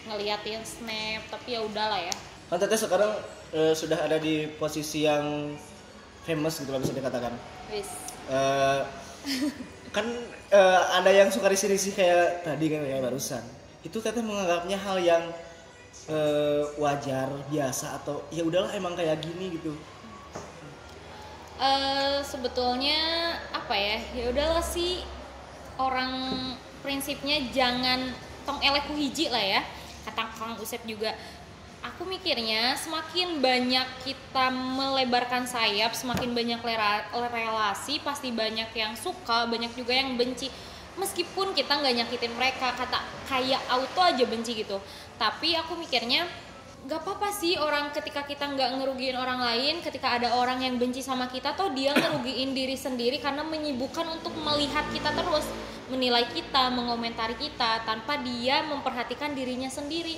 ngeliatin 0.08 0.64
snap. 0.64 1.24
Tapi 1.32 1.56
ya 1.56 1.64
udahlah 1.64 2.00
ya. 2.00 2.16
Kan 2.48 2.60
teteh 2.60 2.80
sekarang 2.80 3.12
eh, 3.52 3.76
sudah 3.76 4.00
ada 4.08 4.16
di 4.20 4.48
posisi 4.56 5.04
yang 5.04 5.52
famous 6.28 6.60
gitu 6.60 6.76
lah 6.76 6.84
bisa 6.84 6.92
dikatakan. 6.92 7.32
Wis. 7.72 7.88
Eh, 8.28 8.80
kan 9.96 10.06
eh, 10.52 10.82
ada 11.00 11.08
yang 11.08 11.32
suka 11.32 11.48
risih-risih 11.48 11.96
kayak 11.96 12.44
tadi 12.44 12.68
kan 12.68 12.84
kayak 12.84 13.00
barusan. 13.08 13.44
Itu 13.88 14.04
teteh 14.04 14.20
menganggapnya 14.20 14.76
hal 14.76 15.00
yang 15.00 15.24
eh, 16.12 16.64
wajar 16.76 17.32
biasa 17.48 18.04
atau 18.04 18.28
ya 18.28 18.44
udahlah 18.44 18.76
emang 18.76 19.00
kayak 19.00 19.24
gini 19.24 19.56
gitu. 19.56 19.72
Eh, 21.58 22.20
sebetulnya 22.28 23.00
apa 23.56 23.74
ya? 23.74 23.98
Ya 24.12 24.30
udahlah 24.30 24.62
sih 24.62 25.08
orang 25.80 26.12
prinsipnya 26.84 27.48
jangan 27.56 28.12
tong 28.44 28.60
eleku 28.60 28.92
hiji 29.00 29.32
lah 29.32 29.42
ya. 29.42 29.62
Kata 30.04 30.24
Kang 30.36 30.56
Usep 30.60 30.84
juga 30.88 31.16
aku 31.88 32.04
mikirnya 32.04 32.76
semakin 32.76 33.40
banyak 33.40 33.88
kita 34.04 34.52
melebarkan 34.52 35.48
sayap 35.48 35.96
semakin 35.96 36.36
banyak 36.36 36.60
relasi 37.14 38.04
pasti 38.04 38.36
banyak 38.36 38.68
yang 38.76 38.94
suka 39.00 39.48
banyak 39.48 39.72
juga 39.74 39.96
yang 39.96 40.20
benci. 40.20 40.52
Meskipun 40.98 41.54
kita 41.54 41.78
nggak 41.78 41.96
nyakitin 42.04 42.34
mereka 42.36 42.74
kata 42.74 43.00
kayak 43.30 43.62
auto 43.72 44.02
aja 44.02 44.26
benci 44.28 44.58
gitu. 44.58 44.82
Tapi 45.16 45.56
aku 45.56 45.78
mikirnya 45.78 46.28
nggak 46.88 47.04
apa-apa 47.04 47.30
sih 47.36 47.60
orang 47.60 47.92
ketika 47.92 48.24
kita 48.24 48.48
nggak 48.48 48.80
ngerugiin 48.80 49.18
orang 49.20 49.44
lain 49.44 49.84
ketika 49.84 50.16
ada 50.16 50.40
orang 50.40 50.64
yang 50.64 50.80
benci 50.80 51.04
sama 51.04 51.28
kita 51.28 51.52
toh 51.52 51.74
dia 51.76 51.92
ngerugiin 51.92 52.56
diri 52.56 52.80
sendiri 52.80 53.20
karena 53.20 53.44
menyibukkan 53.44 54.08
untuk 54.08 54.32
melihat 54.40 54.88
kita 54.96 55.12
terus 55.12 55.44
menilai 55.92 56.24
kita 56.32 56.72
mengomentari 56.72 57.36
kita 57.36 57.84
tanpa 57.84 58.22
dia 58.24 58.64
memperhatikan 58.64 59.36
dirinya 59.36 59.68
sendiri 59.68 60.16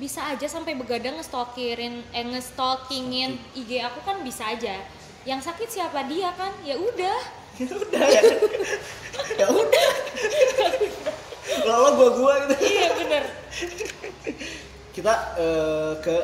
bisa 0.00 0.24
aja 0.24 0.48
sampai 0.48 0.72
begadang 0.72 1.20
ngestalkirin 1.20 2.00
eh 2.10 2.24
ngestalkingin 2.24 3.36
IG 3.52 3.84
aku 3.84 4.00
kan 4.00 4.24
bisa 4.24 4.48
aja. 4.48 4.80
Yang 5.28 5.44
sakit 5.44 5.68
siapa? 5.68 6.08
Dia 6.08 6.32
kan? 6.32 6.56
Ya 6.64 6.80
udah. 6.80 7.20
Ya 7.60 7.68
udah. 7.76 8.06
Ya 8.08 8.22
ya 9.36 9.46
udah. 9.52 9.88
Lo 11.68 11.92
gua 11.92 12.08
gua 12.16 12.34
gitu. 12.48 12.54
Iya 12.64 12.88
bener. 12.96 13.24
Kita 14.96 15.12
eh, 15.36 15.92
ke 16.00 16.16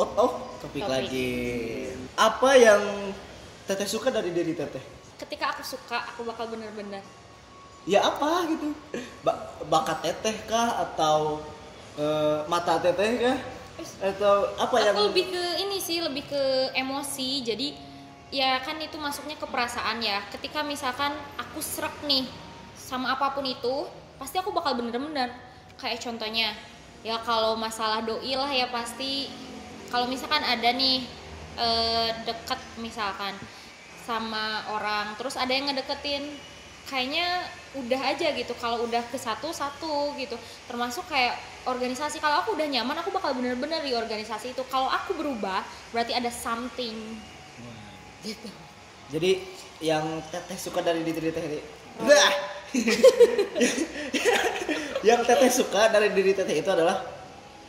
out 0.00 0.12
of 0.16 0.32
topik 0.64 0.80
Topik. 0.80 0.88
lagi. 0.88 1.32
Apa 2.16 2.56
yang 2.56 2.80
teteh 3.68 3.84
suka 3.84 4.08
dari 4.08 4.32
diri 4.32 4.56
teteh? 4.56 4.80
Ketika 5.20 5.52
aku 5.52 5.60
suka 5.60 6.08
aku 6.08 6.24
bakal 6.24 6.48
bener-bener. 6.48 7.04
Ya 7.84 8.00
apa 8.00 8.48
gitu? 8.48 8.72
Ba- 9.20 9.52
bakat 9.68 10.00
teteh 10.00 10.36
kah? 10.48 10.80
Atau 10.80 11.44
eh, 11.98 12.38
mata 12.46 12.78
teteh 12.78 13.12
kah? 13.18 13.38
Atau 14.04 14.52
apa 14.60 14.76
yang 14.82 14.94
aku 14.94 15.08
lebih 15.10 15.32
ke 15.32 15.44
ini 15.64 15.78
sih 15.80 16.04
lebih 16.04 16.28
ke 16.28 16.42
emosi. 16.76 17.40
Jadi 17.42 17.68
ya 18.30 18.60
kan 18.60 18.76
itu 18.78 19.00
masuknya 19.00 19.40
ke 19.40 19.46
perasaan 19.48 20.04
ya. 20.04 20.20
Ketika 20.28 20.60
misalkan 20.60 21.16
aku 21.40 21.64
serak 21.64 21.94
nih 22.04 22.28
sama 22.76 23.16
apa 23.16 23.32
pun 23.32 23.46
itu 23.48 23.88
pasti 24.20 24.36
aku 24.36 24.52
bakal 24.52 24.76
bener-bener. 24.76 25.32
Kayak 25.80 26.04
contohnya 26.04 26.52
ya 27.00 27.16
kalau 27.24 27.56
masalah 27.56 28.04
doi 28.04 28.36
lah 28.36 28.50
ya 28.52 28.68
pasti. 28.68 29.32
Kalau 29.88 30.06
misalkan 30.06 30.44
ada 30.44 30.70
nih 30.70 31.02
eh, 31.56 32.08
deket 32.28 32.60
misalkan 32.78 33.34
sama 34.04 34.64
orang 34.74 35.14
terus 35.14 35.36
ada 35.36 35.52
yang 35.54 35.70
ngedeketin 35.70 36.34
kayaknya 36.90 37.46
udah 37.78 38.00
aja 38.10 38.34
gitu. 38.34 38.52
Kalau 38.58 38.82
udah 38.84 39.00
ke 39.06 39.16
satu 39.16 39.54
satu 39.54 40.12
gitu. 40.18 40.34
Termasuk 40.66 41.06
kayak 41.06 41.38
organisasi. 41.70 42.18
Kalau 42.18 42.42
aku 42.42 42.58
udah 42.58 42.66
nyaman 42.66 42.98
aku 42.98 43.14
bakal 43.14 43.32
bener-bener 43.38 43.78
di 43.86 43.94
organisasi 43.94 44.52
itu. 44.52 44.62
Kalau 44.66 44.90
aku 44.90 45.14
berubah 45.14 45.62
berarti 45.94 46.18
ada 46.18 46.28
something. 46.34 47.14
Gitu. 48.26 48.50
Jadi 49.14 49.46
yang 49.80 50.18
teteh 50.34 50.58
suka 50.58 50.82
dari 50.82 51.06
diri 51.06 51.30
teteh 51.30 51.46
ini? 51.46 51.60
Oh. 52.02 52.10
Bah! 52.10 52.30
yang 55.08 55.20
teteh 55.24 55.50
suka 55.50 55.88
dari 55.88 56.12
diri 56.12 56.34
teteh 56.34 56.60
itu 56.60 56.70
adalah 56.70 57.06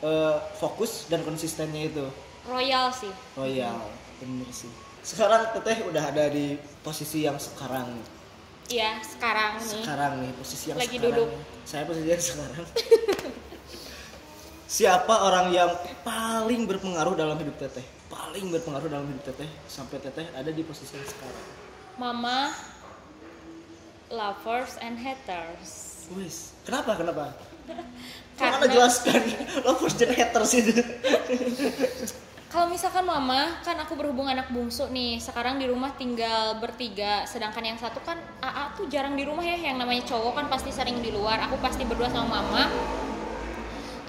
eh, 0.02 0.36
fokus 0.58 1.06
dan 1.08 1.22
konsistennya 1.22 1.88
itu. 1.88 2.06
Royal 2.50 2.90
sih. 2.90 3.14
Royal 3.38 3.78
bener 4.22 4.50
sih. 4.54 4.70
Sekarang 5.02 5.50
teteh 5.54 5.82
udah 5.86 6.14
ada 6.14 6.30
di 6.30 6.58
posisi 6.86 7.26
yang 7.26 7.42
sekarang 7.42 7.98
iya 8.72 8.92
sekarang 9.02 9.52
nih. 9.58 9.84
Sekarang 9.84 10.12
nih 10.20 10.32
posisi 10.34 10.66
yang 10.66 10.78
Lagi 10.78 10.88
sekarang 10.90 11.12
duduk. 11.12 11.28
nih. 11.30 11.42
saya 11.64 11.84
posisi 11.84 12.08
yang 12.08 12.24
sekarang. 12.24 12.66
Siapa 14.72 15.16
orang 15.22 15.52
yang 15.52 15.68
paling 16.02 16.64
berpengaruh 16.64 17.12
dalam 17.14 17.36
hidup 17.36 17.60
teteh? 17.60 17.84
Paling 18.08 18.48
berpengaruh 18.50 18.88
dalam 18.88 19.04
hidup 19.06 19.24
teteh 19.26 19.48
sampai 19.68 20.00
teteh 20.00 20.24
ada 20.32 20.48
di 20.48 20.64
posisi 20.64 20.96
yang 20.96 21.04
sekarang. 21.06 21.46
Mama 21.98 22.56
lovers 24.08 24.80
and 24.80 24.96
haters. 24.96 26.04
Wis 26.14 26.56
kenapa 26.64 26.96
kenapa? 26.96 27.36
Karena- 28.40 28.58
Karena 28.58 28.66
jelaskan 28.68 29.22
lovers 29.68 29.96
dan 29.96 30.12
haters 30.12 30.52
itu 30.56 30.72
Kalau 32.52 32.68
misalkan 32.68 33.08
mama, 33.08 33.64
kan 33.64 33.80
aku 33.80 33.96
berhubung 33.96 34.28
anak 34.28 34.52
bungsu 34.52 34.92
nih. 34.92 35.24
Sekarang 35.24 35.56
di 35.56 35.72
rumah 35.72 35.96
tinggal 35.96 36.60
bertiga, 36.60 37.24
sedangkan 37.24 37.64
yang 37.64 37.80
satu 37.80 38.04
kan 38.04 38.20
AA 38.44 38.76
tuh 38.76 38.92
jarang 38.92 39.16
di 39.16 39.24
rumah 39.24 39.40
ya. 39.40 39.72
Yang 39.72 39.80
namanya 39.80 40.04
cowok 40.12 40.36
kan 40.36 40.46
pasti 40.52 40.68
sering 40.68 41.00
di 41.00 41.16
luar. 41.16 41.40
Aku 41.48 41.56
pasti 41.64 41.88
berdua 41.88 42.12
sama 42.12 42.44
mama. 42.44 42.68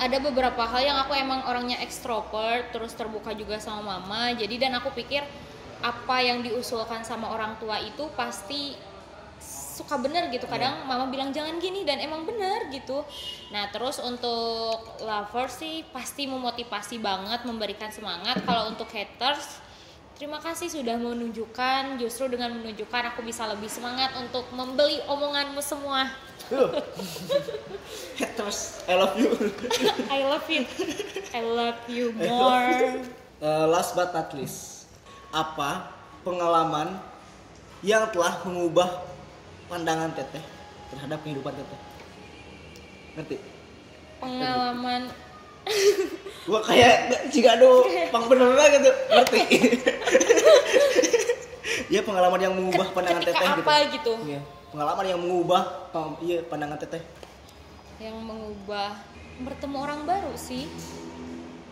Ada 0.03 0.19
beberapa 0.19 0.59
hal 0.67 0.83
yang 0.83 0.99
aku 1.07 1.15
emang 1.15 1.47
orangnya 1.47 1.79
ekstrovert, 1.87 2.75
terus 2.75 2.99
terbuka 2.99 3.31
juga 3.31 3.63
sama 3.63 3.95
mama. 4.03 4.35
Jadi 4.35 4.59
dan 4.59 4.75
aku 4.75 4.91
pikir 4.91 5.23
apa 5.79 6.17
yang 6.19 6.43
diusulkan 6.43 7.07
sama 7.07 7.31
orang 7.31 7.55
tua 7.63 7.79
itu 7.79 8.11
pasti 8.19 8.75
suka 9.83 9.99
bener 9.99 10.31
gitu. 10.31 10.47
Kadang 10.47 10.87
mama 10.87 11.11
bilang 11.11 11.35
jangan 11.35 11.59
gini 11.59 11.83
dan 11.83 11.99
emang 11.99 12.23
bener 12.23 12.71
gitu. 12.71 13.03
Nah 13.51 13.69
terus 13.75 13.99
untuk 13.99 14.79
lover 15.03 15.51
sih 15.51 15.83
pasti 15.91 16.31
memotivasi 16.31 17.03
banget 17.03 17.43
memberikan 17.43 17.91
semangat. 17.91 18.39
Kalau 18.47 18.71
untuk 18.71 18.87
haters 18.95 19.59
terima 20.15 20.39
kasih 20.39 20.71
sudah 20.71 20.95
menunjukkan 20.95 21.99
justru 21.99 22.31
dengan 22.31 22.55
menunjukkan 22.55 23.11
aku 23.13 23.27
bisa 23.27 23.43
lebih 23.51 23.67
semangat 23.67 24.15
untuk 24.23 24.47
membeli 24.55 25.03
omonganmu 25.11 25.59
semua. 25.59 26.07
Haters 28.23 28.87
I 28.87 28.95
love 28.95 29.19
you. 29.19 29.35
I 30.07 30.21
love 30.23 30.47
you. 30.47 30.63
I 31.35 31.41
love 31.43 31.81
you 31.91 32.15
more. 32.15 33.03
Eh, 33.43 33.67
last 33.67 33.99
but 33.99 34.15
not 34.15 34.31
least 34.39 34.87
apa 35.33 35.91
pengalaman 36.23 37.01
yang 37.83 38.07
telah 38.15 38.39
mengubah 38.47 39.12
pandangan 39.73 40.13
teteh 40.13 40.45
terhadap 40.93 41.19
kehidupan 41.25 41.57
teteh. 41.57 41.81
Ngerti? 43.17 43.37
Pengalaman. 44.21 45.09
Gua 46.49 46.61
kayak 46.61 47.25
jika 47.33 47.57
aduh 47.57 47.89
pang 48.13 48.29
bener 48.29 48.53
lah 48.53 48.69
gitu. 48.69 48.91
Ngerti? 48.93 49.41
Ya 51.93 52.01
pengalaman 52.01 52.41
yang 52.41 52.57
mengubah 52.57 52.89
pandangan 52.97 53.21
ketika 53.21 53.37
teteh 53.37 53.53
apa 53.53 53.75
gitu? 53.93 53.93
Gitu 53.93 54.13
iya 54.33 54.41
pengalaman 54.73 55.05
yang 55.05 55.21
mengubah 55.21 55.93
iya 56.25 56.41
pandangan 56.49 56.81
teteh. 56.81 57.05
Yang 58.01 58.17
mengubah 58.17 58.97
bertemu 59.45 59.77
orang 59.77 60.01
baru 60.09 60.33
sih. 60.33 60.65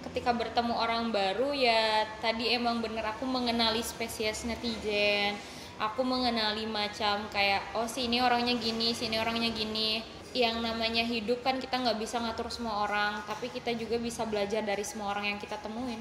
Ketika 0.05 0.37
bertemu 0.37 0.77
orang 0.77 1.09
baru 1.09 1.57
ya 1.57 2.05
tadi 2.21 2.53
emang 2.53 2.85
bener 2.85 3.01
aku 3.17 3.25
mengenali 3.25 3.81
spesies 3.81 4.45
netizen 4.45 5.41
aku 5.81 6.05
mengenali 6.05 6.69
macam 6.69 7.25
kayak 7.33 7.73
oh 7.73 7.89
si 7.89 8.05
ini 8.05 8.21
orangnya 8.21 8.53
gini 8.61 8.93
si 8.93 9.09
ini 9.09 9.17
orangnya 9.17 9.49
gini. 9.51 10.05
Yang 10.31 10.63
namanya 10.63 11.03
hidup 11.03 11.43
kan 11.43 11.59
kita 11.59 11.75
nggak 11.83 11.99
bisa 11.99 12.23
ngatur 12.23 12.47
semua 12.55 12.87
orang 12.87 13.19
tapi 13.27 13.51
kita 13.51 13.75
juga 13.75 13.99
bisa 13.99 14.23
belajar 14.29 14.63
dari 14.63 14.87
semua 14.87 15.11
orang 15.11 15.35
yang 15.35 15.39
kita 15.43 15.59
temuin. 15.59 15.99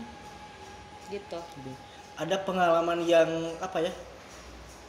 Gitu. 1.10 1.40
Ada 2.20 2.38
pengalaman 2.46 3.08
yang 3.10 3.26
apa 3.58 3.90
ya 3.90 3.94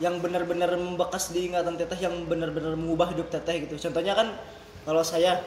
yang 0.00 0.20
benar-benar 0.20 0.76
membekas 0.76 1.32
di 1.32 1.48
ingatan 1.48 1.76
teteh 1.76 2.04
yang 2.04 2.24
benar-benar 2.28 2.76
mengubah 2.76 3.16
hidup 3.16 3.32
teteh 3.32 3.64
gitu. 3.64 3.80
Contohnya 3.88 4.12
kan 4.12 4.36
kalau 4.84 5.00
saya 5.00 5.40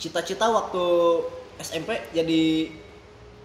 cita-cita 0.00 0.50
waktu 0.50 0.82
SMP 1.60 2.02
jadi 2.10 2.72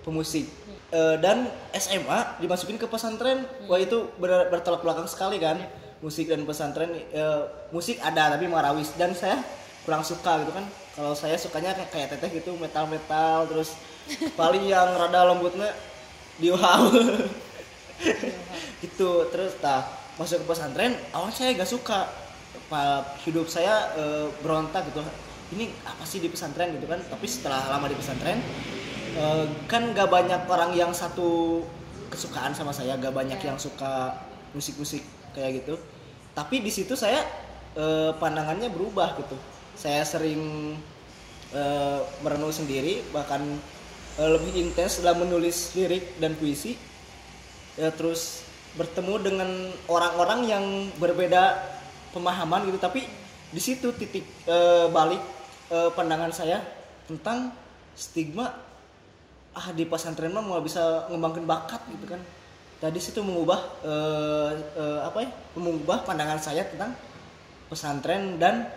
pemusik 0.01 0.47
Eh, 0.95 1.15
dan 1.19 1.51
SMA 1.75 2.39
dimasukin 2.39 2.79
ke 2.79 2.87
pesantren. 2.87 3.43
Wah 3.67 3.75
itu 3.75 4.07
benar 4.15 4.47
bertolak 4.47 4.79
belakang 4.79 5.03
sekali 5.11 5.43
kan. 5.43 5.59
Musik 5.99 6.31
dan 6.31 6.47
pesantren 6.47 6.87
eh, 7.11 7.41
musik 7.75 7.99
ada 7.99 8.31
tapi 8.31 8.47
marawis. 8.47 8.95
Dan 8.95 9.11
saya 9.11 9.43
kurang 9.83 10.07
suka 10.07 10.39
gitu 10.47 10.55
kan. 10.55 10.63
Kalau 10.95 11.11
saya 11.11 11.35
sukanya 11.35 11.75
kayak- 11.75 11.91
kayak 11.91 12.07
teteh 12.15 12.39
gitu 12.39 12.55
metal 12.55 12.87
metal 12.87 13.43
terus 13.51 13.75
paling 14.39 14.63
yang 14.63 14.87
rada 14.95 15.27
lembutnya 15.27 15.75
di 16.39 16.47
wow 16.55 16.87
gitu 18.83 19.27
terus 19.31 19.55
tak 19.59 19.87
masuk 20.15 20.43
ke 20.43 20.45
pesantren 20.47 20.95
awal 21.11 21.27
saya 21.27 21.51
gak 21.59 21.67
suka. 21.67 22.07
Hidup 23.27 23.51
saya 23.51 23.91
eh, 23.99 24.31
berontak 24.39 24.87
gitu. 24.95 25.03
Ini 25.51 25.75
apa 25.83 26.07
sih 26.07 26.23
di 26.23 26.31
pesantren 26.31 26.71
gitu 26.71 26.87
kan? 26.87 27.03
Tapi 27.03 27.27
setelah 27.27 27.67
lama 27.67 27.91
di 27.91 27.99
pesantren 27.99 28.39
eh, 29.15 29.45
kan 29.65 29.95
gak 29.95 30.11
banyak 30.11 30.41
orang 30.45 30.71
yang 30.75 30.91
satu 30.91 31.63
kesukaan 32.11 32.53
sama 32.53 32.75
saya 32.75 32.99
gak 32.99 33.15
banyak 33.15 33.39
yang 33.41 33.57
suka 33.57 34.15
musik-musik 34.51 35.03
kayak 35.35 35.63
gitu. 35.63 35.75
Tapi 36.35 36.63
di 36.63 36.71
situ 36.71 36.93
saya 36.95 37.23
eh, 37.75 38.11
pandangannya 38.15 38.71
berubah 38.71 39.15
gitu. 39.19 39.35
Saya 39.75 40.03
sering 40.03 40.75
eh, 41.55 41.99
merenung 42.23 42.51
sendiri 42.51 43.03
bahkan 43.11 43.43
eh, 44.19 44.29
lebih 44.29 44.55
intens 44.55 44.99
dalam 44.99 45.27
menulis 45.27 45.75
lirik 45.75 46.19
dan 46.19 46.35
puisi 46.35 46.75
ya 47.75 47.91
terus 47.91 48.47
bertemu 48.79 49.15
dengan 49.19 49.49
orang-orang 49.91 50.39
yang 50.47 50.65
berbeda 50.99 51.59
pemahaman 52.15 52.67
gitu. 52.71 52.79
Tapi 52.79 53.03
di 53.51 53.61
situ 53.63 53.91
titik 53.95 54.23
eh, 54.47 54.87
balik 54.91 55.19
eh, 55.71 55.89
pandangan 55.95 56.31
saya 56.31 56.59
tentang 57.07 57.51
stigma 57.95 58.64
ah 59.55 59.71
di 59.71 59.87
pesantren 59.87 60.35
mah 60.35 60.43
mau 60.43 60.59
bisa 60.59 61.07
ngembangkan 61.07 61.47
bakat 61.47 61.79
gitu 61.87 62.11
kan. 62.11 62.19
Tadi 62.75 62.99
situ 62.99 63.23
mengubah 63.23 63.59
eh, 63.87 64.51
eh, 64.75 64.99
apa 64.99 65.23
ya 65.23 65.29
mengubah 65.55 66.03
pandangan 66.03 66.37
saya 66.43 66.67
tentang 66.67 66.91
pesantren 67.71 68.35
dan 68.35 68.67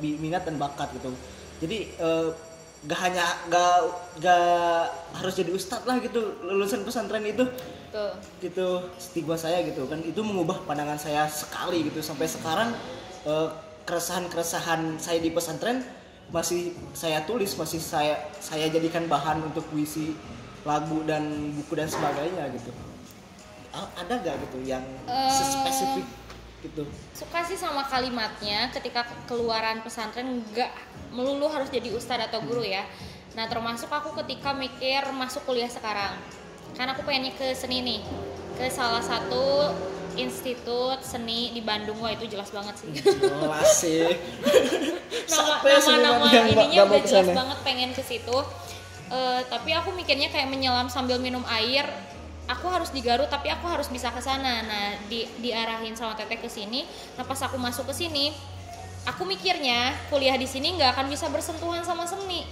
bi- 0.00 0.20
minat 0.20 0.44
dan 0.44 0.60
bakat 0.60 0.92
gitu. 0.96 1.12
Jadi 1.64 1.96
eh, 1.96 2.28
gak 2.86 3.00
hanya 3.08 3.24
gak 3.48 3.76
gak 4.20 4.84
harus 5.16 5.34
jadi 5.36 5.50
ustadz 5.50 5.88
lah 5.88 5.96
gitu 6.04 6.44
lulusan 6.44 6.84
pesantren 6.84 7.24
itu. 7.24 7.48
Tuh 7.88 8.12
gitu 8.44 8.84
stigma 9.00 9.40
saya 9.40 9.64
gitu 9.64 9.88
kan. 9.88 10.00
Itu 10.04 10.20
mengubah 10.20 10.68
pandangan 10.68 11.00
saya 11.00 11.24
sekali 11.24 11.88
gitu. 11.88 12.04
Sampai 12.04 12.28
sekarang 12.28 12.76
eh, 13.24 13.48
keresahan-keresahan 13.88 15.00
saya 15.00 15.18
di 15.24 15.32
pesantren 15.32 15.80
masih 16.34 16.74
saya 16.90 17.22
tulis 17.22 17.54
masih 17.54 17.78
saya 17.78 18.18
saya 18.42 18.66
jadikan 18.66 19.06
bahan 19.06 19.46
untuk 19.46 19.62
puisi 19.70 20.18
lagu 20.66 21.06
dan 21.06 21.54
buku 21.54 21.78
dan 21.78 21.86
sebagainya 21.86 22.50
gitu. 22.54 22.74
Ada 23.76 24.24
gak 24.24 24.36
gitu 24.48 24.58
yang 24.64 24.82
Eh. 25.04 25.30
spesifik 25.30 26.06
gitu? 26.64 26.82
suka 27.14 27.44
sih 27.46 27.54
sama 27.54 27.86
kalimatnya. 27.86 28.72
Ketika 28.74 29.06
keluaran 29.28 29.84
pesantren 29.86 30.42
nggak 30.50 30.72
melulu 31.14 31.46
harus 31.46 31.70
jadi 31.70 31.92
ustadz 31.94 32.26
atau 32.26 32.42
guru 32.42 32.64
ya. 32.66 32.82
Nah 33.38 33.46
termasuk 33.46 33.86
aku 33.92 34.16
ketika 34.24 34.50
mikir 34.56 35.04
masuk 35.12 35.44
kuliah 35.46 35.70
sekarang. 35.70 36.16
Kan 36.74 36.90
aku 36.90 37.04
pengennya 37.06 37.36
ke 37.36 37.54
seni 37.54 37.84
nih 37.84 38.00
ke 38.56 38.66
salah 38.72 39.04
satu 39.04 39.70
institut 40.16 41.00
seni 41.04 41.52
di 41.52 41.62
Bandung. 41.62 42.00
Wah 42.00 42.12
itu 42.12 42.26
jelas 42.28 42.50
banget 42.50 42.74
sih. 42.80 42.90
Jelas 43.04 43.70
sih. 43.76 44.08
Nama 45.26 45.58
Siapa 45.58 45.66
nama 45.66 45.74
nama 45.74 45.82
seniman 45.82 46.30
yang 46.30 46.46
ininya 46.54 46.80
udah 46.86 47.02
jelas 47.02 47.28
banget 47.34 47.58
pengen 47.66 47.90
ke 47.96 48.02
situ. 48.04 48.38
Eh, 49.10 49.40
tapi 49.50 49.74
aku 49.74 49.90
mikirnya 49.90 50.30
kayak 50.30 50.46
menyelam 50.46 50.86
sambil 50.86 51.18
minum 51.18 51.42
air. 51.50 51.86
Aku 52.46 52.70
harus 52.70 52.94
di 52.94 53.02
Garut 53.02 53.26
tapi 53.26 53.50
aku 53.50 53.66
harus 53.66 53.90
bisa 53.90 54.14
ke 54.14 54.22
sana. 54.22 54.62
Nah 54.62 54.86
di 55.10 55.26
diarahin 55.42 55.98
sama 55.98 56.14
teteh 56.14 56.38
ke 56.38 56.46
sini. 56.46 56.86
Nah 57.18 57.26
pas 57.26 57.42
aku 57.42 57.58
masuk 57.58 57.90
ke 57.90 57.94
sini 58.06 58.30
aku 59.06 59.22
mikirnya 59.22 59.94
kuliah 60.10 60.34
di 60.34 60.44
sini 60.50 60.74
nggak 60.74 60.98
akan 60.98 61.06
bisa 61.06 61.30
bersentuhan 61.30 61.86
sama 61.86 62.04
seni 62.04 62.42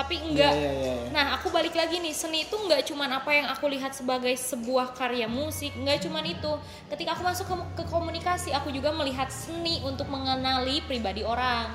tapi 0.00 0.16
enggak 0.16 0.52
Iya, 0.56 0.72
iya, 0.72 0.72
iya. 0.80 0.94
Nah, 1.12 1.36
aku 1.36 1.52
balik 1.52 1.76
lagi 1.76 2.00
nih, 2.00 2.14
seni 2.16 2.48
itu 2.48 2.54
nggak 2.56 2.86
cuman 2.88 3.10
apa 3.20 3.30
yang 3.34 3.46
aku 3.52 3.66
lihat 3.68 3.92
sebagai 3.92 4.32
sebuah 4.32 4.96
karya 4.96 5.26
musik, 5.28 5.74
nggak 5.76 6.06
cuman 6.06 6.24
itu. 6.24 6.52
Ketika 6.88 7.18
aku 7.18 7.22
masuk 7.26 7.46
ke, 7.50 7.56
ke 7.82 7.84
komunikasi, 7.90 8.54
aku 8.54 8.72
juga 8.72 8.94
melihat 8.94 9.28
seni 9.28 9.82
untuk 9.84 10.06
mengenali 10.08 10.80
pribadi 10.86 11.26
orang, 11.26 11.74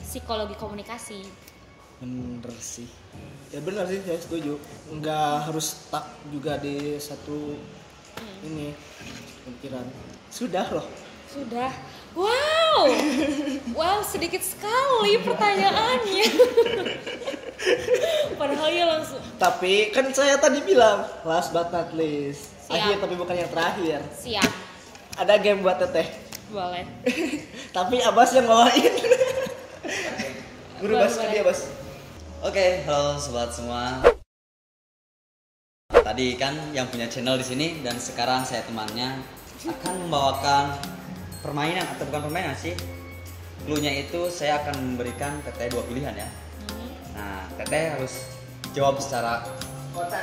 psikologi 0.00 0.56
komunikasi. 0.56 1.20
bener 1.96 2.52
sih 2.60 2.84
ya 3.48 3.56
bener 3.64 3.88
sih 3.88 4.04
saya 4.04 4.20
setuju 4.20 4.60
nggak 5.00 5.48
harus 5.48 5.80
stuck 5.80 6.04
juga 6.28 6.60
di 6.60 7.00
satu 7.00 7.56
ini 8.44 8.76
pemikiran 9.48 9.88
sudah 10.28 10.76
loh 10.76 10.84
Sudah. 11.26 11.68
Wow, 12.16 12.88
wow 13.76 14.00
sedikit 14.00 14.40
sekali 14.40 15.20
pertanyaannya. 15.20 16.28
Padahal 18.40 18.72
ya 18.72 18.88
langsung. 18.88 19.20
Tapi 19.36 19.92
kan 19.92 20.08
saya 20.16 20.40
tadi 20.40 20.64
bilang 20.64 21.04
last 21.28 21.52
but 21.52 21.68
not 21.68 21.92
least. 21.92 22.56
Siap. 22.66 22.72
akhir 22.72 22.96
tapi 23.04 23.14
bukan 23.20 23.36
yang 23.36 23.52
terakhir. 23.52 24.00
Siap, 24.16 24.50
ada 25.20 25.36
game 25.36 25.60
buat 25.60 25.76
teteh? 25.76 26.08
Boleh. 26.48 26.88
tapi 27.76 28.00
abas 28.00 28.32
yang 28.32 28.48
bawain. 28.48 28.94
Guru 30.80 30.96
Boleh, 30.96 31.04
bas 31.04 31.20
ke 31.20 31.26
dia 31.28 31.44
bas 31.44 31.60
Oke, 32.48 32.66
halo 32.88 33.20
sobat 33.20 33.52
semua. 33.52 34.00
Tadi 35.92 36.40
kan 36.40 36.56
yang 36.72 36.88
punya 36.88 37.12
channel 37.12 37.36
di 37.36 37.44
sini 37.44 37.84
dan 37.84 38.00
sekarang 38.00 38.40
saya 38.48 38.64
temannya 38.64 39.20
akan 39.68 39.94
membawakan 40.08 40.95
permainan 41.40 41.84
atau 41.96 42.04
bukan 42.08 42.30
permainan 42.30 42.56
sih. 42.56 42.76
Cluenya 43.66 43.92
itu 43.98 44.30
saya 44.30 44.62
akan 44.62 44.94
memberikan 44.94 45.42
teteh 45.42 45.72
dua 45.72 45.82
pilihan 45.88 46.14
ya. 46.14 46.28
Hmm. 46.70 46.90
Nah, 47.18 47.40
teteh 47.58 47.98
harus 47.98 48.30
jawab 48.76 49.00
secara 49.02 49.42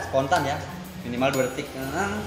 spontan 0.07 0.47
ya, 0.47 0.55
minimal 1.03 1.33
dua 1.33 1.43
detik. 1.51 1.67
Nah, 1.75 2.23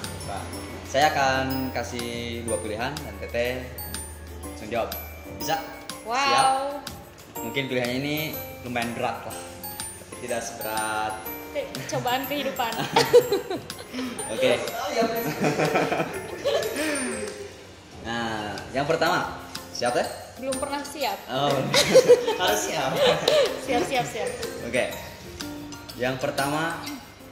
saya 0.84 1.08
akan 1.14 1.72
kasih 1.72 2.42
dua 2.44 2.60
pilihan 2.60 2.92
dan 2.92 3.14
teteh 3.22 3.64
langsung 4.44 4.68
jawab. 4.68 4.92
Bisa? 5.40 5.56
Siap? 5.56 5.60
Wow. 6.06 6.78
Mungkin 7.42 7.68
pilihannya 7.68 7.96
ini 8.00 8.16
lumayan 8.64 8.96
berat 8.96 9.28
lah, 9.28 9.36
tapi 10.00 10.14
tidak 10.24 10.40
seberat. 10.40 11.12
Cobaan 11.88 12.28
kehidupan. 12.28 12.72
Oke. 14.32 14.52
nah, 18.06 18.54
yang 18.70 18.86
pertama, 18.86 19.42
siap 19.74 19.98
ya? 19.98 20.06
Belum 20.38 20.56
pernah 20.56 20.80
siap. 20.84 21.18
Oh, 21.26 21.50
harus 22.40 22.60
siap. 22.60 22.92
Siap, 23.66 23.82
siap, 23.88 24.06
siap. 24.06 24.30
Oke. 24.68 24.92
Yang 25.96 26.16
pertama, 26.20 26.76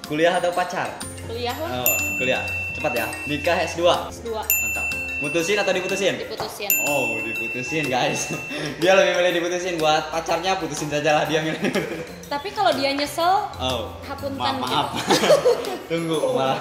kuliah 0.09 0.41
atau 0.41 0.51
pacar? 0.57 0.97
Kuliah 1.29 1.57
Oh, 1.57 1.95
kuliah. 2.17 2.45
Cepat 2.75 2.93
ya. 2.97 3.07
Nikah 3.29 3.57
S2. 3.71 3.81
S2 4.11 4.29
Mantap. 4.35 4.94
Mutusin 5.25 5.57
atau 5.57 5.73
diputusin? 5.73 6.21
diputusin. 6.21 6.69
Oh, 6.85 7.17
diputusin 7.25 7.89
guys. 7.89 8.29
Dia 8.85 8.93
lebih 8.93 9.17
milih 9.17 9.33
diputusin 9.41 9.81
buat 9.81 10.13
pacarnya, 10.13 10.61
putusin 10.61 10.93
saja 10.93 11.17
lah 11.17 11.25
dia 11.25 11.41
milih. 11.41 11.57
Tapi 12.33 12.53
kalau 12.53 12.77
dia 12.77 12.93
nyesel, 12.93 13.49
Oh, 13.57 13.97
Hapunten 14.05 14.37
maaf, 14.61 14.93
maaf. 14.93 15.01
Tunggu, 15.93 16.19
maaf. 16.37 16.61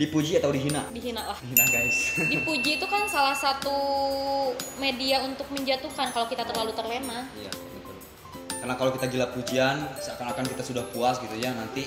Dipuji 0.00 0.40
atau 0.40 0.48
dihina? 0.48 0.88
dihina 0.96 1.28
lah. 1.28 1.36
Dihina 1.36 1.64
guys. 1.68 2.16
Dipuji 2.24 2.80
itu 2.80 2.86
kan 2.88 3.04
salah 3.04 3.36
satu 3.36 3.76
media 4.80 5.20
untuk 5.20 5.44
menjatuhkan 5.52 6.16
kalau 6.16 6.28
kita 6.32 6.44
terlalu 6.48 6.72
terlena. 6.72 7.28
Iya, 7.36 7.52
betul. 7.52 7.96
Karena 8.64 8.74
kalau 8.80 8.90
kita 8.96 9.12
gila 9.12 9.26
pujian, 9.36 9.76
seakan-akan 10.00 10.44
kita 10.56 10.62
sudah 10.64 10.84
puas 10.88 11.20
gitu 11.20 11.36
ya, 11.36 11.52
nanti 11.52 11.84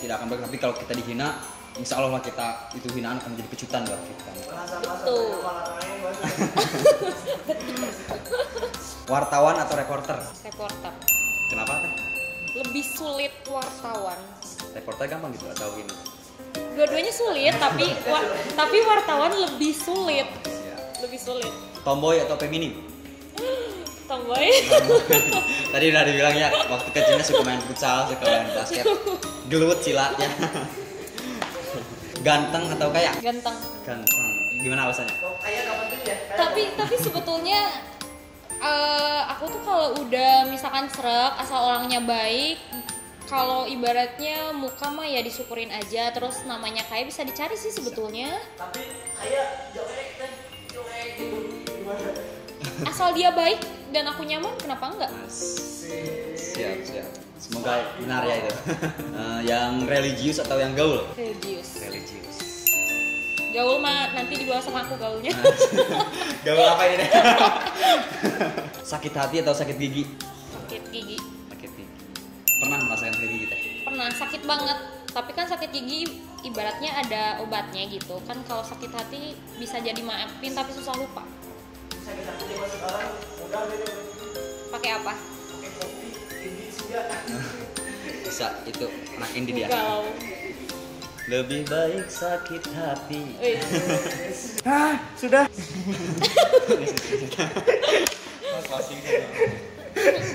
tidak 0.00 0.20
akan 0.20 0.32
baik. 0.32 0.40
Tapi 0.48 0.56
kalau 0.60 0.74
kita 0.76 0.92
dihina, 0.96 1.32
insya 1.74 1.96
Allah 1.96 2.12
lah 2.12 2.22
kita 2.22 2.46
itu 2.74 2.88
hinaan 2.92 3.16
akan 3.16 3.32
menjadi 3.32 3.48
kejutan 3.52 3.80
buat 3.84 4.00
kita. 4.00 4.30
Betul. 4.82 5.24
Wartawan 9.04 9.56
atau 9.58 9.74
reporter? 9.74 10.18
Reporter. 10.42 10.92
Kenapa 11.48 11.72
teh? 11.78 11.92
Lebih 12.54 12.84
sulit 12.86 13.32
wartawan. 13.46 14.18
Reporter 14.72 15.04
gampang 15.06 15.32
gitu 15.32 15.48
atau 15.48 15.72
gini? 15.74 15.92
Dua-duanya 16.72 17.12
sulit, 17.12 17.54
tapi 17.56 17.92
wa- 18.06 18.28
tapi 18.54 18.78
wartawan 18.82 19.32
lebih 19.32 19.72
sulit. 19.72 20.28
Ya. 20.44 20.76
Lebih 21.00 21.20
sulit. 21.20 21.52
Tomboy 21.82 22.20
atau 22.20 22.36
feminim? 22.36 22.84
Tomboy. 24.08 24.48
Tadi 25.72 25.84
udah 25.88 26.02
dibilang 26.04 26.36
ya, 26.36 26.48
waktu 26.66 26.88
kecilnya 26.92 27.24
suka 27.24 27.42
main 27.42 27.60
futsal, 27.60 28.04
suka 28.06 28.24
main 28.24 28.48
basket, 28.50 28.84
gelut 29.52 29.80
silatnya. 29.80 30.28
Ganteng 32.22 32.64
atau 32.78 32.88
kaya? 32.94 33.10
Ganteng. 33.18 33.56
Ganteng. 33.82 34.26
Gimana 34.62 34.86
alasannya? 34.86 35.16
tapi 36.32 36.62
tapi 36.76 36.94
sebetulnya 36.96 37.60
eh, 38.62 39.22
aku 39.32 39.44
tuh 39.52 39.62
kalau 39.64 39.88
udah 40.00 40.48
misalkan 40.48 40.88
serak 40.88 41.34
asal 41.38 41.60
orangnya 41.60 42.00
baik 42.02 42.58
kalau 43.32 43.64
ibaratnya 43.64 44.52
muka 44.52 44.92
mah 44.92 45.08
ya 45.08 45.24
disyukurin 45.24 45.72
aja 45.72 46.12
terus 46.12 46.44
namanya 46.44 46.84
kayak 46.84 47.08
bisa 47.08 47.24
dicari 47.24 47.56
sih 47.56 47.72
sebetulnya 47.72 48.28
tapi 48.60 48.84
kayak 49.16 49.72
jelek 49.72 50.08
asal 52.84 53.12
dia 53.12 53.30
baik 53.30 53.60
dan 53.90 54.04
aku 54.04 54.22
nyaman 54.22 54.52
kenapa 54.56 54.84
enggak 54.88 55.12
Siap, 56.32 56.76
siap. 56.84 57.08
Semoga 57.34 57.74
benar 57.96 58.22
ya 58.22 58.36
itu. 58.38 58.52
Eh, 59.12 59.40
yang 59.44 59.84
religius 59.84 60.38
atau 60.38 60.56
yang 60.56 60.72
gaul? 60.72 61.04
religius 61.12 61.78
Religius. 61.78 62.38
gaul 63.50 63.76
mah 63.78 64.08
nanti 64.10 64.34
dibawa 64.36 64.58
sama 64.58 64.80
aku 64.80 64.96
gaulnya 64.96 65.32
gaul 66.46 66.64
apa 66.64 66.82
ini? 66.88 67.06
sakit 68.92 69.12
hati 69.12 69.36
atau 69.40 69.52
sakit 69.52 69.76
gigi? 69.76 70.04
sakit 70.50 70.82
gigi 70.88 71.18
Sakit 71.50 71.70
gigi. 71.70 71.84
Pernah 72.58 72.78
merasakan 72.80 73.12
sakit 73.12 73.28
gigi 73.28 73.46
teh? 73.46 73.60
pernah 73.82 74.08
sakit 74.08 74.42
banget 74.42 74.78
tapi 75.06 75.30
kan 75.30 75.44
sakit 75.44 75.68
gigi 75.68 76.08
ibaratnya 76.42 76.90
ada 76.96 77.22
obatnya 77.38 77.84
gitu 77.84 78.16
kan 78.24 78.40
kalau 78.42 78.64
sakit 78.64 78.88
hati 78.88 79.20
bisa 79.58 79.76
jadi 79.76 80.00
maafin 80.00 80.56
tapi 80.56 80.72
susah 80.72 80.96
lupa 80.96 81.20
pakai 84.68 84.90
apa 84.92 85.12
pakai 85.14 85.70
kopi 85.76 86.08
ini 86.40 86.64
sudah 86.68 87.04
bisa 88.24 88.46
itu 88.64 88.86
anak 89.14 89.30
indie 89.32 89.54
dia 89.54 89.68
lebih 91.30 91.62
baik 91.64 92.10
sakit 92.10 92.62
hati 92.74 93.22
Wih, 93.38 93.58
Ah, 94.64 94.98
sudah. 95.14 95.46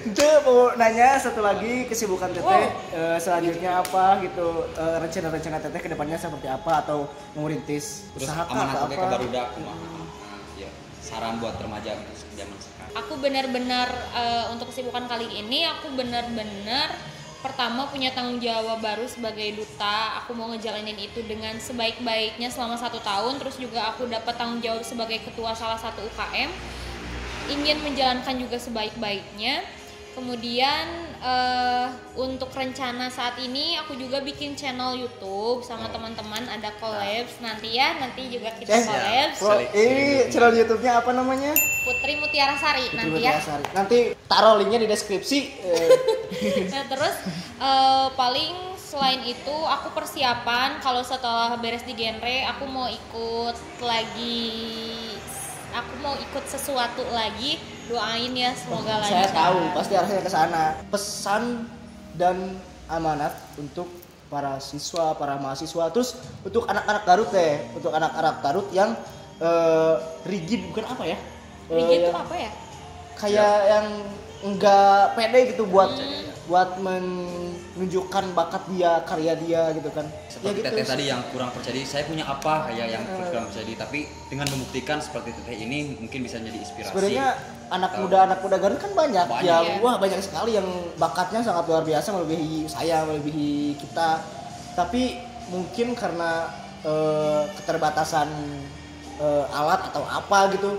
Itu 0.08 0.28
mau 0.44 0.72
nanya 0.74 1.18
satu 1.18 1.42
lagi 1.42 1.86
kesibukan 1.86 2.32
Teteh 2.32 2.46
Wow. 2.46 2.96
eh, 2.96 3.18
selanjutnya 3.18 3.82
apa 3.82 4.22
gitu 4.22 4.48
eh, 4.70 4.98
rencana-rencana 4.98 5.58
Teteh 5.60 5.82
ke 5.82 5.90
depannya 5.90 6.16
seperti 6.16 6.48
apa 6.48 6.72
atau 6.82 7.06
mau 7.34 7.46
rintis 7.46 8.08
terus 8.14 8.26
usaha 8.26 8.44
atau 8.44 8.56
apa? 8.56 8.88
ke 8.88 8.96
barudak 8.98 9.48
kumaha. 9.52 9.76
Nah, 9.76 10.40
ya 10.56 10.70
saran 11.08 11.40
buat 11.40 11.56
remaja 11.56 11.96
zaman 12.36 12.58
sekarang? 12.60 12.92
Aku 13.00 13.14
benar-benar 13.24 13.88
eh, 14.12 14.46
untuk 14.52 14.68
kesibukan 14.76 15.08
kali 15.08 15.32
ini 15.32 15.64
aku 15.64 15.96
benar-benar 15.96 16.92
pertama 17.40 17.88
punya 17.88 18.12
tanggung 18.12 18.44
jawab 18.44 18.84
baru 18.84 19.08
sebagai 19.08 19.56
duta. 19.56 20.20
Aku 20.20 20.36
mau 20.36 20.52
ngejalanin 20.52 21.00
itu 21.00 21.24
dengan 21.24 21.56
sebaik-baiknya 21.56 22.52
selama 22.52 22.76
satu 22.76 23.00
tahun. 23.00 23.40
Terus 23.40 23.56
juga 23.56 23.96
aku 23.96 24.12
dapat 24.12 24.36
tanggung 24.36 24.60
jawab 24.60 24.84
sebagai 24.84 25.24
ketua 25.24 25.56
salah 25.56 25.80
satu 25.80 26.04
UKM 26.04 26.52
ingin 27.48 27.80
menjalankan 27.80 28.36
juga 28.36 28.60
sebaik-baiknya 28.60 29.64
kemudian 30.18 30.86
eh, 31.22 31.86
untuk 32.18 32.50
rencana 32.50 33.06
saat 33.14 33.38
ini 33.38 33.78
aku 33.78 33.94
juga 33.94 34.18
bikin 34.26 34.58
channel 34.58 34.98
YouTube 34.98 35.62
sama 35.62 35.94
teman-teman 35.94 36.42
ada 36.50 36.74
collabs 36.82 37.38
nanti 37.38 37.78
ya 37.78 38.02
nanti 38.02 38.26
juga 38.34 38.50
kita 38.58 38.74
Eh, 38.74 38.82
collabs 38.82 39.38
Bro, 39.38 39.58
ini 39.78 40.26
channel 40.34 40.54
YouTube-nya 40.58 41.06
apa 41.06 41.14
namanya? 41.14 41.54
Putri 41.86 42.18
Mutiara 42.18 42.58
Sari 42.58 42.90
Putri 42.90 42.98
nanti 42.98 43.20
ya 43.22 43.38
Mutiara 43.38 43.46
Sari. 43.46 43.66
Nanti 43.78 43.98
taruh 44.26 44.58
linknya 44.58 44.80
di 44.82 44.90
deskripsi. 44.90 45.40
Eh, 45.62 45.90
Nah 46.74 46.84
terus 46.90 47.16
eh, 47.62 48.08
paling 48.18 48.74
selain 48.76 49.22
itu 49.22 49.56
aku 49.70 49.94
persiapan 49.94 50.82
kalau 50.82 51.06
setelah 51.06 51.54
beres 51.62 51.86
di 51.86 51.94
genre 51.94 52.38
aku 52.50 52.64
mau 52.66 52.88
ikut 52.90 53.56
lagi 53.84 54.58
aku 55.78 55.94
mau 56.02 56.16
ikut 56.18 56.46
sesuatu 56.50 57.06
lagi 57.14 57.62
doain 57.86 58.34
ya 58.34 58.52
semoga 58.58 59.00
lancar. 59.00 59.14
saya 59.14 59.28
tahu 59.30 59.60
pasti 59.78 59.94
arahnya 59.94 60.22
ke 60.26 60.32
sana. 60.32 60.64
Pesan 60.90 61.44
dan 62.18 62.58
amanat 62.90 63.38
untuk 63.62 63.86
para 64.28 64.60
siswa, 64.60 65.16
para 65.16 65.40
mahasiswa, 65.40 65.88
terus 65.94 66.20
untuk 66.44 66.68
anak-anak 66.68 67.04
Garut 67.08 67.30
deh, 67.32 67.64
untuk 67.78 67.94
anak-anak 67.96 68.36
Garut 68.44 68.68
yang 68.76 68.98
eh, 69.38 69.96
rigid 70.26 70.68
bukan 70.74 70.86
apa 70.90 71.04
ya? 71.06 71.18
Eh, 71.70 71.76
Rigid 71.78 72.00
itu 72.10 72.12
apa 72.12 72.36
ya? 72.36 72.52
Kayak 73.18 73.56
yang 73.70 73.88
enggak 74.46 75.14
pede 75.14 75.40
gitu 75.54 75.64
buat 75.70 75.94
Hmm. 75.94 76.26
buat 76.48 76.80
menunjukkan 76.80 78.32
bakat 78.32 78.64
dia, 78.72 79.04
karya 79.04 79.36
dia 79.36 79.62
gitu 79.76 79.92
kan. 79.92 80.08
Seperti 80.38 80.62
teteh 80.62 80.86
tadi 80.86 81.04
yang 81.06 81.22
kurang 81.30 81.50
percaya 81.50 81.74
diri 81.74 81.84
saya 81.84 82.06
punya 82.06 82.24
apa 82.24 82.54
kayak 82.66 82.88
yang 82.88 83.04
kurang 83.04 83.46
percaya 83.46 83.66
diri 83.66 83.76
tapi 83.76 84.00
dengan 84.30 84.48
membuktikan 84.48 84.98
seperti 84.98 85.34
teteh 85.34 85.58
ini 85.60 85.98
mungkin 85.98 86.20
bisa 86.22 86.38
jadi 86.38 86.54
inspirasi 86.56 86.94
Sebenarnya 86.94 87.28
anak 87.68 87.92
Atau- 87.92 88.02
muda 88.04 88.18
anak 88.24 88.40
muda 88.40 88.58
Garut 88.58 88.78
kan 88.78 88.92
banyak, 88.94 89.26
Banyak. 89.26 89.44
yang 89.44 89.66
Iya. 89.68 89.82
wah 89.82 89.96
banyak 89.98 90.22
sekali 90.22 90.52
yang 90.54 90.68
bakatnya 90.96 91.42
sangat 91.42 91.66
luar 91.66 91.84
biasa 91.84 92.08
melebihi 92.14 92.64
saya, 92.66 93.04
melebihi 93.04 93.52
kita. 93.76 94.24
Tapi 94.74 95.20
mungkin 95.48 95.92
karena 95.92 96.48
eh, 96.80 97.44
keterbatasan 97.58 98.30
eh, 99.18 99.46
alat 99.52 99.82
atau 99.90 100.06
apa 100.06 100.54
gitu, 100.54 100.78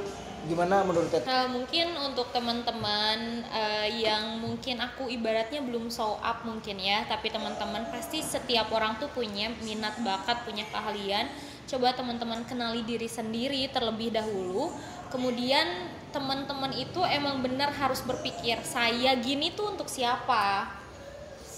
gimana 0.48 0.80
menurut 0.82 1.12
Teteh? 1.12 1.28
Nah, 1.28 1.46
mungkin 1.52 1.92
untuk 2.00 2.32
teman-teman 2.32 3.44
eh, 3.46 4.08
yang 4.08 4.40
mungkin 4.40 4.80
aku 4.80 5.12
ibaratnya 5.12 5.60
belum 5.60 5.92
show 5.92 6.16
up 6.18 6.42
mungkin 6.48 6.80
ya, 6.80 7.04
tapi 7.04 7.28
teman-teman 7.28 7.86
pasti 7.92 8.24
setiap 8.24 8.72
orang 8.72 8.96
tuh 8.96 9.12
punya 9.12 9.52
minat 9.60 10.00
bakat, 10.00 10.42
punya 10.48 10.64
keahlian. 10.72 11.28
Coba 11.68 11.92
teman-teman 11.92 12.48
kenali 12.48 12.80
diri 12.82 13.06
sendiri 13.06 13.68
terlebih 13.68 14.10
dahulu. 14.10 14.72
Kemudian 15.12 15.92
teman-teman 16.10 16.72
itu 16.72 17.04
emang 17.04 17.44
benar 17.44 17.68
harus 17.76 18.00
berpikir, 18.00 18.56
saya 18.64 19.12
gini 19.20 19.52
tuh 19.52 19.76
untuk 19.76 19.92
siapa? 19.92 20.78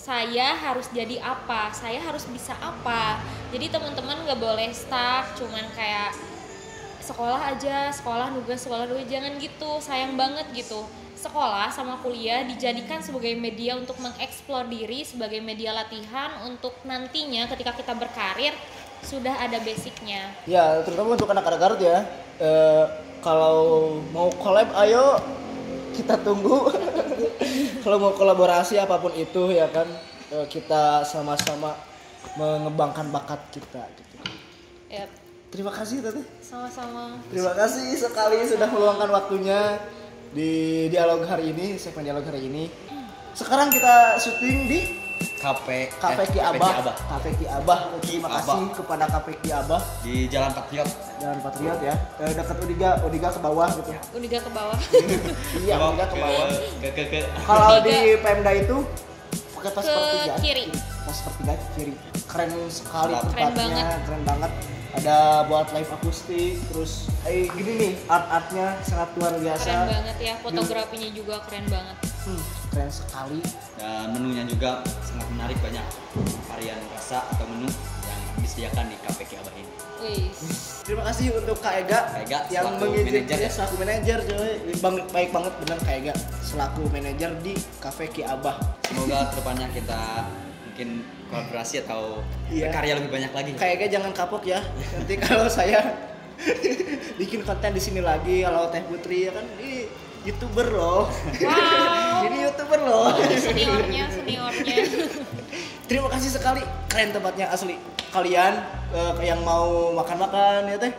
saya 0.00 0.56
harus 0.56 0.88
jadi 0.90 1.20
apa, 1.20 1.70
saya 1.76 2.00
harus 2.00 2.24
bisa 2.24 2.56
apa. 2.56 3.20
Jadi 3.52 3.68
teman-teman 3.68 4.24
nggak 4.24 4.40
boleh 4.40 4.72
stuck, 4.72 5.36
cuman 5.36 5.68
kayak 5.76 6.16
sekolah 7.00 7.56
aja, 7.56 7.90
sekolah 7.90 8.30
nugas, 8.32 8.60
sekolah 8.62 8.84
nugas, 8.86 9.08
jangan 9.08 9.32
gitu, 9.40 9.70
sayang 9.80 10.14
banget 10.14 10.46
gitu. 10.52 10.84
Sekolah 11.16 11.68
sama 11.68 12.00
kuliah 12.00 12.44
dijadikan 12.48 13.04
sebagai 13.04 13.36
media 13.36 13.76
untuk 13.76 14.00
mengeksplor 14.00 14.68
diri, 14.72 15.04
sebagai 15.04 15.40
media 15.44 15.76
latihan 15.76 16.32
untuk 16.48 16.72
nantinya 16.88 17.44
ketika 17.52 17.76
kita 17.76 17.92
berkarir 17.92 18.56
sudah 19.04 19.32
ada 19.36 19.60
basicnya. 19.60 20.32
Ya, 20.44 20.80
terutama 20.84 21.16
untuk 21.16 21.28
anak-anak 21.28 21.60
Garut 21.60 21.80
ya. 21.80 22.04
Eh, 22.40 22.84
kalau 23.20 24.00
mau 24.12 24.32
collab, 24.40 24.72
ayo 24.80 25.20
kita 25.92 26.20
tunggu. 26.24 26.72
kalau 27.84 27.96
mau 28.00 28.12
kolaborasi 28.16 28.80
apa 28.80 28.96
pun 29.00 29.12
itu 29.16 29.52
ya 29.52 29.68
kan, 29.68 29.88
eh, 30.32 30.46
kita 30.48 31.04
sama-sama 31.04 31.76
mengembangkan 32.36 33.08
bakat 33.12 33.40
kita. 33.52 33.84
Gitu. 33.96 34.16
Ya, 34.88 35.04
Terima 35.50 35.74
kasih 35.74 35.98
Tete. 35.98 36.22
sama-sama. 36.40 37.18
Terima 37.26 37.52
kasih 37.52 37.98
sekali 37.98 38.38
sudah 38.46 38.70
meluangkan 38.70 39.10
waktunya 39.10 39.82
di 40.30 40.50
dialog 40.86 41.26
hari 41.26 41.50
ini, 41.50 41.74
segmen 41.74 42.06
dialog 42.06 42.22
hari 42.22 42.46
ini. 42.46 42.70
Sekarang 43.34 43.66
kita 43.66 44.14
syuting 44.16 44.70
di 44.70 44.80
KP 45.40 45.66
Cafe 45.96 46.22
eh, 46.22 46.28
Ki 46.28 46.36
Ki 46.36 46.40
Abah. 46.40 46.94
Cafe 46.94 47.30
Ki 47.34 47.46
Abah. 47.48 47.78
Terima 47.98 48.28
Abah. 48.28 48.38
kasih 48.46 48.62
kepada 48.76 49.04
Cafe 49.08 49.32
Ki 49.42 49.50
Abah 49.50 49.82
di 50.00 50.30
Jalan 50.30 50.52
Patriot 50.54 50.90
dan 51.18 51.36
Patriot 51.42 51.80
ya. 51.82 51.94
Eh, 52.20 52.30
dekat 52.30 52.56
Udiga, 52.60 52.90
Udiga 53.02 53.28
ke 53.32 53.40
bawah 53.40 53.68
gitu. 53.72 53.90
Udah 53.90 54.40
ke 54.40 54.50
bawah. 54.52 54.78
Iya, 55.66 55.74
Udiga 55.80 56.06
ke 56.06 56.16
bawah. 56.16 56.46
ke 56.78 56.88
ke 56.94 57.02
ke 57.08 57.18
Kalau 57.42 57.76
di 57.82 57.96
Pemda 58.22 58.52
itu 58.54 58.76
pakai 59.56 59.70
pas 59.74 59.82
Ke 59.82 59.90
sepertiga. 59.90 60.34
kiri. 60.38 60.64
Pas 61.02 61.14
sepertiga 61.16 61.52
ke 61.56 61.66
kiri. 61.74 61.92
Keren 62.30 62.50
sekali 62.70 63.12
Keren 63.12 63.26
tempatnya, 63.26 63.66
banget. 63.66 64.00
keren 64.06 64.22
banget. 64.22 64.52
Ada 64.90 65.46
buat 65.46 65.70
live 65.70 65.90
akustik, 66.02 66.58
terus 66.70 67.06
eh 67.22 67.46
gini 67.46 67.72
nih 67.78 67.92
art-artnya 68.10 68.74
sangat 68.82 69.08
luar 69.18 69.34
biasa. 69.38 69.70
Keren 69.70 69.86
banget 69.86 70.16
ya, 70.18 70.34
fotografinya 70.42 71.08
juga 71.14 71.34
keren 71.46 71.66
banget. 71.70 71.96
Hmm, 72.26 72.42
keren 72.74 72.90
sekali. 72.90 73.40
dan 73.80 74.12
menunya 74.12 74.44
juga 74.44 74.84
sangat 75.02 75.26
menarik 75.32 75.56
banyak 75.64 75.86
varian 76.52 76.80
rasa 76.92 77.24
atau 77.32 77.48
menu 77.48 77.64
yang 78.04 78.20
disediakan 78.44 78.92
di 78.92 78.96
Ki 79.24 79.34
Abah 79.40 79.54
ini 79.56 79.72
Wih. 80.04 80.28
Terima 80.84 81.02
kasih 81.08 81.32
untuk 81.32 81.56
Kak 81.64 81.74
Ega, 81.80 82.12
Kak 82.12 82.20
Ega 82.28 82.38
yang 82.52 82.76
selaku 82.76 82.84
mengizinkan 82.92 83.20
manajer 83.24 83.38
ya? 83.40 83.50
selaku 83.52 83.74
manajer 83.80 84.18
coy. 84.24 84.52
Bang, 84.84 84.96
baik 85.12 85.30
banget 85.32 85.52
benar 85.64 85.78
Kak 85.80 85.94
Ega 85.96 86.14
selaku 86.44 86.82
manajer 86.92 87.30
di 87.40 87.54
Cafe 87.80 88.04
Ki 88.12 88.22
Abah. 88.24 88.56
semoga 88.84 89.32
ke 89.32 89.34
depannya 89.40 89.68
kita 89.72 90.00
mungkin 90.68 90.88
kolaborasi 91.30 91.76
atau 91.80 92.20
Iya. 92.46 92.68
berkarya 92.68 92.92
lebih 92.98 93.10
banyak 93.10 93.32
lagi 93.32 93.50
Kak 93.54 93.70
Ega 93.70 93.86
jangan 93.88 94.10
kapok 94.10 94.42
ya. 94.44 94.58
Nanti 94.92 95.14
kalau 95.16 95.46
saya 95.46 95.80
bikin 97.20 97.40
konten 97.40 97.70
di 97.70 97.78
sini 97.78 98.00
lagi 98.00 98.42
kalau 98.42 98.66
Teh 98.68 98.82
Putri 98.82 99.24
ya 99.24 99.32
kan 99.32 99.46
ini 99.56 99.86
youtuber 100.20 100.66
loh. 100.68 101.06
Wow. 101.38 102.20
ini 102.26 102.38
youtuber 102.42 102.80
loh. 102.80 103.14
seniornya, 103.30 104.04
seniornya. 104.10 104.76
Terima 105.88 106.06
kasih 106.06 106.30
sekali, 106.30 106.60
keren 106.86 107.10
tempatnya 107.10 107.48
asli. 107.48 107.74
Kalian 108.10 108.58
eh, 108.90 109.14
yang 109.24 109.40
mau 109.40 109.90
makan-makan 109.92 110.66
ya 110.66 110.78
Teh. 110.78 110.94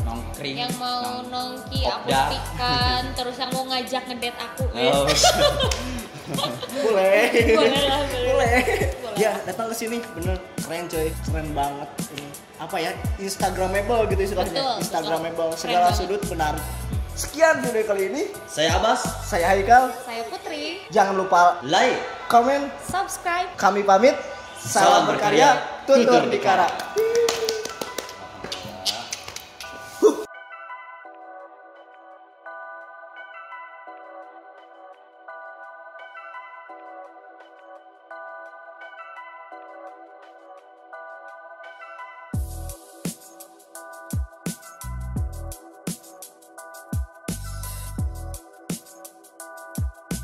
nongkring 0.00 0.56
yang 0.56 0.74
mau 0.74 1.20
nong- 1.22 1.60
nongki 1.60 1.84
aku 1.84 2.08
pikan 2.08 3.02
terus 3.12 3.36
yang 3.36 3.50
mau 3.52 3.62
ngajak 3.64 4.02
ngedet 4.06 4.34
aku 4.34 4.64
Oh. 4.72 5.06
Boleh. 6.34 7.22
Boleh 7.56 7.82
lah, 7.86 8.00
boleh. 8.06 8.54
Ya, 9.18 9.36
datang 9.44 9.68
ke 9.68 9.74
sini 9.76 9.98
bener 10.16 10.38
keren 10.64 10.86
coy, 10.88 11.08
keren 11.28 11.48
banget 11.52 11.88
ini. 12.16 12.28
Apa 12.56 12.76
ya? 12.80 12.92
Instagramable 13.20 14.08
gitu 14.12 14.22
istilahnya. 14.22 14.80
Instagramable 14.80 15.52
betul. 15.52 15.60
segala 15.60 15.88
Keren 15.90 15.98
sudut 15.98 16.22
benar. 16.30 16.54
Sekian 17.18 17.60
video 17.60 17.84
kali 17.84 18.08
ini. 18.08 18.22
saya 18.48 18.80
Abbas 18.80 19.02
Saya 19.28 19.52
Haikal. 19.52 19.92
saya 20.06 20.24
Putri 20.30 20.80
Jangan 20.88 21.20
lupa 21.20 21.60
like 21.66 22.00
komen. 22.32 22.70
subscribe 22.86 23.50
Kami 23.60 23.84
pamit. 23.84 24.16
Salam, 24.60 24.84
Salam 24.84 25.02
berkarya, 25.08 25.48
berkarya, 25.56 25.84
tutur 25.88 26.20
tutur 26.20 26.24
dikara. 26.32 26.68